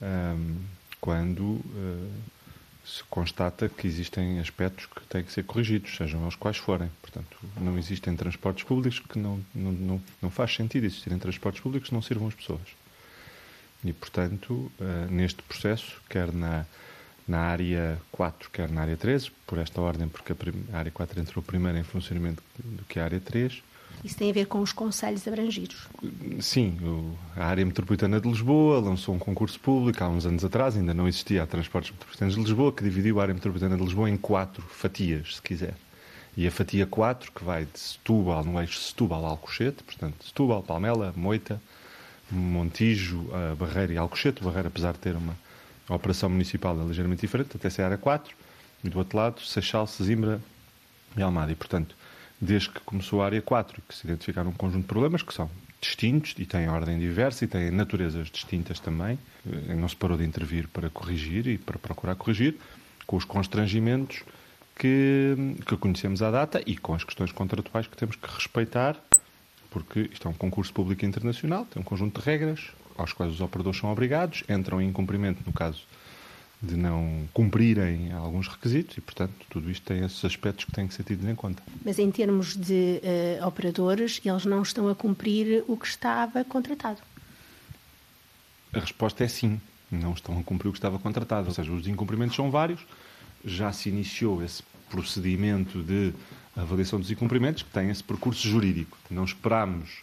ehm, 0.00 0.58
quando 1.00 1.60
eh, 1.74 2.37
se 2.88 3.04
constata 3.04 3.68
que 3.68 3.86
existem 3.86 4.40
aspectos 4.40 4.86
que 4.86 5.00
têm 5.06 5.22
que 5.22 5.32
ser 5.32 5.44
corrigidos, 5.44 5.94
sejam 5.96 6.22
eles 6.22 6.34
quais 6.34 6.56
forem. 6.56 6.90
Portanto, 7.02 7.36
não 7.60 7.78
existem 7.78 8.16
transportes 8.16 8.64
públicos 8.64 8.98
que 8.98 9.18
não, 9.18 9.44
não, 9.54 9.72
não, 9.72 10.02
não 10.22 10.30
faz 10.30 10.54
sentido 10.54 10.84
existirem 10.84 11.18
transportes 11.18 11.60
públicos 11.60 11.90
que 11.90 11.94
não 11.94 12.02
sirvam 12.02 12.28
as 12.28 12.34
pessoas. 12.34 12.66
E, 13.84 13.92
portanto, 13.92 14.72
uh, 14.80 15.10
neste 15.10 15.42
processo, 15.42 16.00
quer 16.08 16.32
na 16.32 16.66
na 17.28 17.40
área 17.40 18.00
4, 18.10 18.50
quer 18.50 18.70
na 18.70 18.80
área 18.80 18.96
3, 18.96 19.28
por 19.46 19.58
esta 19.58 19.82
ordem, 19.82 20.08
porque 20.08 20.32
a, 20.72 20.78
área 20.78 20.90
4 20.90 21.20
entrou 21.20 21.42
primeiro 21.42 21.76
em 21.76 21.84
funcionamento 21.84 22.42
do 22.56 22.82
que 22.84 22.98
a 22.98 23.04
área 23.04 23.20
3. 23.20 23.62
Isso 24.04 24.16
tem 24.16 24.30
a 24.30 24.32
ver 24.32 24.46
com 24.46 24.60
os 24.60 24.72
conselhos 24.72 25.26
abrangidos? 25.26 25.88
Sim, 26.40 26.78
a 27.36 27.46
área 27.46 27.64
metropolitana 27.64 28.20
de 28.20 28.28
Lisboa 28.28 28.80
lançou 28.80 29.14
um 29.14 29.18
concurso 29.18 29.58
público 29.58 30.02
há 30.02 30.08
uns 30.08 30.24
anos 30.24 30.44
atrás, 30.44 30.76
ainda 30.76 30.94
não 30.94 31.08
existia 31.08 31.42
a 31.42 31.46
Transportes 31.46 31.90
Metropolitanos 31.90 32.34
de 32.34 32.40
Lisboa, 32.40 32.72
que 32.72 32.82
dividiu 32.84 33.18
a 33.18 33.22
área 33.22 33.34
metropolitana 33.34 33.76
de 33.76 33.82
Lisboa 33.82 34.08
em 34.08 34.16
quatro 34.16 34.62
fatias, 34.62 35.36
se 35.36 35.42
quiser. 35.42 35.74
E 36.36 36.46
a 36.46 36.50
fatia 36.50 36.86
4, 36.86 37.32
que 37.32 37.44
vai 37.44 37.64
de 37.64 37.78
Setúbal, 37.78 38.44
no 38.44 38.60
eixo 38.60 38.78
Setúbal-Alcochete, 38.78 39.82
portanto, 39.82 40.24
Setúbal, 40.24 40.62
Palmela, 40.62 41.12
Moita, 41.16 41.60
Montijo, 42.30 43.26
Barreira 43.58 43.92
e 43.94 43.96
Alcochete. 43.96 44.44
Barreira, 44.44 44.68
apesar 44.68 44.92
de 44.92 45.00
ter 45.00 45.16
uma 45.16 45.36
operação 45.88 46.30
municipal 46.30 46.80
é 46.80 46.84
ligeiramente 46.84 47.22
diferente, 47.22 47.56
até 47.56 47.68
ser 47.68 47.82
a 47.82 47.86
área 47.86 47.98
4, 47.98 48.36
e 48.84 48.88
do 48.88 48.98
outro 48.98 49.18
lado, 49.18 49.40
Seixal, 49.40 49.86
Sesimbra 49.88 50.40
e 51.16 51.22
Almada. 51.22 51.50
E, 51.50 51.56
portanto, 51.56 51.96
desde 52.40 52.70
que 52.70 52.80
começou 52.80 53.22
a 53.22 53.26
área 53.26 53.42
4, 53.42 53.82
que 53.88 53.94
se 53.94 54.06
identificaram 54.06 54.50
um 54.50 54.54
conjunto 54.54 54.82
de 54.82 54.88
problemas 54.88 55.22
que 55.22 55.34
são 55.34 55.50
distintos 55.80 56.34
e 56.38 56.44
têm 56.44 56.68
ordem 56.68 56.98
diversa 56.98 57.44
e 57.44 57.48
têm 57.48 57.70
naturezas 57.70 58.30
distintas 58.30 58.80
também, 58.80 59.18
eh, 59.46 59.74
não 59.74 59.88
se 59.88 59.96
parou 59.96 60.16
de 60.16 60.24
intervir 60.24 60.68
para 60.68 60.90
corrigir 60.90 61.46
e 61.46 61.58
para 61.58 61.78
procurar 61.78 62.14
corrigir, 62.16 62.56
com 63.06 63.16
os 63.16 63.24
constrangimentos 63.24 64.22
que, 64.76 65.56
que 65.66 65.76
conhecemos 65.76 66.22
à 66.22 66.30
data 66.30 66.62
e 66.66 66.76
com 66.76 66.94
as 66.94 67.04
questões 67.04 67.32
contratuais 67.32 67.86
que 67.86 67.96
temos 67.96 68.16
que 68.16 68.28
respeitar, 68.28 68.96
porque 69.70 70.08
isto 70.12 70.26
é 70.26 70.30
um 70.30 70.34
concurso 70.34 70.72
público 70.72 71.04
internacional, 71.04 71.64
tem 71.66 71.80
um 71.80 71.84
conjunto 71.84 72.20
de 72.20 72.26
regras, 72.26 72.70
aos 72.96 73.12
quais 73.12 73.32
os 73.32 73.40
operadores 73.40 73.78
são 73.78 73.90
obrigados, 73.90 74.42
entram 74.48 74.80
em 74.80 74.92
cumprimento 74.92 75.42
no 75.46 75.52
caso 75.52 75.84
de 76.60 76.76
não 76.76 77.28
cumprirem 77.32 78.12
alguns 78.12 78.48
requisitos 78.48 78.96
e, 78.96 79.00
portanto, 79.00 79.32
tudo 79.48 79.70
isto 79.70 79.84
tem 79.86 80.04
esses 80.04 80.24
aspectos 80.24 80.64
que 80.64 80.72
têm 80.72 80.88
que 80.88 80.94
ser 80.94 81.04
tidos 81.04 81.26
em 81.26 81.34
conta. 81.34 81.62
Mas 81.84 81.98
em 81.98 82.10
termos 82.10 82.56
de 82.56 83.00
uh, 83.40 83.46
operadores, 83.46 84.20
eles 84.24 84.44
não 84.44 84.62
estão 84.62 84.88
a 84.88 84.94
cumprir 84.94 85.64
o 85.68 85.76
que 85.76 85.86
estava 85.86 86.44
contratado? 86.44 86.98
A 88.72 88.80
resposta 88.80 89.22
é 89.22 89.28
sim, 89.28 89.60
não 89.90 90.12
estão 90.12 90.38
a 90.38 90.42
cumprir 90.42 90.68
o 90.68 90.72
que 90.72 90.78
estava 90.78 90.98
contratado. 90.98 91.48
Ou 91.48 91.54
seja, 91.54 91.72
os 91.72 91.86
incumprimentos 91.86 92.34
são 92.34 92.50
vários, 92.50 92.80
já 93.44 93.72
se 93.72 93.88
iniciou 93.88 94.42
esse 94.42 94.62
procedimento 94.90 95.82
de 95.82 96.12
avaliação 96.56 96.98
dos 96.98 97.10
incumprimentos, 97.10 97.62
que 97.62 97.70
tem 97.70 97.88
esse 97.88 98.02
percurso 98.02 98.46
jurídico. 98.46 98.98
Não 99.10 99.24
esperamos 99.24 100.02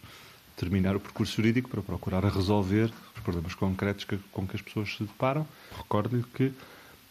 terminar 0.56 0.96
o 0.96 1.00
percurso 1.00 1.36
jurídico 1.36 1.70
para 1.70 1.82
procurar 1.82 2.24
resolver 2.24 2.92
os 3.16 3.22
problemas 3.22 3.54
concretos 3.54 4.06
que, 4.06 4.18
com 4.32 4.48
que 4.48 4.56
as 4.56 4.62
pessoas 4.62 4.96
se 4.96 5.04
deparam. 5.04 5.46
Recordo-lhe 5.78 6.24
que 6.34 6.54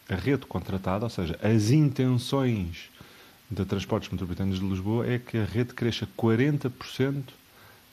a 0.09 0.15
rede 0.15 0.47
contratada, 0.47 1.05
ou 1.05 1.11
seja, 1.11 1.39
as 1.43 1.71
intenções 1.71 2.91
da 3.51 3.65
Transportes 3.65 4.11
Metropolitanos 4.11 4.59
de 4.59 4.67
Lisboa 4.67 5.07
é 5.07 5.19
que 5.19 5.39
a 5.39 5.45
rede 5.45 5.75
cresça 5.75 6.09
40% 6.17 7.23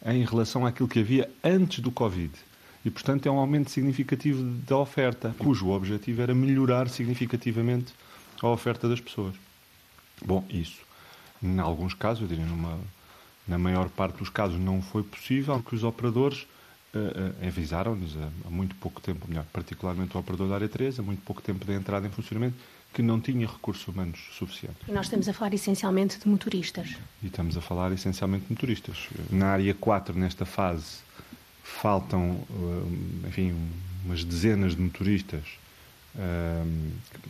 em 0.05 0.25
relação 0.25 0.65
àquilo 0.65 0.89
que 0.89 0.99
havia 0.99 1.29
antes 1.43 1.79
do 1.79 1.91
Covid. 1.91 2.31
E, 2.83 2.89
portanto, 2.89 3.27
é 3.27 3.31
um 3.31 3.37
aumento 3.37 3.69
significativo 3.69 4.43
da 4.65 4.77
oferta, 4.77 5.35
cujo 5.37 5.69
objetivo 5.69 6.21
era 6.21 6.33
melhorar 6.33 6.89
significativamente 6.89 7.93
a 8.41 8.47
oferta 8.47 8.89
das 8.89 8.99
pessoas. 8.99 9.35
Bom, 10.25 10.43
isso, 10.49 10.81
em 11.41 11.59
alguns 11.59 11.93
casos, 11.93 12.23
eu 12.23 12.27
diria, 12.27 12.45
numa, 12.45 12.79
na 13.47 13.57
maior 13.57 13.89
parte 13.89 14.17
dos 14.17 14.29
casos, 14.29 14.59
não 14.59 14.81
foi 14.81 15.03
possível, 15.03 15.55
porque 15.55 15.75
os 15.75 15.83
operadores 15.83 16.47
uh, 16.93 16.97
uh, 16.97 17.47
avisaram-nos 17.47 18.15
há, 18.17 18.29
há, 18.47 18.49
muito 18.49 18.75
pouco 18.75 19.01
tempo, 19.01 19.27
melhor, 19.27 19.45
particularmente 19.51 20.15
o 20.15 20.19
operador 20.19 20.47
da 20.47 20.55
área 20.55 20.69
3, 20.69 20.99
há 20.99 21.03
muito 21.03 21.21
pouco 21.23 21.41
tempo 21.41 21.65
da 21.65 21.73
entrada 21.73 22.07
em 22.07 22.11
funcionamento, 22.11 22.55
que 22.93 23.01
não 23.01 23.19
tinha 23.19 23.47
recursos 23.47 23.87
humanos 23.87 24.19
suficientes. 24.37 24.87
E 24.87 24.91
nós 24.91 25.05
estamos 25.05 25.27
a 25.27 25.33
falar 25.33 25.53
essencialmente 25.53 26.19
de 26.19 26.27
motoristas. 26.27 26.97
E 27.23 27.27
estamos 27.27 27.55
a 27.55 27.61
falar 27.61 27.91
essencialmente 27.93 28.45
de 28.45 28.51
motoristas. 28.51 29.07
Na 29.29 29.47
área 29.47 29.73
4, 29.73 30.17
nesta 30.17 30.45
fase, 30.45 30.97
faltam, 31.63 32.45
eh, 32.49 33.27
enfim, 33.27 33.55
umas 34.03 34.23
dezenas 34.23 34.75
de 34.75 34.81
motoristas 34.81 35.43
eh, 36.17 36.63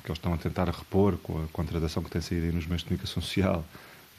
que 0.04 0.08
eles 0.08 0.17
estão 0.17 0.34
a 0.34 0.38
tentar 0.38 0.67
repor 0.67 1.17
com 1.17 1.43
a 1.43 1.47
contratação 1.50 2.02
que 2.02 2.10
tem 2.10 2.21
saído 2.21 2.47
aí 2.47 2.52
nos 2.52 2.65
meios 2.65 2.82
de 2.82 2.88
comunicação 2.88 3.21
social 3.21 3.63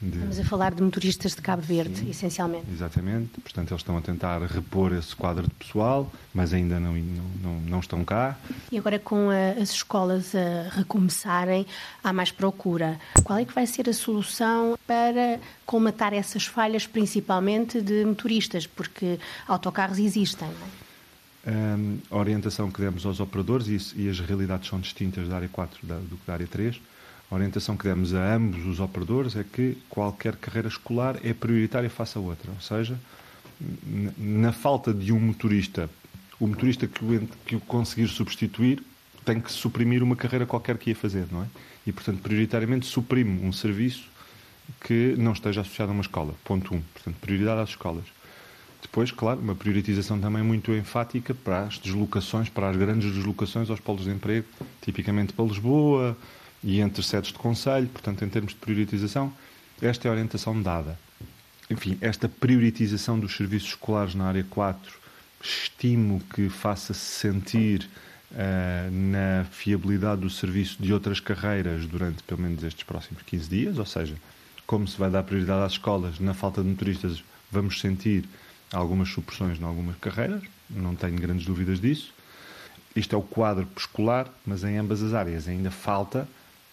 de... 0.09 0.17
Estamos 0.17 0.39
a 0.39 0.43
falar 0.43 0.73
de 0.73 0.83
motoristas 0.83 1.33
de 1.35 1.41
Cabo 1.41 1.61
Verde, 1.61 1.99
Sim, 1.99 2.09
essencialmente. 2.09 2.65
Exatamente. 2.71 3.39
Portanto, 3.41 3.71
eles 3.71 3.81
estão 3.81 3.97
a 3.97 4.01
tentar 4.01 4.41
repor 4.41 4.93
esse 4.93 5.15
quadro 5.15 5.43
de 5.43 5.53
pessoal, 5.53 6.11
mas 6.33 6.53
ainda 6.53 6.79
não, 6.79 6.93
não, 6.93 7.61
não 7.61 7.79
estão 7.79 8.03
cá. 8.03 8.37
E 8.71 8.77
agora, 8.77 8.99
com 8.99 9.29
a, 9.29 9.61
as 9.61 9.71
escolas 9.71 10.33
a 10.35 10.69
recomeçarem, 10.69 11.65
há 12.03 12.11
mais 12.11 12.31
procura. 12.31 12.99
Qual 13.23 13.39
é 13.39 13.45
que 13.45 13.53
vai 13.53 13.65
ser 13.65 13.89
a 13.89 13.93
solução 13.93 14.77
para 14.85 15.39
colmatar 15.65 16.13
essas 16.13 16.45
falhas, 16.45 16.85
principalmente 16.85 17.81
de 17.81 18.05
motoristas? 18.05 18.67
Porque 18.67 19.19
autocarros 19.47 19.99
existem, 19.99 20.47
não 20.47 20.67
é? 20.67 20.83
Um, 21.45 21.97
a 22.09 22.15
orientação 22.15 22.71
que 22.71 22.79
demos 22.79 23.05
aos 23.05 23.19
operadores, 23.19 23.67
e, 23.67 24.03
e, 24.03 24.09
as 24.09 24.17
realidades 24.21 24.69
são 24.69 24.79
distintas 24.79 25.27
da 25.27 25.35
área 25.35 25.49
4 25.49 25.85
da, 25.85 25.97
do 25.97 26.15
que 26.15 26.25
da 26.25 26.33
área 26.33 26.47
3, 26.47 26.79
a 27.33 27.35
orientação 27.35 27.75
que 27.75 27.83
demos 27.83 28.13
a 28.13 28.35
ambos 28.35 28.63
os 28.63 28.79
operadores 28.79 29.35
é 29.35 29.43
que 29.43 29.75
qualquer 29.89 30.35
carreira 30.35 30.67
escolar 30.67 31.17
é 31.23 31.33
prioritária 31.33 31.89
face 31.89 32.15
a 32.15 32.21
outra. 32.21 32.51
Ou 32.51 32.61
seja, 32.61 32.95
na 34.17 34.51
falta 34.51 34.93
de 34.93 35.11
um 35.11 35.19
motorista, 35.19 35.89
o 36.39 36.45
motorista 36.45 36.85
que 36.85 37.03
o, 37.03 37.27
que 37.43 37.55
o 37.55 37.59
conseguir 37.61 38.07
substituir 38.07 38.83
tem 39.25 39.41
que 39.41 39.51
suprimir 39.51 40.03
uma 40.03 40.15
carreira 40.15 40.45
qualquer 40.45 40.77
que 40.77 40.91
ia 40.91 40.95
fazer, 40.95 41.25
não 41.31 41.41
é? 41.41 41.47
E, 41.87 41.91
portanto, 41.91 42.21
prioritariamente 42.21 42.85
suprime 42.85 43.43
um 43.43 43.51
serviço 43.51 44.07
que 44.81 45.15
não 45.17 45.33
esteja 45.33 45.61
associado 45.61 45.91
a 45.91 45.93
uma 45.93 46.01
escola. 46.01 46.35
Ponto 46.43 46.71
1. 46.71 46.77
Um. 46.77 46.81
Portanto, 46.93 47.15
prioridade 47.19 47.61
às 47.61 47.69
escolas. 47.69 48.05
Depois, 48.79 49.11
claro, 49.11 49.39
uma 49.39 49.55
priorização 49.55 50.19
também 50.19 50.43
muito 50.43 50.71
enfática 50.71 51.33
para 51.33 51.63
as 51.63 51.79
deslocações, 51.79 52.49
para 52.49 52.69
as 52.69 52.77
grandes 52.77 53.11
deslocações 53.11 53.71
aos 53.71 53.79
polos 53.79 54.03
de 54.03 54.11
emprego, 54.11 54.45
tipicamente 54.81 55.33
para 55.33 55.45
Lisboa, 55.45 56.15
e 56.63 56.79
entre 56.79 57.03
sedes 57.03 57.31
de 57.31 57.37
conselho, 57.37 57.87
portanto, 57.87 58.23
em 58.23 58.29
termos 58.29 58.53
de 58.53 58.59
priorização, 58.59 59.33
esta 59.81 60.07
é 60.07 60.09
a 60.09 60.11
orientação 60.11 60.61
dada. 60.61 60.97
Enfim, 61.69 61.97
esta 62.01 62.29
priorização 62.29 63.19
dos 63.19 63.35
serviços 63.35 63.69
escolares 63.69 64.15
na 64.15 64.25
área 64.25 64.45
4 64.49 65.03
estimo 65.41 66.21
que 66.33 66.47
faça-se 66.49 66.99
sentir 66.99 67.89
uh, 68.31 68.91
na 68.91 69.45
fiabilidade 69.51 70.21
do 70.21 70.29
serviço 70.29 70.81
de 70.81 70.93
outras 70.93 71.19
carreiras 71.19 71.85
durante 71.85 72.23
pelo 72.23 72.41
menos 72.41 72.63
estes 72.63 72.83
próximos 72.83 73.21
15 73.23 73.49
dias, 73.49 73.77
ou 73.77 73.85
seja, 73.85 74.15
como 74.65 74.87
se 74.87 74.97
vai 74.97 75.09
dar 75.09 75.23
prioridade 75.23 75.65
às 75.65 75.73
escolas, 75.73 76.19
na 76.19 76.33
falta 76.33 76.61
de 76.61 76.69
motoristas, 76.69 77.23
vamos 77.51 77.81
sentir 77.81 78.23
algumas 78.71 79.09
supressões 79.09 79.59
em 79.59 79.63
algumas 79.63 79.97
carreiras, 79.97 80.41
não 80.69 80.95
tenho 80.95 81.19
grandes 81.19 81.45
dúvidas 81.45 81.79
disso. 81.79 82.13
Isto 82.95 83.15
é 83.15 83.17
o 83.17 83.21
quadro 83.21 83.67
escolar, 83.75 84.27
mas 84.45 84.63
em 84.63 84.77
ambas 84.77 85.01
as 85.01 85.13
áreas 85.13 85.47
ainda 85.47 85.71
falta 85.71 86.27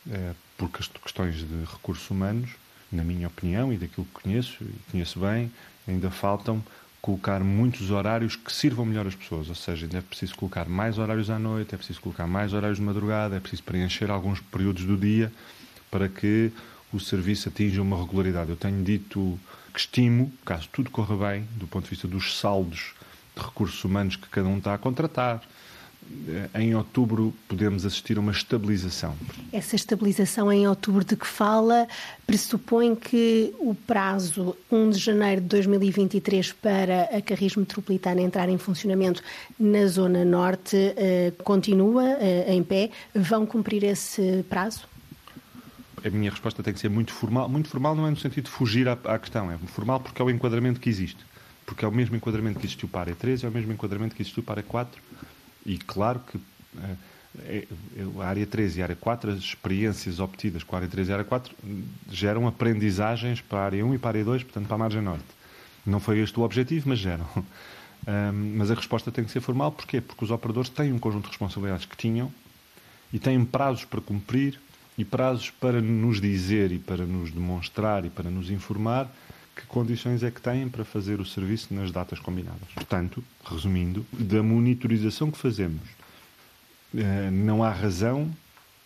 é, 0.09 0.33
as 0.79 0.89
questões 0.89 1.37
de 1.37 1.65
recursos 1.65 2.09
humanos, 2.11 2.51
na 2.93 3.03
minha 3.03 3.27
opinião 3.27 3.73
e 3.73 3.77
daquilo 3.77 4.07
que 4.07 4.23
conheço, 4.23 4.63
e 4.63 4.91
conheço 4.91 5.19
bem, 5.21 5.51
ainda 5.87 6.11
faltam 6.11 6.63
colocar 7.01 7.41
muitos 7.41 7.91
horários 7.91 8.37
que 8.37 8.53
sirvam 8.53 8.85
melhor 8.85 9.07
as 9.07 9.15
pessoas. 9.15 9.49
Ou 9.49 9.55
seja, 9.55 9.87
ainda 9.87 9.99
é 9.99 10.03
preciso 10.03 10.35
colocar 10.37 10.69
mais 10.69 10.99
horários 10.99 11.31
à 11.31 11.39
noite, 11.39 11.75
é 11.75 11.79
preciso 11.79 12.01
colocar 12.01 12.27
mais 12.27 12.53
horários 12.53 12.79
de 12.79 12.85
madrugada, 12.85 13.37
é 13.37 13.41
preciso 13.41 13.63
preencher 13.63 14.11
alguns 14.11 14.41
períodos 14.41 14.85
do 14.85 14.97
dia 14.97 15.33
para 15.91 16.09
que 16.09 16.53
o 16.93 17.01
serviço 17.01 17.49
atinja 17.49 17.81
uma 17.81 17.99
regularidade. 17.99 18.51
Eu 18.51 18.57
tenho 18.57 18.83
dito 18.85 19.39
que 19.73 19.81
estimo, 19.81 20.33
caso 20.45 20.69
tudo 20.73 20.91
corra 20.91 21.17
bem, 21.17 21.49
do 21.57 21.67
ponto 21.67 21.85
de 21.85 21.91
vista 21.91 22.07
dos 22.07 22.39
saldos 22.39 22.93
de 23.35 23.43
recursos 23.43 23.83
humanos 23.85 24.17
que 24.17 24.29
cada 24.29 24.49
um 24.49 24.59
está 24.59 24.75
a 24.75 24.79
contratar, 24.79 25.43
em 26.55 26.75
outubro 26.75 27.33
podemos 27.49 27.87
assistir 27.87 28.17
a 28.17 28.21
uma 28.21 28.33
estabilização. 28.33 29.15
Essa 29.53 29.77
estabilização 29.77 30.53
em 30.53 30.67
outubro 30.67 31.05
de 31.05 31.17
que 31.17 31.27
fala 31.27 31.87
pressupõe 32.27 32.95
que 32.95 33.55
o 33.59 33.75
prazo 33.75 34.57
1 34.71 34.91
de 34.91 34.99
janeiro 34.99 35.41
de 35.41 35.49
2023 35.49 36.53
para 36.53 37.05
a 37.05 37.23
Carris 37.23 37.57
Metropolitana 37.57 38.21
entrar 38.21 38.49
em 38.49 38.59
funcionamento 38.59 39.23
na 39.59 39.87
Zona 39.87 40.25
Norte 40.25 40.77
eh, 40.97 41.33
continua 41.45 42.05
eh, 42.05 42.55
em 42.55 42.63
pé. 42.63 42.91
Vão 43.15 43.47
cumprir 43.47 43.85
esse 43.85 44.45
prazo? 44.49 44.89
A 46.05 46.09
minha 46.09 46.31
resposta 46.31 46.63
tem 46.63 46.73
que 46.73 46.81
ser 46.81 46.89
muito 46.89 47.13
formal. 47.13 47.49
Muito 47.49 47.69
formal 47.69 47.95
não 47.95 48.07
é 48.07 48.11
no 48.11 48.17
sentido 48.17 48.45
de 48.45 48.51
fugir 48.51 48.89
à, 48.89 48.93
à 49.05 49.19
questão, 49.19 49.51
é 49.51 49.59
formal 49.59 50.01
porque 50.01 50.21
é 50.21 50.25
o 50.25 50.31
enquadramento 50.31 50.81
que 50.81 50.89
existe. 50.89 51.25
Porque 51.67 51.85
é 51.85 51.89
o 51.89 51.93
mesmo 51.93 52.17
enquadramento 52.17 52.59
que 52.59 52.67
existiu 52.67 52.89
para 52.89 53.01
a 53.01 53.03
área 53.03 53.15
13, 53.15 53.47
é 53.47 53.49
o 53.49 53.53
mesmo 53.53 53.73
enquadramento 53.73 54.15
que 54.15 54.23
existiu 54.23 54.43
para 54.43 54.55
a 54.55 54.57
área 54.57 54.69
4 54.69 55.01
e 55.65 55.79
claro 55.79 56.21
que 56.21 56.39
eh, 56.79 56.97
é, 57.45 57.67
a 58.21 58.27
área 58.27 58.47
3 58.47 58.77
e 58.77 58.81
a 58.81 58.85
área 58.85 58.97
4, 58.97 59.31
as 59.31 59.39
experiências 59.39 60.19
obtidas 60.19 60.63
com 60.63 60.75
a 60.75 60.79
área 60.81 60.89
3 60.89 61.09
e 61.09 61.11
a 61.11 61.15
área 61.15 61.25
4 61.25 61.55
geram 62.11 62.47
aprendizagens 62.47 63.41
para 63.41 63.61
a 63.61 63.65
área 63.65 63.87
1 63.87 63.95
e 63.95 63.99
para 63.99 64.09
a 64.09 64.13
área 64.13 64.25
2, 64.25 64.43
portanto 64.45 64.67
para 64.67 64.75
a 64.75 64.79
margem 64.79 65.03
norte. 65.03 65.25
Não 65.87 66.01
foi 66.01 66.19
este 66.19 66.39
o 66.39 66.43
objetivo, 66.43 66.89
mas 66.89 66.99
geram. 66.99 67.27
Um, 68.01 68.57
mas 68.57 68.71
a 68.71 68.75
resposta 68.75 69.13
tem 69.13 69.23
que 69.23 69.31
ser 69.31 69.43
formal, 69.43 69.71
porquê? 69.71 70.01
Porque 70.01 70.25
os 70.25 70.31
operadores 70.31 70.71
têm 70.71 70.91
um 70.91 70.99
conjunto 70.99 71.25
de 71.25 71.29
responsabilidades 71.29 71.85
que 71.85 71.95
tinham 71.95 72.33
e 73.13 73.19
têm 73.19 73.45
prazos 73.45 73.85
para 73.85 74.01
cumprir 74.01 74.59
e 74.97 75.05
prazos 75.05 75.51
para 75.51 75.83
nos 75.83 76.19
dizer 76.19 76.73
e 76.73 76.79
para 76.79 77.05
nos 77.05 77.31
demonstrar 77.31 78.07
e 78.07 78.09
para 78.09 78.31
nos 78.31 78.51
informar 78.51 79.07
que 79.55 79.67
condições 79.67 80.23
é 80.23 80.31
que 80.31 80.41
têm 80.41 80.69
para 80.69 80.85
fazer 80.85 81.21
o 81.21 81.25
serviço 81.25 81.73
nas 81.75 81.91
datas 81.91 82.19
combinadas. 82.19 82.69
Portanto, 82.75 83.23
resumindo, 83.45 84.07
da 84.13 84.43
monitorização 84.43 85.31
que 85.31 85.39
fazemos, 85.39 85.83
eh, 86.97 87.31
não 87.31 87.63
há 87.63 87.71
razão 87.71 88.31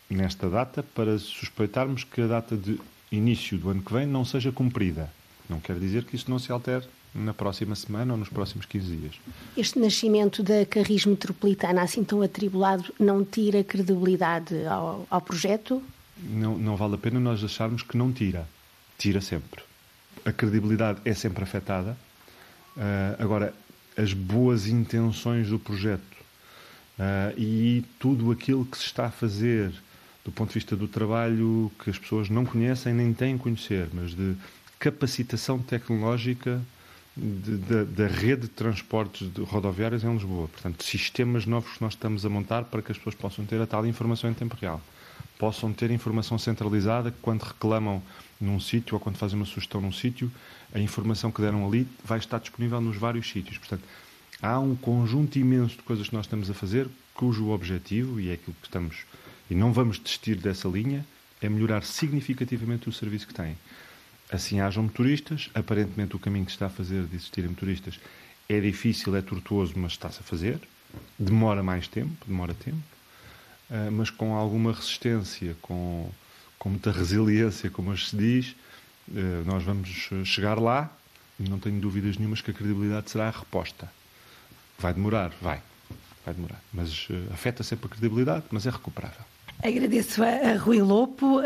nesta 0.09 0.49
data 0.49 0.83
para 0.83 1.19
suspeitarmos 1.19 2.05
que 2.05 2.21
a 2.21 2.27
data 2.27 2.57
de 2.57 2.81
início 3.11 3.59
do 3.59 3.71
ano 3.71 3.83
que 3.83 3.93
vem 3.93 4.07
não 4.07 4.25
seja 4.25 4.51
cumprida. 4.51 5.11
Não 5.49 5.61
quer 5.61 5.79
dizer 5.79 6.05
que 6.05 6.17
isso 6.17 6.31
não 6.31 6.39
se 6.39 6.51
altere 6.51 6.87
na 7.15 7.33
próxima 7.33 7.77
semana 7.77 8.15
ou 8.15 8.19
nos 8.19 8.29
próximos 8.29 8.67
15 8.67 8.97
dias. 8.97 9.15
Este 9.57 9.79
nascimento 9.79 10.43
da 10.43 10.67
Carris 10.67 11.07
Metropolitana, 11.07 11.83
assim 11.83 12.03
tão 12.03 12.23
atribulado, 12.23 12.93
não 12.99 13.25
tira 13.25 13.63
credibilidade 13.63 14.67
ao, 14.67 15.07
ao 15.09 15.21
projeto? 15.21 15.83
Não, 16.19 16.59
não 16.59 16.77
vale 16.77 16.95
a 16.95 16.99
pena 16.99 17.21
nós 17.21 17.45
acharmos 17.45 17.83
que 17.83 17.97
não 17.97 18.13
tira. 18.13 18.49
Tira 18.99 19.21
sempre 19.21 19.63
a 20.25 20.33
credibilidade 20.33 21.01
é 21.05 21.15
sempre 21.15 21.43
afetada. 21.43 21.97
Uh, 22.77 23.23
agora, 23.23 23.55
as 23.97 24.13
boas 24.13 24.67
intenções 24.67 25.49
do 25.49 25.59
projeto 25.59 26.03
uh, 26.99 27.39
e 27.39 27.85
tudo 27.99 28.33
aquilo 28.33 28.65
que 28.65 28.77
se 28.77 28.85
está 28.85 29.07
a 29.07 29.11
fazer 29.11 29.73
do 30.25 30.33
ponto 30.33 30.49
de 30.49 30.55
vista 30.55 30.75
do 30.75 30.89
trabalho 30.89 31.71
que 31.83 31.91
as 31.91 31.99
pessoas 31.99 32.31
não 32.31 32.47
conhecem 32.47 32.95
nem 32.95 33.13
têm 33.13 33.37
conhecer, 33.37 33.89
mas 33.93 34.15
de 34.15 34.35
capacitação 34.79 35.59
tecnológica 35.59 36.61
da 37.17 38.09
rede 38.09 38.43
de 38.43 38.49
transportes 38.49 39.33
de 39.33 39.43
rodoviários 39.43 40.03
em 40.03 40.13
Lisboa. 40.13 40.49
Portanto, 40.49 40.83
sistemas 40.83 41.47
novos 41.47 41.75
que 41.75 41.83
nós 41.83 41.93
estamos 41.93 42.27
a 42.27 42.29
montar 42.29 42.65
para 42.65 42.83
que 42.83 42.91
as 42.91 42.99
pessoas 42.99 43.15
possam 43.15 43.45
ter 43.45 43.61
a 43.61 43.67
tal 43.67 43.87
informação 43.87 44.29
em 44.29 44.35
tempo 44.35 44.57
real. 44.61 44.81
Possam 45.39 45.73
ter 45.73 45.91
informação 45.91 46.39
centralizada 46.39 47.11
que, 47.11 47.19
quando 47.21 47.43
reclamam 47.43 48.03
num 48.41 48.61
sítio 48.61 48.95
ou 48.95 49.01
quando 49.01 49.17
fazem 49.17 49.37
uma 49.37 49.47
sugestão 49.47 49.81
num 49.81 49.93
sítio, 49.93 50.31
a 50.73 50.79
informação 50.79 51.31
que 51.31 51.41
deram 51.41 51.67
ali 51.67 51.87
vai 52.05 52.19
estar 52.19 52.39
disponível 52.39 52.81
nos 52.81 52.97
vários 52.97 53.29
sítios. 53.29 53.59
Portanto, 53.59 53.83
há 54.41 54.59
um 54.59 54.77
conjunto 54.77 55.39
imenso 55.39 55.77
de 55.77 55.83
coisas 55.83 56.09
que 56.09 56.15
nós 56.15 56.27
estamos 56.27 56.51
a 56.51 56.55
fazer 56.55 56.89
cujo 57.15 57.51
objetivo, 57.51 58.21
e 58.21 58.31
é 58.31 58.35
aquilo 58.35 58.57
que 58.61 58.67
estamos, 58.67 58.99
e 59.51 59.55
não 59.55 59.73
vamos 59.73 59.99
desistir 59.99 60.37
dessa 60.37 60.69
linha, 60.69 61.07
é 61.41 61.49
melhorar 61.49 61.85
significativamente 61.85 62.89
o 62.89 62.93
serviço 62.93 63.27
que 63.27 63.35
têm. 63.35 63.57
Assim 64.31 64.61
hajam 64.61 64.83
motoristas, 64.85 65.51
aparentemente 65.55 66.17
o 66.17 66.19
caminho 66.19 66.45
que 66.45 66.51
se 66.51 66.57
está 66.57 66.67
a 66.67 66.71
fazer 66.71 67.05
de 67.05 67.15
existirem 67.15 67.51
motoristas 67.51 68.01
é 68.49 68.61
difícil, 68.61 69.15
é 69.17 69.23
tortuoso, 69.23 69.75
mas 69.77 69.93
está-se 69.93 70.21
a 70.21 70.23
fazer. 70.23 70.61
Demora 71.19 71.63
mais 71.63 71.89
tempo, 71.89 72.13
demora 72.27 72.55
tempo. 72.55 72.94
Uh, 73.75 73.93
mas 73.93 74.11
com 74.11 74.35
alguma 74.35 74.73
resistência, 74.73 75.57
com, 75.61 76.11
com 76.59 76.71
muita 76.71 76.93
resiliência, 76.93 77.69
como 77.71 77.97
se 77.97 78.17
diz, 78.17 78.57
uh, 79.09 79.45
nós 79.45 79.63
vamos 79.65 80.11
chegar 80.25 80.59
lá 80.59 80.91
e 81.39 81.49
não 81.49 81.59
tenho 81.59 81.81
dúvidas 81.81 82.17
nenhumas 82.17 82.41
que 82.41 82.51
a 82.51 82.55
credibilidade 82.55 83.11
será 83.11 83.29
a 83.29 83.31
reposta. 83.31 83.91
Vai 84.79 84.95
demorar, 84.95 85.33
vai, 85.43 85.61
vai 86.25 86.35
demorar, 86.35 86.61
mas 86.73 87.09
afeta 87.33 87.63
sempre 87.63 87.87
a 87.87 87.89
credibilidade, 87.91 88.45
mas 88.51 88.67
é 88.67 88.71
recuperável. 88.71 89.34
Agradeço 89.63 90.23
a 90.23 90.57
Rui 90.59 90.83
Lopo, 90.83 91.41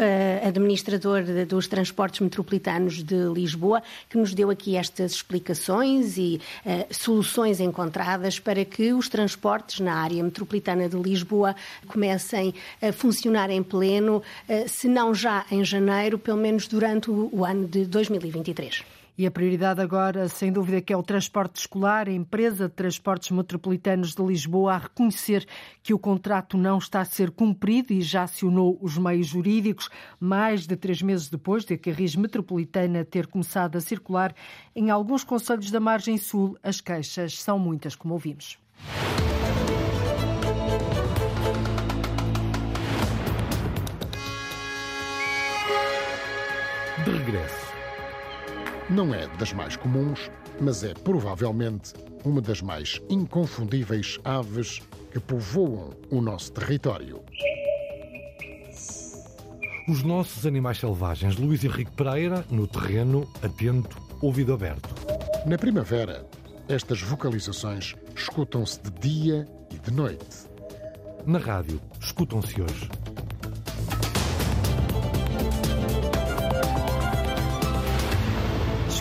administrador 0.47 1.23
dos 1.47 1.69
transportes 1.69 2.21
metropolitanos 2.21 3.03
de 3.03 3.15
Lisboa, 3.33 3.83
que 4.09 4.19
nos 4.19 4.35
deu 4.35 4.51
aqui 4.51 4.77
estas 4.77 5.13
explicações 5.13 6.17
e 6.17 6.41
uh, 6.67 6.93
soluções 6.93 7.61
encontradas 7.61 8.41
para 8.41 8.65
que 8.65 8.93
os 8.93 9.09
transportes 9.09 9.81
na 9.81 9.95
área 9.95 10.23
metropolitana 10.23 10.89
de 10.89 10.97
Lisboa 10.97 11.55
comecem 11.87 12.55
a 12.83 12.93
funcionar 12.93 13.51
em 13.51 13.63
pleno, 13.63 14.17
uh, 14.17 14.69
se 14.69 14.89
não 14.89 15.15
já 15.15 15.45
em 15.51 15.65
janeiro, 15.65 16.19
pelo 16.19 16.39
menos 16.39 16.67
durante 16.67 17.11
o, 17.11 17.29
o 17.33 17.45
ano 17.45 17.69
de 17.69 17.85
2023. 17.85 18.98
E 19.19 19.27
a 19.27 19.33
prioridade 19.33 19.81
agora, 19.81 20.29
sem 20.29 20.53
dúvida, 20.53 20.81
que 20.81 20.93
é 20.93 20.97
o 20.97 21.03
transporte 21.03 21.57
escolar. 21.57 22.07
A 22.07 22.13
empresa 22.13 22.69
de 22.69 22.75
transportes 22.75 23.33
metropolitanos 23.33 24.15
de 24.15 24.23
Lisboa 24.23 24.75
a 24.75 24.79
reconhecer 24.79 25.45
que 25.83 25.93
o 25.93 25.99
contrato 25.99 26.57
não 26.57 26.79
está 26.79 27.01
a 27.01 27.05
ser 27.05 27.33
cumprido 27.33 27.93
e 27.93 28.01
já 28.01 28.23
acionou 28.23 28.79
os 28.81 28.97
meios 28.97 29.27
jurídicos, 29.27 29.91
mais 30.21 30.69
de 30.69 30.77
três 30.77 31.03
meses 31.03 31.29
depois 31.29 31.65
de 31.65 31.75
a 31.75 31.79
Carris 31.79 32.15
Metropolitana 32.15 33.05
ter 33.05 33.27
começado 33.27 33.75
a 33.75 33.81
circular 33.81 34.33
em 34.73 34.89
alguns 34.89 35.25
conselhos 35.25 35.73
da 35.73 35.81
margem 35.81 36.17
sul. 36.17 36.57
As 36.63 36.81
queixas 36.81 37.41
são 37.41 37.59
muitas, 37.59 37.97
como 37.97 38.15
ouvimos. 38.15 38.57
Não 48.91 49.15
é 49.15 49.27
das 49.37 49.53
mais 49.53 49.77
comuns, 49.77 50.31
mas 50.61 50.83
é 50.83 50.95
provavelmente 50.95 51.93
uma 52.25 52.41
das 52.41 52.63
mais 52.63 53.01
inconfundíveis 53.09 54.19
aves 54.25 54.81
que 55.13 55.21
povoam 55.21 55.91
o 56.11 56.21
nosso 56.21 56.53
território. 56.53 57.23
Os 59.89 60.03
nossos 60.03 60.47
animais 60.47 60.79
selvagens, 60.79 61.37
Luís 61.37 61.65
Henrique 61.65 61.93
Pereira, 61.93 62.45
no 62.51 62.67
terreno, 62.67 63.29
atento, 63.43 63.97
ouvido 64.21 64.53
aberto. 64.53 64.95
Na 65.47 65.57
primavera, 65.57 66.27
estas 66.69 67.01
vocalizações 67.01 67.95
escutam-se 68.15 68.81
de 68.83 68.91
dia 68.91 69.49
e 69.71 69.79
de 69.79 69.91
noite. 69.91 70.49
Na 71.27 71.39
rádio, 71.39 71.81
escutam-se 72.01 72.61
hoje. 72.61 72.89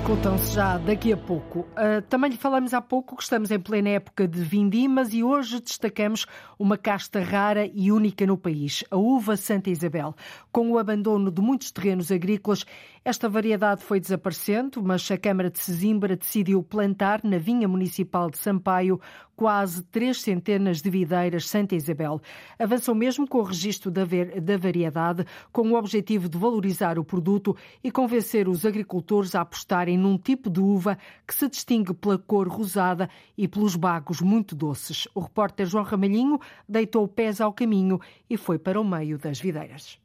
Escutam-se 0.07 0.55
já 0.55 0.77
daqui 0.77 1.11
a 1.11 1.17
pouco. 1.17 1.59
Uh, 1.59 2.01
também 2.07 2.31
lhe 2.31 2.37
falamos 2.37 2.73
há 2.73 2.81
pouco 2.81 3.17
que 3.17 3.23
estamos 3.23 3.51
em 3.51 3.59
plena 3.59 3.89
época 3.89 4.25
de 4.25 4.41
vindimas 4.41 5.13
e 5.13 5.21
hoje 5.21 5.59
destacamos 5.59 6.25
uma 6.57 6.77
casta 6.77 7.19
rara 7.19 7.69
e 7.73 7.91
única 7.91 8.25
no 8.25 8.37
país, 8.37 8.85
a 8.89 8.95
uva 8.95 9.35
Santa 9.35 9.69
Isabel. 9.69 10.15
Com 10.49 10.71
o 10.71 10.79
abandono 10.79 11.29
de 11.29 11.41
muitos 11.41 11.73
terrenos 11.73 12.09
agrícolas, 12.09 12.63
esta 13.03 13.27
variedade 13.27 13.83
foi 13.83 13.99
desaparecendo, 13.99 14.81
mas 14.81 15.09
a 15.11 15.17
Câmara 15.17 15.49
de 15.49 15.59
Sesimbra 15.59 16.15
decidiu 16.15 16.63
plantar 16.63 17.19
na 17.23 17.37
vinha 17.37 17.67
municipal 17.67 18.29
de 18.29 18.37
Sampaio 18.37 19.01
quase 19.35 19.83
três 19.83 20.21
centenas 20.21 20.81
de 20.81 20.89
videiras 20.89 21.47
Santa 21.47 21.75
Isabel. 21.75 22.19
Avançou 22.57 22.95
mesmo 22.95 23.27
com 23.27 23.37
o 23.37 23.43
registro 23.43 23.91
da, 23.91 24.01
da 24.03 24.57
variedade, 24.57 25.23
com 25.53 25.69
o 25.69 25.77
objetivo 25.77 26.27
de 26.27 26.37
valorizar 26.37 26.97
o 26.97 27.05
produto 27.05 27.55
e 27.83 27.91
convencer 27.91 28.49
os 28.49 28.65
agricultores 28.65 29.35
a 29.35 29.41
apostarem 29.41 29.96
num 29.97 30.17
tipo 30.17 30.49
de 30.49 30.59
uva 30.59 30.97
que 31.25 31.33
se 31.33 31.49
distingue 31.49 31.93
pela 31.93 32.17
cor 32.17 32.47
rosada 32.47 33.09
e 33.37 33.47
pelos 33.47 33.75
bagos 33.75 34.21
muito 34.21 34.55
doces. 34.55 35.07
O 35.13 35.19
repórter 35.19 35.65
João 35.65 35.83
Ramalhinho 35.83 36.39
deitou 36.67 37.07
pés 37.07 37.41
ao 37.41 37.51
caminho 37.51 37.99
e 38.29 38.37
foi 38.37 38.57
para 38.57 38.79
o 38.79 38.85
meio 38.85 39.17
das 39.17 39.39
videiras. 39.39 39.99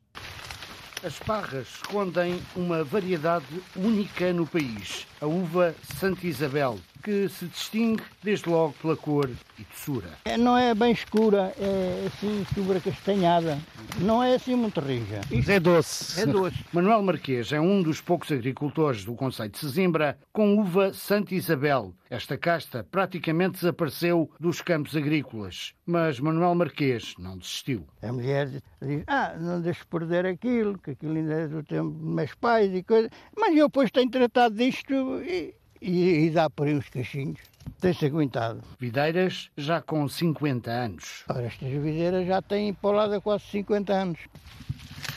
As 1.04 1.18
parras 1.18 1.66
escondem 1.66 2.40
uma 2.54 2.84
variedade 2.84 3.60
única 3.74 4.32
no 4.32 4.46
país, 4.46 5.06
a 5.20 5.26
uva 5.26 5.74
Santa 5.98 6.26
Isabel, 6.26 6.78
que 7.02 7.28
se 7.28 7.46
distingue 7.46 8.02
desde 8.22 8.48
logo 8.48 8.74
pela 8.80 8.96
cor 8.96 9.28
e 9.58 9.64
doçura. 9.64 10.10
É, 10.24 10.36
não 10.36 10.56
é 10.56 10.74
bem 10.74 10.92
escura, 10.92 11.52
é 11.58 12.06
assim 12.06 12.46
sobra 12.54 12.80
castanhada. 12.80 13.58
Não 13.98 14.22
é 14.22 14.34
assim 14.34 14.54
muito 14.54 14.80
rija. 14.80 15.20
Isso 15.30 15.50
é 15.50 15.60
doce. 15.60 16.20
É 16.20 16.26
doce. 16.26 16.56
Manuel 16.72 17.02
Marquês 17.02 17.52
é 17.52 17.60
um 17.60 17.82
dos 17.82 18.00
poucos 18.00 18.30
agricultores 18.30 19.04
do 19.04 19.14
Conselho 19.14 19.50
de 19.50 19.58
Sesimbra 19.58 20.16
com 20.32 20.58
uva 20.58 20.92
Santa 20.92 21.34
Isabel. 21.34 21.94
Esta 22.08 22.36
casta 22.36 22.86
praticamente 22.90 23.54
desapareceu 23.54 24.30
dos 24.38 24.60
campos 24.60 24.94
agrícolas. 24.96 25.74
Mas 25.84 26.20
Manuel 26.20 26.54
Marquês 26.54 27.14
não 27.18 27.38
desistiu. 27.38 27.86
A 28.02 28.12
mulher 28.12 28.48
diz, 28.80 29.04
ah, 29.06 29.34
não 29.38 29.60
deixes 29.60 29.82
perder 29.84 30.26
aquilo, 30.26 30.78
que 30.78 30.92
aquilo 30.92 31.16
ainda 31.16 31.32
é 31.32 31.48
do 31.48 31.62
tempo 31.62 31.90
dos 31.90 32.14
meus 32.14 32.34
pais 32.34 32.72
e 32.74 32.82
coisas. 32.82 33.10
Mas 33.36 33.56
eu 33.56 33.66
depois 33.66 33.90
tenho 33.90 34.10
tratado 34.10 34.54
disto 34.54 34.92
e 35.22 35.54
e, 35.82 36.26
e 36.26 36.30
dá 36.30 36.48
por 36.48 36.68
aí 36.68 36.74
uns 36.74 36.88
cachinhos. 36.88 37.40
Tem-se 37.80 38.06
aguentado. 38.06 38.62
Videiras 38.78 39.50
já 39.56 39.82
com 39.82 40.08
50 40.08 40.70
anos. 40.70 41.24
Ora, 41.28 41.42
estas 41.42 41.68
videiras 41.68 42.26
já 42.26 42.40
têm 42.40 42.72
para 42.72 42.90
lá 42.90 43.08
de 43.08 43.20
quase 43.20 43.44
50 43.46 43.92
anos. 43.92 44.18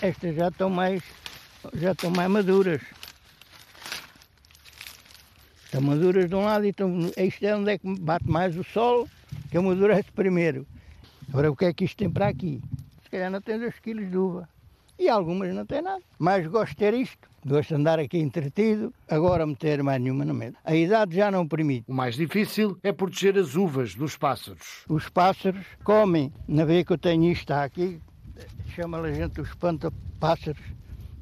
Estas 0.01 0.36
já 0.36 0.47
estão 0.47 0.69
mais, 0.69 1.04
já 1.75 1.91
estão 1.91 2.10
mais 2.10 2.30
maduras. 2.30 2.82
Estão 5.65 5.82
maduras 5.82 6.28
de 6.28 6.36
um 6.36 6.43
lado 6.45 6.65
e 6.65 6.69
estão, 6.69 7.12
isto 7.17 7.43
é 7.43 7.56
onde 7.56 7.71
é 7.71 7.78
que 7.78 7.99
bate 7.99 8.28
mais 8.28 8.58
o 8.58 8.63
sol, 8.63 9.08
que 9.51 9.58
amadurece 9.58 10.12
primeiro. 10.12 10.65
Agora 11.30 11.51
o 11.51 11.56
que 11.56 11.65
é 11.65 11.73
que 11.73 11.86
isto 11.86 11.97
tem 11.97 12.10
para 12.10 12.28
aqui? 12.28 12.62
Se 13.04 13.10
calhar 13.10 13.30
não 13.30 13.41
tem 13.41 13.60
2 13.60 13.80
quilos 13.80 14.10
de 14.10 14.17
uva. 14.17 14.49
E 14.97 15.10
algumas 15.10 15.54
não 15.54 15.65
têm 15.65 15.82
nada. 15.82 16.01
Mas 16.17 16.47
gosto 16.47 16.71
de 16.71 16.78
ter 16.78 16.93
isto. 16.93 17.30
Gosto 17.47 17.69
de 17.69 17.75
andar 17.75 17.99
aqui 17.99 18.17
entretido, 18.17 18.91
agora 19.08 19.45
meter 19.45 19.84
mais 19.84 20.01
nenhuma 20.01 20.25
no 20.25 20.34
meio. 20.34 20.55
A 20.63 20.75
idade 20.75 21.15
já 21.15 21.29
não 21.29 21.47
permite. 21.47 21.86
O 21.88 21.93
mais 21.93 22.15
difícil 22.15 22.75
é 22.81 22.91
proteger 22.91 23.38
as 23.38 23.55
uvas 23.55 23.93
dos 23.93 24.17
pássaros. 24.17 24.84
Os 24.89 25.10
pássaros 25.10 25.63
comem. 25.84 26.34
Na 26.47 26.65
vez 26.65 26.84
que 26.84 26.93
eu 26.93 26.97
tenho 26.97 27.31
isto 27.31 27.51
aqui, 27.51 28.01
chama 28.73 28.99
a 28.99 29.13
gente 29.13 29.39
os 29.39 29.49
espanta-pássaros. 29.49 30.63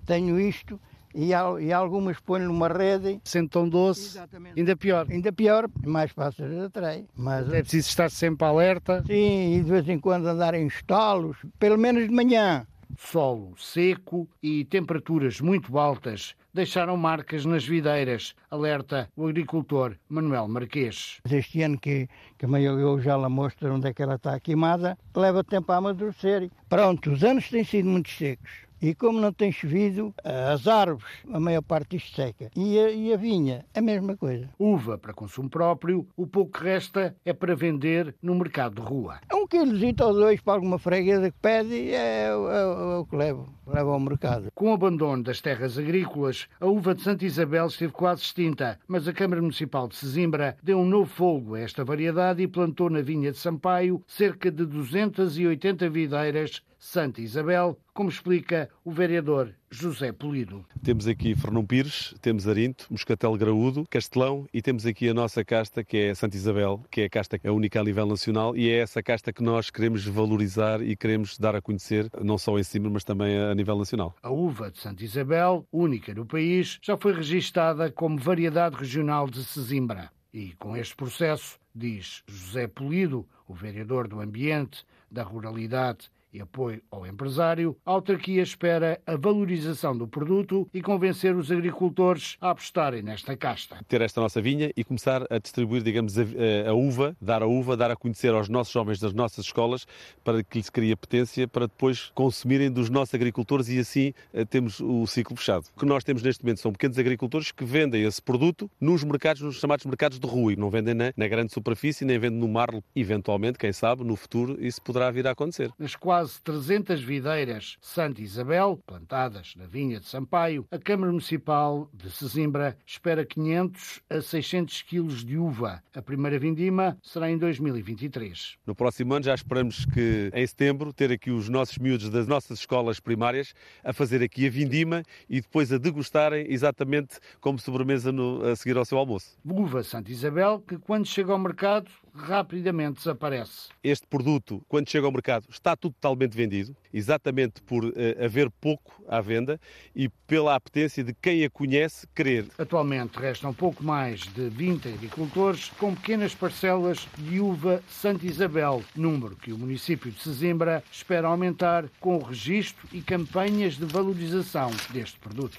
Tenho 0.06 0.40
isto 0.40 0.80
e, 1.14 1.32
e 1.60 1.74
algumas 1.74 2.18
põe 2.22 2.40
numa 2.40 2.70
rede. 2.70 3.20
Sentam 3.26 3.68
doce, 3.68 4.18
Exatamente. 4.18 4.58
ainda 4.58 4.78
pior. 4.78 5.06
Ainda 5.10 5.32
pior, 5.34 5.70
mais 5.86 6.14
pássaros 6.14 6.58
atrai. 6.58 7.06
Mas 7.18 7.52
é 7.52 7.62
preciso 7.62 7.90
estar 7.90 8.10
sempre 8.10 8.48
alerta. 8.48 9.04
Sim, 9.06 9.58
e 9.58 9.62
de 9.62 9.70
vez 9.70 9.90
em 9.90 10.00
quando 10.00 10.26
andar 10.28 10.54
em 10.54 10.68
estalos, 10.68 11.36
pelo 11.60 11.78
menos 11.78 12.08
de 12.08 12.14
manhã 12.14 12.66
solo 12.98 13.54
seco 13.58 14.28
e 14.42 14.66
temperaturas 14.66 15.42
muito 15.42 15.78
altas 15.78 16.36
deixaram 16.54 16.96
marcas 16.96 17.46
nas 17.46 17.66
videiras, 17.66 18.36
alerta 18.50 19.10
o 19.16 19.28
agricultor 19.28 19.96
Manuel 20.08 20.48
Marquês. 20.48 21.20
Este 21.30 21.64
ano 21.64 21.80
que, 21.80 22.08
que 22.38 22.46
eu 22.46 23.02
já 23.02 23.18
lá 23.18 23.28
mostro 23.28 23.74
onde 23.74 23.88
é 23.88 23.94
que 23.94 24.04
ela 24.04 24.16
está 24.16 24.40
queimada, 24.40 24.98
leva 25.16 25.44
tempo 25.44 25.72
a 25.72 25.78
amadurecer. 25.78 26.50
Pronto, 26.70 27.12
os 27.12 27.24
anos 27.24 27.50
têm 27.50 27.64
sido 27.64 27.90
muito 27.90 28.10
secos. 28.10 28.52
E 28.84 28.94
como 28.94 29.22
não 29.22 29.32
tem 29.32 29.50
chovido, 29.50 30.14
as 30.26 30.68
árvores, 30.68 31.08
a 31.32 31.40
maior 31.40 31.62
parte 31.62 31.96
isto 31.96 32.18
seca. 32.18 32.52
E 32.54 32.78
a, 32.78 32.92
e 32.92 33.14
a 33.14 33.16
vinha, 33.16 33.66
a 33.74 33.80
mesma 33.80 34.18
coisa. 34.18 34.50
Uva 34.60 34.98
para 34.98 35.14
consumo 35.14 35.50
próprio, 35.50 36.06
o 36.18 36.28
pouco 36.28 36.60
que 36.60 36.66
resta 36.66 37.16
é 37.24 37.32
para 37.32 37.56
vender 37.56 38.14
no 38.22 38.36
mercado 38.36 38.76
de 38.76 38.82
rua. 38.82 39.22
Um 39.34 39.48
quilozito 39.48 40.04
ou 40.04 40.14
dois 40.14 40.42
para 40.42 40.56
alguma 40.56 40.78
freguesa 40.78 41.32
que 41.32 41.38
pede 41.42 41.92
é, 41.92 41.96
é, 41.96 42.28
é, 42.28 42.66
o 42.98 43.06
que 43.06 43.16
levo, 43.16 43.48
levo 43.66 43.92
ao 43.92 44.00
mercado. 44.02 44.52
Com 44.54 44.72
o 44.72 44.74
abandono 44.74 45.24
das 45.24 45.40
terras 45.40 45.78
agrícolas, 45.78 46.50
a 46.60 46.66
uva 46.66 46.94
de 46.94 47.04
Santa 47.04 47.24
Isabel 47.24 47.68
esteve 47.68 47.94
quase 47.94 48.24
extinta, 48.24 48.78
mas 48.86 49.08
a 49.08 49.14
Câmara 49.14 49.42
Municipal 49.42 49.88
de 49.88 49.96
Sesimbra 49.96 50.58
deu 50.62 50.78
um 50.78 50.86
novo 50.86 51.10
fogo 51.10 51.56
a 51.56 51.62
esta 51.62 51.86
variedade 51.86 52.44
e 52.44 52.50
plantou 52.50 52.90
na 52.90 53.02
vinha 53.02 53.32
de 53.32 53.38
Sampaio 53.38 54.04
cerca 54.06 54.52
de 54.52 54.66
280 54.66 55.90
videiras 55.90 56.62
Santa 56.84 57.22
Isabel, 57.22 57.80
como 57.94 58.10
explica 58.10 58.70
o 58.84 58.92
vereador 58.92 59.56
José 59.72 60.12
Polido. 60.12 60.66
Temos 60.84 61.08
aqui 61.08 61.34
Fernão 61.34 61.66
Pires, 61.66 62.14
temos 62.22 62.46
Arinto, 62.46 62.88
Moscatel 62.92 63.38
Graúdo, 63.38 63.86
Castelão 63.90 64.46
e 64.54 64.62
temos 64.62 64.86
aqui 64.86 65.08
a 65.08 65.14
nossa 65.14 65.46
casta 65.46 65.82
que 65.82 65.96
é 65.96 66.14
Santa 66.14 66.36
Isabel, 66.36 66.84
que 66.92 67.00
é 67.00 67.06
a 67.06 67.10
casta 67.10 67.40
é 67.42 67.50
única 67.50 67.80
a 67.80 67.84
nível 67.86 68.06
nacional 68.06 68.54
e 68.54 68.70
é 68.70 68.80
essa 68.80 69.02
casta 69.02 69.32
que 69.32 69.42
nós 69.42 69.70
queremos 69.70 70.06
valorizar 70.06 70.82
e 70.82 70.94
queremos 70.94 71.38
dar 71.38 71.56
a 71.56 71.62
conhecer, 71.62 72.10
não 72.22 72.38
só 72.38 72.60
em 72.60 72.64
cima, 72.64 72.90
mas 72.90 73.06
também 73.06 73.40
a 73.40 73.56
nível 73.56 73.78
nacional. 73.78 74.14
A 74.22 74.30
uva 74.30 74.70
de 74.70 74.78
Santa 74.78 75.06
Isabel, 75.06 75.66
única 75.72 76.14
no 76.14 76.26
país, 76.26 76.80
já 76.82 76.98
foi 76.98 77.14
registada 77.14 77.90
como 77.90 78.20
variedade 78.20 78.76
regional 78.76 79.30
de 79.30 79.42
Sesimbra. 79.46 80.12
E 80.34 80.52
com 80.60 80.76
este 80.76 80.98
processo, 80.98 81.58
diz 81.74 82.24
José 82.28 82.68
Polido, 82.68 83.26
o 83.48 83.54
vereador 83.54 84.06
do 84.06 84.20
Ambiente, 84.20 84.86
da 85.10 85.24
Ruralidade 85.24 86.12
e 86.34 86.42
apoio 86.42 86.82
ao 86.90 87.06
empresário, 87.06 87.78
a 87.86 87.92
autarquia 87.92 88.42
espera 88.42 89.00
a 89.06 89.16
valorização 89.16 89.96
do 89.96 90.08
produto 90.08 90.68
e 90.74 90.82
convencer 90.82 91.36
os 91.36 91.52
agricultores 91.52 92.38
a 92.42 92.50
apostarem 92.50 93.04
nesta 93.04 93.38
casta. 93.38 93.78
Ter 93.88 94.02
esta 94.02 94.20
nossa 94.20 94.42
vinha 94.42 94.72
e 94.76 94.84
começar 94.84 95.26
a 95.30 95.38
distribuir, 95.38 95.84
digamos, 95.84 96.18
a, 96.18 96.24
a 96.68 96.74
uva, 96.74 97.16
dar 97.22 97.44
a 97.44 97.48
uva, 97.48 97.78
dar 97.78 97.92
a 97.92 97.96
conhecer 97.96 98.34
aos 98.34 98.50
nossos 98.50 98.74
jovens 98.74 99.00
das 99.00 99.14
nossas 99.14 99.46
escolas 99.46 99.86
para 100.24 100.44
que 100.44 100.58
lhes 100.58 100.70
crie 100.70 100.96
potência 100.96 101.48
para 101.48 101.68
depois 101.68 102.12
consumirem 102.16 102.72
dos 102.72 102.90
nossos 102.90 103.14
agricultores 103.14 103.70
e 103.70 103.80
assim 103.80 104.14
eh, 104.34 104.46
temos 104.46 104.80
o 104.80 105.06
ciclo 105.06 105.36
fechado. 105.36 105.66
O 105.76 105.80
que 105.80 105.86
nós 105.86 106.04
temos 106.04 106.24
neste 106.24 106.44
momento 106.44 106.62
são 106.62 106.72
pequenos 106.72 106.98
agricultores 106.98 107.52
que 107.52 107.64
vendem 107.64 108.04
esse 108.04 108.22
produto 108.22 108.70
nos 108.82 109.04
mercados, 109.04 109.42
nos 109.42 109.58
chamados 109.58 109.86
mercados 109.86 110.20
de 110.20 110.28
rua 110.28 110.54
e 110.54 110.56
não 110.56 110.70
vendem 110.70 110.94
na, 110.94 111.14
na 111.16 111.28
grande 111.28 111.54
superfície, 111.54 112.06
nem 112.06 112.18
vendem 112.18 112.40
no 112.40 112.48
mar. 112.48 112.70
Eventualmente, 112.96 113.60
quem 113.60 113.72
sabe, 113.72 114.04
no 114.04 114.16
futuro 114.16 114.58
isso 114.60 114.82
poderá 114.82 115.12
vir 115.12 115.28
a 115.28 115.32
acontecer. 115.32 115.72
Nas 115.78 115.96
quase 115.96 116.23
300 116.44 117.02
videiras 117.02 117.78
Santa 117.82 118.22
Isabel, 118.22 118.80
plantadas 118.86 119.54
na 119.56 119.66
vinha 119.66 120.00
de 120.00 120.08
Sampaio, 120.08 120.66
a 120.72 120.78
Câmara 120.78 121.12
Municipal 121.12 121.90
de 121.94 122.10
Sesimbra 122.12 122.78
espera 122.86 123.26
500 123.26 124.02
a 124.10 124.22
600 124.22 124.82
quilos 124.84 125.24
de 125.24 125.38
uva. 125.38 125.84
A 125.94 126.02
primeira 126.02 126.40
vindima 126.40 126.98
será 127.02 127.30
em 127.30 127.38
2023. 127.38 128.58
No 128.66 128.76
próximo 128.76 129.14
ano 129.14 129.26
já 129.26 129.36
esperamos 129.36 129.86
que 129.86 130.32
em 130.34 130.48
setembro 130.48 130.94
ter 130.94 131.12
aqui 131.12 131.32
os 131.32 131.50
nossos 131.50 131.78
miúdos 131.78 132.10
das 132.10 132.28
nossas 132.28 132.60
escolas 132.60 133.00
primárias 133.00 133.54
a 133.84 133.94
fazer 133.94 134.22
aqui 134.24 134.48
a 134.48 134.50
vindima 134.50 135.04
e 135.30 135.42
depois 135.42 135.72
a 135.72 135.78
degustarem 135.78 136.46
exatamente 136.50 137.20
como 137.40 137.60
sobremesa 137.60 138.12
no, 138.12 138.44
a 138.46 138.56
seguir 138.56 138.78
ao 138.78 138.86
seu 138.86 138.98
almoço. 138.98 139.38
Uva 139.46 139.84
Santa 139.84 140.12
Isabel 140.12 140.64
que 140.68 140.78
quando 140.78 141.06
chega 141.06 141.32
ao 141.32 141.40
mercado 141.40 141.90
rapidamente 142.14 142.98
desaparece. 142.98 143.70
Este 143.84 144.06
produto, 144.08 144.64
quando 144.68 144.90
chega 144.90 145.06
ao 145.06 145.12
mercado, 145.12 145.48
está 145.50 145.76
totalmente 145.76 146.36
vendido, 146.36 146.76
exatamente 146.94 147.62
por 147.62 147.84
uh, 147.86 147.94
haver 148.24 148.50
pouco 148.50 149.04
à 149.08 149.20
venda 149.22 149.60
e 149.96 150.10
pela 150.28 150.56
apetência 150.56 151.04
de 151.04 151.14
quem 151.14 151.44
a 151.44 151.50
conhece 151.50 152.08
querer. 152.16 152.46
Atualmente 152.58 153.18
restam 153.18 153.54
pouco 153.54 153.84
mais 153.84 154.22
de 154.22 154.50
20 154.50 154.90
agricultores 154.90 155.70
com 155.78 155.96
pequenas 155.96 156.34
parcelas 156.36 157.08
de 157.18 157.40
uva 157.40 157.82
Santa 157.90 158.26
Isabel, 158.26 158.84
número 158.96 159.36
que 159.36 159.52
o 159.52 159.58
município 159.58 160.12
de 160.12 160.22
Sesimbra 160.22 160.84
espera 160.92 161.28
aumentar 161.28 161.86
com 162.00 162.18
o 162.18 162.24
registro 162.24 162.88
e 162.92 163.02
campanhas 163.02 163.76
de 163.76 163.86
valorização 163.86 164.72
deste 164.92 165.20
produto. 165.20 165.58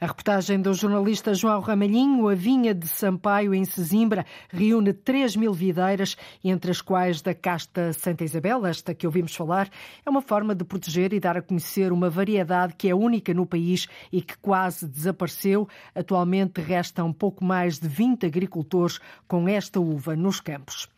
A 0.00 0.06
reportagem 0.06 0.62
do 0.62 0.72
jornalista 0.74 1.34
João 1.34 1.58
Ramalhinho, 1.58 2.28
a 2.28 2.34
vinha 2.36 2.72
de 2.72 2.86
Sampaio 2.86 3.52
em 3.52 3.64
Sesimbra, 3.64 4.24
reúne 4.48 4.92
3 4.92 5.34
mil 5.34 5.52
videiras, 5.52 6.16
entre 6.44 6.70
as 6.70 6.80
quais 6.80 7.20
da 7.20 7.34
casta 7.34 7.92
Santa 7.92 8.22
Isabel, 8.22 8.64
esta 8.64 8.94
que 8.94 9.08
ouvimos 9.08 9.34
falar, 9.34 9.68
é 10.06 10.08
uma 10.08 10.22
forma 10.22 10.54
de 10.54 10.64
proteger 10.64 11.12
e 11.12 11.18
dar 11.18 11.36
a 11.36 11.42
conhecer 11.42 11.90
uma 11.90 12.08
variedade 12.08 12.74
que 12.78 12.88
é 12.88 12.94
única 12.94 13.34
no 13.34 13.44
país 13.44 13.88
e 14.12 14.22
que 14.22 14.38
quase 14.38 14.86
desapareceu. 14.86 15.68
Atualmente 15.92 16.60
restam 16.60 17.12
pouco 17.12 17.44
mais 17.44 17.80
de 17.80 17.88
20 17.88 18.24
agricultores 18.24 19.00
com 19.26 19.48
esta 19.48 19.80
uva 19.80 20.14
nos 20.14 20.38
campos. 20.38 20.88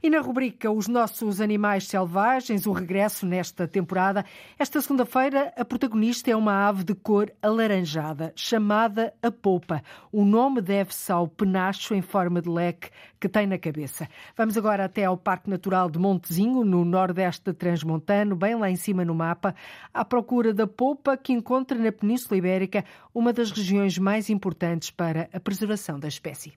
E 0.00 0.08
na 0.08 0.20
rubrica 0.20 0.70
Os 0.70 0.86
Nossos 0.86 1.40
Animais 1.40 1.88
Selvagens, 1.88 2.66
o 2.66 2.72
regresso 2.72 3.26
nesta 3.26 3.66
temporada, 3.66 4.24
esta 4.56 4.80
segunda-feira 4.80 5.52
a 5.56 5.64
protagonista 5.64 6.30
é 6.30 6.36
uma 6.36 6.68
ave 6.68 6.84
de 6.84 6.94
cor 6.94 7.32
alaranjada, 7.42 8.32
chamada 8.36 9.12
a 9.20 9.28
polpa. 9.32 9.82
O 10.12 10.24
nome 10.24 10.60
deve-se 10.60 11.10
ao 11.10 11.26
penacho 11.26 11.94
em 11.94 12.00
forma 12.00 12.40
de 12.40 12.48
leque 12.48 12.90
que 13.18 13.28
tem 13.28 13.44
na 13.44 13.58
cabeça. 13.58 14.08
Vamos 14.36 14.56
agora 14.56 14.84
até 14.84 15.04
ao 15.04 15.16
Parque 15.16 15.50
Natural 15.50 15.90
de 15.90 15.98
Montezinho, 15.98 16.64
no 16.64 16.84
nordeste 16.84 17.52
transmontano, 17.52 18.36
bem 18.36 18.54
lá 18.54 18.70
em 18.70 18.76
cima 18.76 19.04
no 19.04 19.16
mapa, 19.16 19.52
à 19.92 20.04
procura 20.04 20.54
da 20.54 20.68
polpa 20.68 21.16
que 21.16 21.32
encontra 21.32 21.76
na 21.76 21.90
Península 21.90 22.38
Ibérica 22.38 22.84
uma 23.12 23.32
das 23.32 23.50
regiões 23.50 23.98
mais 23.98 24.30
importantes 24.30 24.92
para 24.92 25.28
a 25.32 25.40
preservação 25.40 25.98
da 25.98 26.06
espécie. 26.06 26.52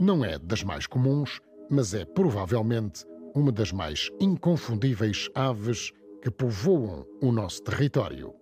Não 0.00 0.24
é 0.24 0.38
das 0.38 0.62
mais 0.62 0.86
comuns, 0.86 1.42
mas 1.68 1.92
é 1.92 2.06
provavelmente 2.06 3.04
uma 3.34 3.52
das 3.52 3.70
mais 3.70 4.08
inconfundíveis 4.18 5.28
aves 5.34 5.92
que 6.22 6.30
povoam 6.30 7.06
o 7.20 7.30
nosso 7.30 7.62
território. 7.62 8.34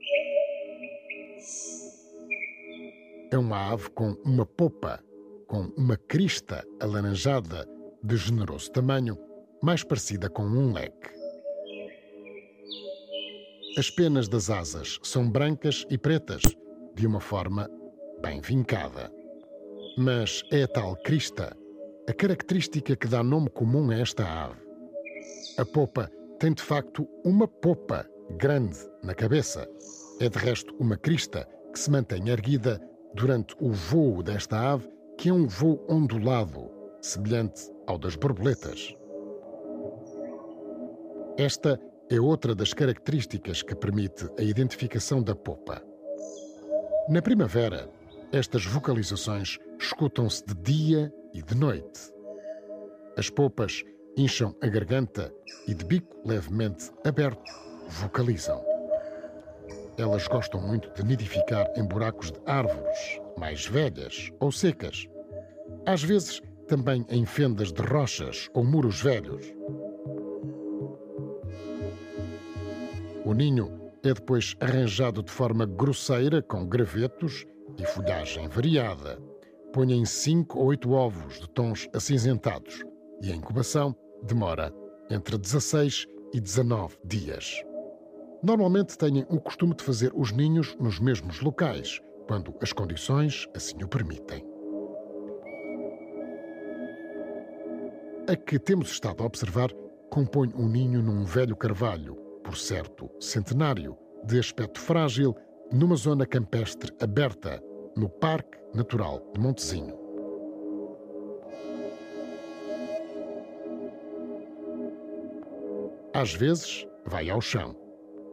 É 3.32 3.36
uma 3.36 3.72
ave 3.72 3.90
com 3.90 4.12
uma 4.24 4.46
popa, 4.46 5.02
com 5.48 5.62
uma 5.76 5.96
crista 5.96 6.64
alaranjada 6.80 7.68
de 8.04 8.16
generoso 8.16 8.70
tamanho, 8.70 9.18
mais 9.60 9.82
parecida 9.82 10.30
com 10.30 10.44
um 10.44 10.72
leque. 10.72 11.10
As 13.76 13.90
penas 13.90 14.28
das 14.28 14.48
asas 14.48 15.00
são 15.02 15.28
brancas 15.28 15.84
e 15.90 15.98
pretas, 15.98 16.42
de 16.94 17.04
uma 17.04 17.20
forma 17.20 17.68
bem 18.22 18.40
vincada. 18.40 19.17
Mas 20.00 20.44
é 20.52 20.62
a 20.62 20.68
tal 20.68 20.94
crista 20.94 21.56
a 22.08 22.12
característica 22.12 22.94
que 22.94 23.08
dá 23.08 23.20
nome 23.20 23.50
comum 23.50 23.90
a 23.90 23.96
esta 23.96 24.24
ave. 24.24 24.60
A 25.58 25.64
popa 25.64 26.08
tem 26.38 26.54
de 26.54 26.62
facto 26.62 27.04
uma 27.24 27.48
popa 27.48 28.08
grande 28.38 28.78
na 29.02 29.12
cabeça. 29.12 29.68
É 30.20 30.28
de 30.28 30.38
resto 30.38 30.72
uma 30.78 30.96
crista 30.96 31.48
que 31.72 31.80
se 31.80 31.90
mantém 31.90 32.28
erguida 32.28 32.80
durante 33.12 33.56
o 33.60 33.72
voo 33.72 34.22
desta 34.22 34.72
ave, 34.72 34.88
que 35.18 35.30
é 35.30 35.32
um 35.32 35.48
voo 35.48 35.84
ondulado, 35.88 36.70
semelhante 37.02 37.68
ao 37.88 37.98
das 37.98 38.14
borboletas. 38.14 38.94
Esta 41.36 41.76
é 42.08 42.20
outra 42.20 42.54
das 42.54 42.72
características 42.72 43.62
que 43.62 43.74
permite 43.74 44.30
a 44.38 44.42
identificação 44.44 45.20
da 45.20 45.34
popa. 45.34 45.82
Na 47.08 47.20
primavera, 47.20 47.97
estas 48.32 48.64
vocalizações 48.66 49.58
escutam-se 49.78 50.44
de 50.44 50.54
dia 50.54 51.12
e 51.32 51.42
de 51.42 51.54
noite. 51.54 52.12
As 53.16 53.30
popas 53.30 53.82
incham 54.16 54.54
a 54.60 54.66
garganta 54.66 55.32
e, 55.66 55.72
de 55.72 55.84
bico 55.84 56.14
levemente 56.26 56.90
aberto, 57.04 57.50
vocalizam. 57.88 58.62
Elas 59.96 60.28
gostam 60.28 60.60
muito 60.60 60.92
de 60.92 61.02
nidificar 61.04 61.66
em 61.74 61.84
buracos 61.84 62.30
de 62.30 62.38
árvores, 62.46 63.20
mais 63.38 63.66
velhas 63.66 64.30
ou 64.38 64.52
secas. 64.52 65.08
Às 65.86 66.02
vezes, 66.02 66.42
também 66.66 67.06
em 67.08 67.24
fendas 67.24 67.72
de 67.72 67.80
rochas 67.80 68.50
ou 68.52 68.62
muros 68.62 69.00
velhos. 69.00 69.46
O 73.24 73.32
ninho 73.32 73.90
é 74.04 74.12
depois 74.12 74.54
arranjado 74.60 75.22
de 75.22 75.32
forma 75.32 75.64
grosseira 75.64 76.42
com 76.42 76.66
gravetos 76.66 77.46
e 77.78 77.86
folhagem 77.86 78.48
variada. 78.48 79.18
Põem 79.72 80.04
cinco 80.04 80.58
ou 80.58 80.66
oito 80.66 80.92
ovos 80.92 81.40
de 81.40 81.48
tons 81.50 81.88
acinzentados 81.94 82.84
e 83.22 83.30
a 83.30 83.36
incubação 83.36 83.94
demora 84.22 84.72
entre 85.10 85.38
16 85.38 86.06
e 86.34 86.40
19 86.40 86.96
dias. 87.04 87.62
Normalmente 88.42 88.96
têm 88.96 89.24
o 89.28 89.40
costume 89.40 89.74
de 89.74 89.82
fazer 89.82 90.12
os 90.14 90.32
ninhos 90.32 90.76
nos 90.76 91.00
mesmos 91.00 91.40
locais, 91.40 92.00
quando 92.26 92.54
as 92.60 92.72
condições 92.72 93.46
assim 93.54 93.82
o 93.82 93.88
permitem. 93.88 94.44
A 98.28 98.36
que 98.36 98.58
temos 98.58 98.90
estado 98.90 99.22
a 99.22 99.26
observar 99.26 99.70
compõe 100.10 100.52
um 100.54 100.68
ninho 100.68 101.02
num 101.02 101.24
velho 101.24 101.56
carvalho, 101.56 102.14
por 102.44 102.56
certo 102.56 103.10
centenário, 103.18 103.96
de 104.24 104.38
aspecto 104.38 104.80
frágil, 104.80 105.34
numa 105.72 105.96
zona 105.96 106.26
campestre 106.26 106.92
aberta, 107.00 107.62
no 107.98 108.08
Parque 108.08 108.56
Natural 108.74 109.20
de 109.34 109.40
Montezinho. 109.40 109.98
Às 116.14 116.32
vezes, 116.32 116.86
vai 117.04 117.28
ao 117.28 117.40
chão, 117.40 117.74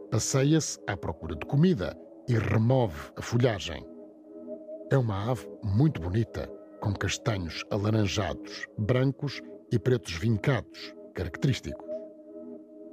passeia-se 0.08 0.78
à 0.86 0.96
procura 0.96 1.34
de 1.34 1.44
comida 1.46 1.98
e 2.28 2.34
remove 2.34 3.10
a 3.16 3.22
folhagem. 3.22 3.84
É 4.92 4.96
uma 4.96 5.32
ave 5.32 5.48
muito 5.64 6.00
bonita, 6.00 6.46
com 6.80 6.92
castanhos 6.92 7.64
alaranjados, 7.68 8.68
brancos 8.78 9.42
e 9.72 9.80
pretos 9.80 10.12
vincados, 10.12 10.94
característicos. 11.12 11.84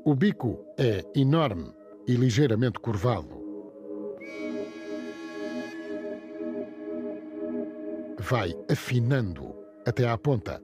O 0.05 0.15
bico 0.15 0.65
é 0.79 1.03
enorme 1.15 1.71
e 2.07 2.15
ligeiramente 2.15 2.79
curvado. 2.79 3.42
Vai 8.23 8.55
afinando 8.71 9.53
até 9.85 10.07
à 10.07 10.17
ponta. 10.17 10.63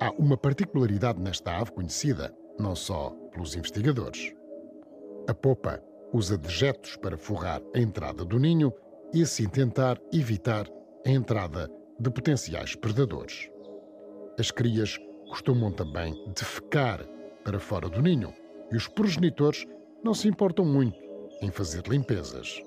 Há 0.00 0.10
uma 0.12 0.38
particularidade 0.38 1.20
nesta 1.20 1.54
ave 1.58 1.70
conhecida, 1.72 2.34
não 2.58 2.74
só 2.74 3.10
pelos 3.30 3.54
investigadores. 3.54 4.34
A 5.28 5.34
popa 5.34 5.82
usa 6.14 6.38
dejetos 6.38 6.96
para 6.96 7.18
forrar 7.18 7.60
a 7.76 7.78
entrada 7.78 8.24
do 8.24 8.38
ninho 8.38 8.72
e 9.12 9.22
assim 9.22 9.46
tentar 9.46 10.00
evitar 10.10 10.66
a 11.06 11.10
entrada 11.10 11.70
de 12.00 12.10
potenciais 12.10 12.74
predadores. 12.74 13.50
As 14.38 14.50
crias 14.50 14.98
costumam 15.28 15.70
também 15.70 16.14
defecar 16.34 17.06
para 17.44 17.60
fora 17.60 17.90
do 17.90 18.00
ninho 18.00 18.32
e 18.72 18.76
os 18.76 18.88
progenitores 18.88 19.66
não 20.02 20.14
se 20.14 20.26
importam 20.26 20.64
muito 20.64 20.98
em 21.42 21.50
fazer 21.50 21.86
limpezas. 21.86 22.62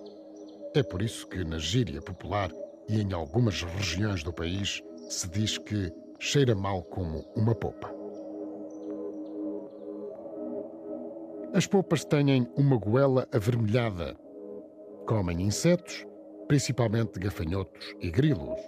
É 0.75 0.83
por 0.83 1.01
isso 1.01 1.27
que 1.27 1.43
na 1.43 1.57
gíria 1.57 2.01
popular 2.01 2.51
e 2.91 3.01
em 3.01 3.13
algumas 3.13 3.63
regiões 3.63 4.21
do 4.21 4.33
país 4.33 4.83
se 5.09 5.29
diz 5.29 5.57
que 5.57 5.93
cheira 6.19 6.53
mal 6.53 6.83
como 6.83 7.25
uma 7.37 7.55
popa. 7.55 7.89
As 11.53 11.65
popas 11.65 12.03
têm 12.03 12.45
uma 12.57 12.77
goela 12.77 13.25
avermelhada. 13.31 14.13
Comem 15.07 15.41
insetos, 15.41 16.05
principalmente 16.49 17.17
gafanhotos 17.17 17.95
e 18.01 18.11
grilos. 18.11 18.59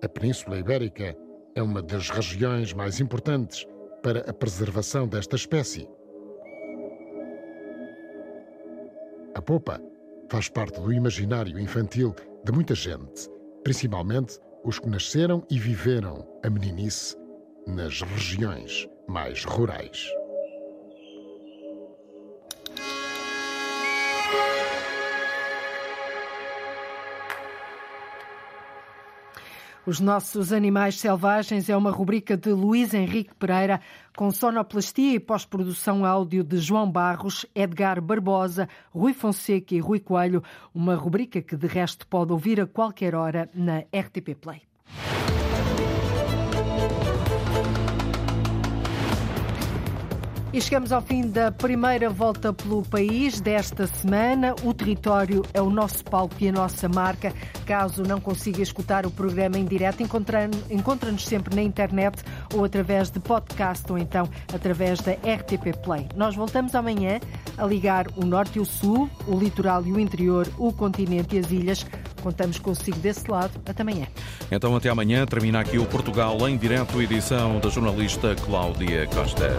A 0.00 0.08
Península 0.08 0.58
Ibérica 0.58 1.16
é 1.56 1.62
uma 1.62 1.82
das 1.82 2.10
regiões 2.10 2.72
mais 2.72 3.00
importantes 3.00 3.66
para 4.00 4.20
a 4.30 4.32
preservação 4.32 5.08
desta 5.08 5.34
espécie. 5.34 5.88
A 9.34 9.42
popa 9.42 9.80
faz 10.28 10.48
parte 10.48 10.80
do 10.80 10.92
imaginário 10.92 11.58
infantil 11.58 12.14
de 12.44 12.52
muita 12.52 12.74
gente, 12.74 13.28
principalmente 13.64 14.38
os 14.64 14.78
que 14.78 14.88
nasceram 14.88 15.44
e 15.50 15.58
viveram 15.58 16.26
a 16.44 16.50
meninice 16.50 17.16
nas 17.66 18.02
regiões 18.02 18.88
mais 19.08 19.44
rurais. 19.44 20.17
Os 29.88 30.00
Nossos 30.00 30.52
Animais 30.52 30.96
Selvagens 30.96 31.70
é 31.70 31.74
uma 31.74 31.90
rubrica 31.90 32.36
de 32.36 32.50
Luís 32.50 32.92
Henrique 32.92 33.34
Pereira, 33.34 33.80
com 34.14 34.30
sonoplastia 34.30 35.14
e 35.14 35.18
pós-produção 35.18 36.04
áudio 36.04 36.44
de 36.44 36.58
João 36.58 36.92
Barros, 36.92 37.46
Edgar 37.54 37.98
Barbosa, 37.98 38.68
Rui 38.90 39.14
Fonseca 39.14 39.74
e 39.74 39.80
Rui 39.80 39.98
Coelho. 39.98 40.44
Uma 40.74 40.94
rubrica 40.94 41.40
que, 41.40 41.56
de 41.56 41.66
resto, 41.66 42.06
pode 42.06 42.32
ouvir 42.32 42.60
a 42.60 42.66
qualquer 42.66 43.14
hora 43.14 43.48
na 43.54 43.78
RTP 43.78 44.34
Play. 44.38 44.67
E 50.50 50.62
chegamos 50.62 50.92
ao 50.92 51.02
fim 51.02 51.28
da 51.28 51.52
primeira 51.52 52.08
volta 52.08 52.54
pelo 52.54 52.82
país 52.82 53.38
desta 53.38 53.86
semana. 53.86 54.54
O 54.64 54.72
território 54.72 55.44
é 55.52 55.60
o 55.60 55.68
nosso 55.68 56.02
palco 56.02 56.34
e 56.40 56.48
a 56.48 56.52
nossa 56.52 56.88
marca. 56.88 57.34
Caso 57.66 58.02
não 58.02 58.18
consiga 58.18 58.62
escutar 58.62 59.04
o 59.04 59.10
programa 59.10 59.58
em 59.58 59.66
direto, 59.66 60.02
encontra-nos 60.02 61.26
sempre 61.26 61.54
na 61.54 61.60
internet 61.60 62.24
ou 62.54 62.64
através 62.64 63.10
de 63.10 63.20
podcast 63.20 63.84
ou 63.92 63.98
então 63.98 64.26
através 64.52 65.00
da 65.00 65.12
RTP 65.12 65.76
Play. 65.84 66.08
Nós 66.16 66.34
voltamos 66.34 66.74
amanhã 66.74 67.20
a 67.58 67.66
ligar 67.66 68.06
o 68.16 68.24
norte 68.24 68.58
e 68.58 68.60
o 68.62 68.64
sul, 68.64 69.10
o 69.26 69.38
litoral 69.38 69.84
e 69.84 69.92
o 69.92 70.00
interior, 70.00 70.48
o 70.56 70.72
continente 70.72 71.36
e 71.36 71.40
as 71.40 71.50
ilhas. 71.50 71.86
Contamos 72.22 72.58
consigo 72.58 72.98
desse 72.98 73.30
lado. 73.30 73.52
Até 73.66 73.82
amanhã. 73.82 74.06
Então, 74.50 74.74
até 74.74 74.88
amanhã. 74.88 75.26
Termina 75.26 75.60
aqui 75.60 75.78
o 75.78 75.84
Portugal 75.84 76.48
em 76.48 76.56
direto, 76.56 77.02
edição 77.02 77.60
da 77.60 77.68
jornalista 77.68 78.34
Cláudia 78.34 79.06
Costa. 79.08 79.50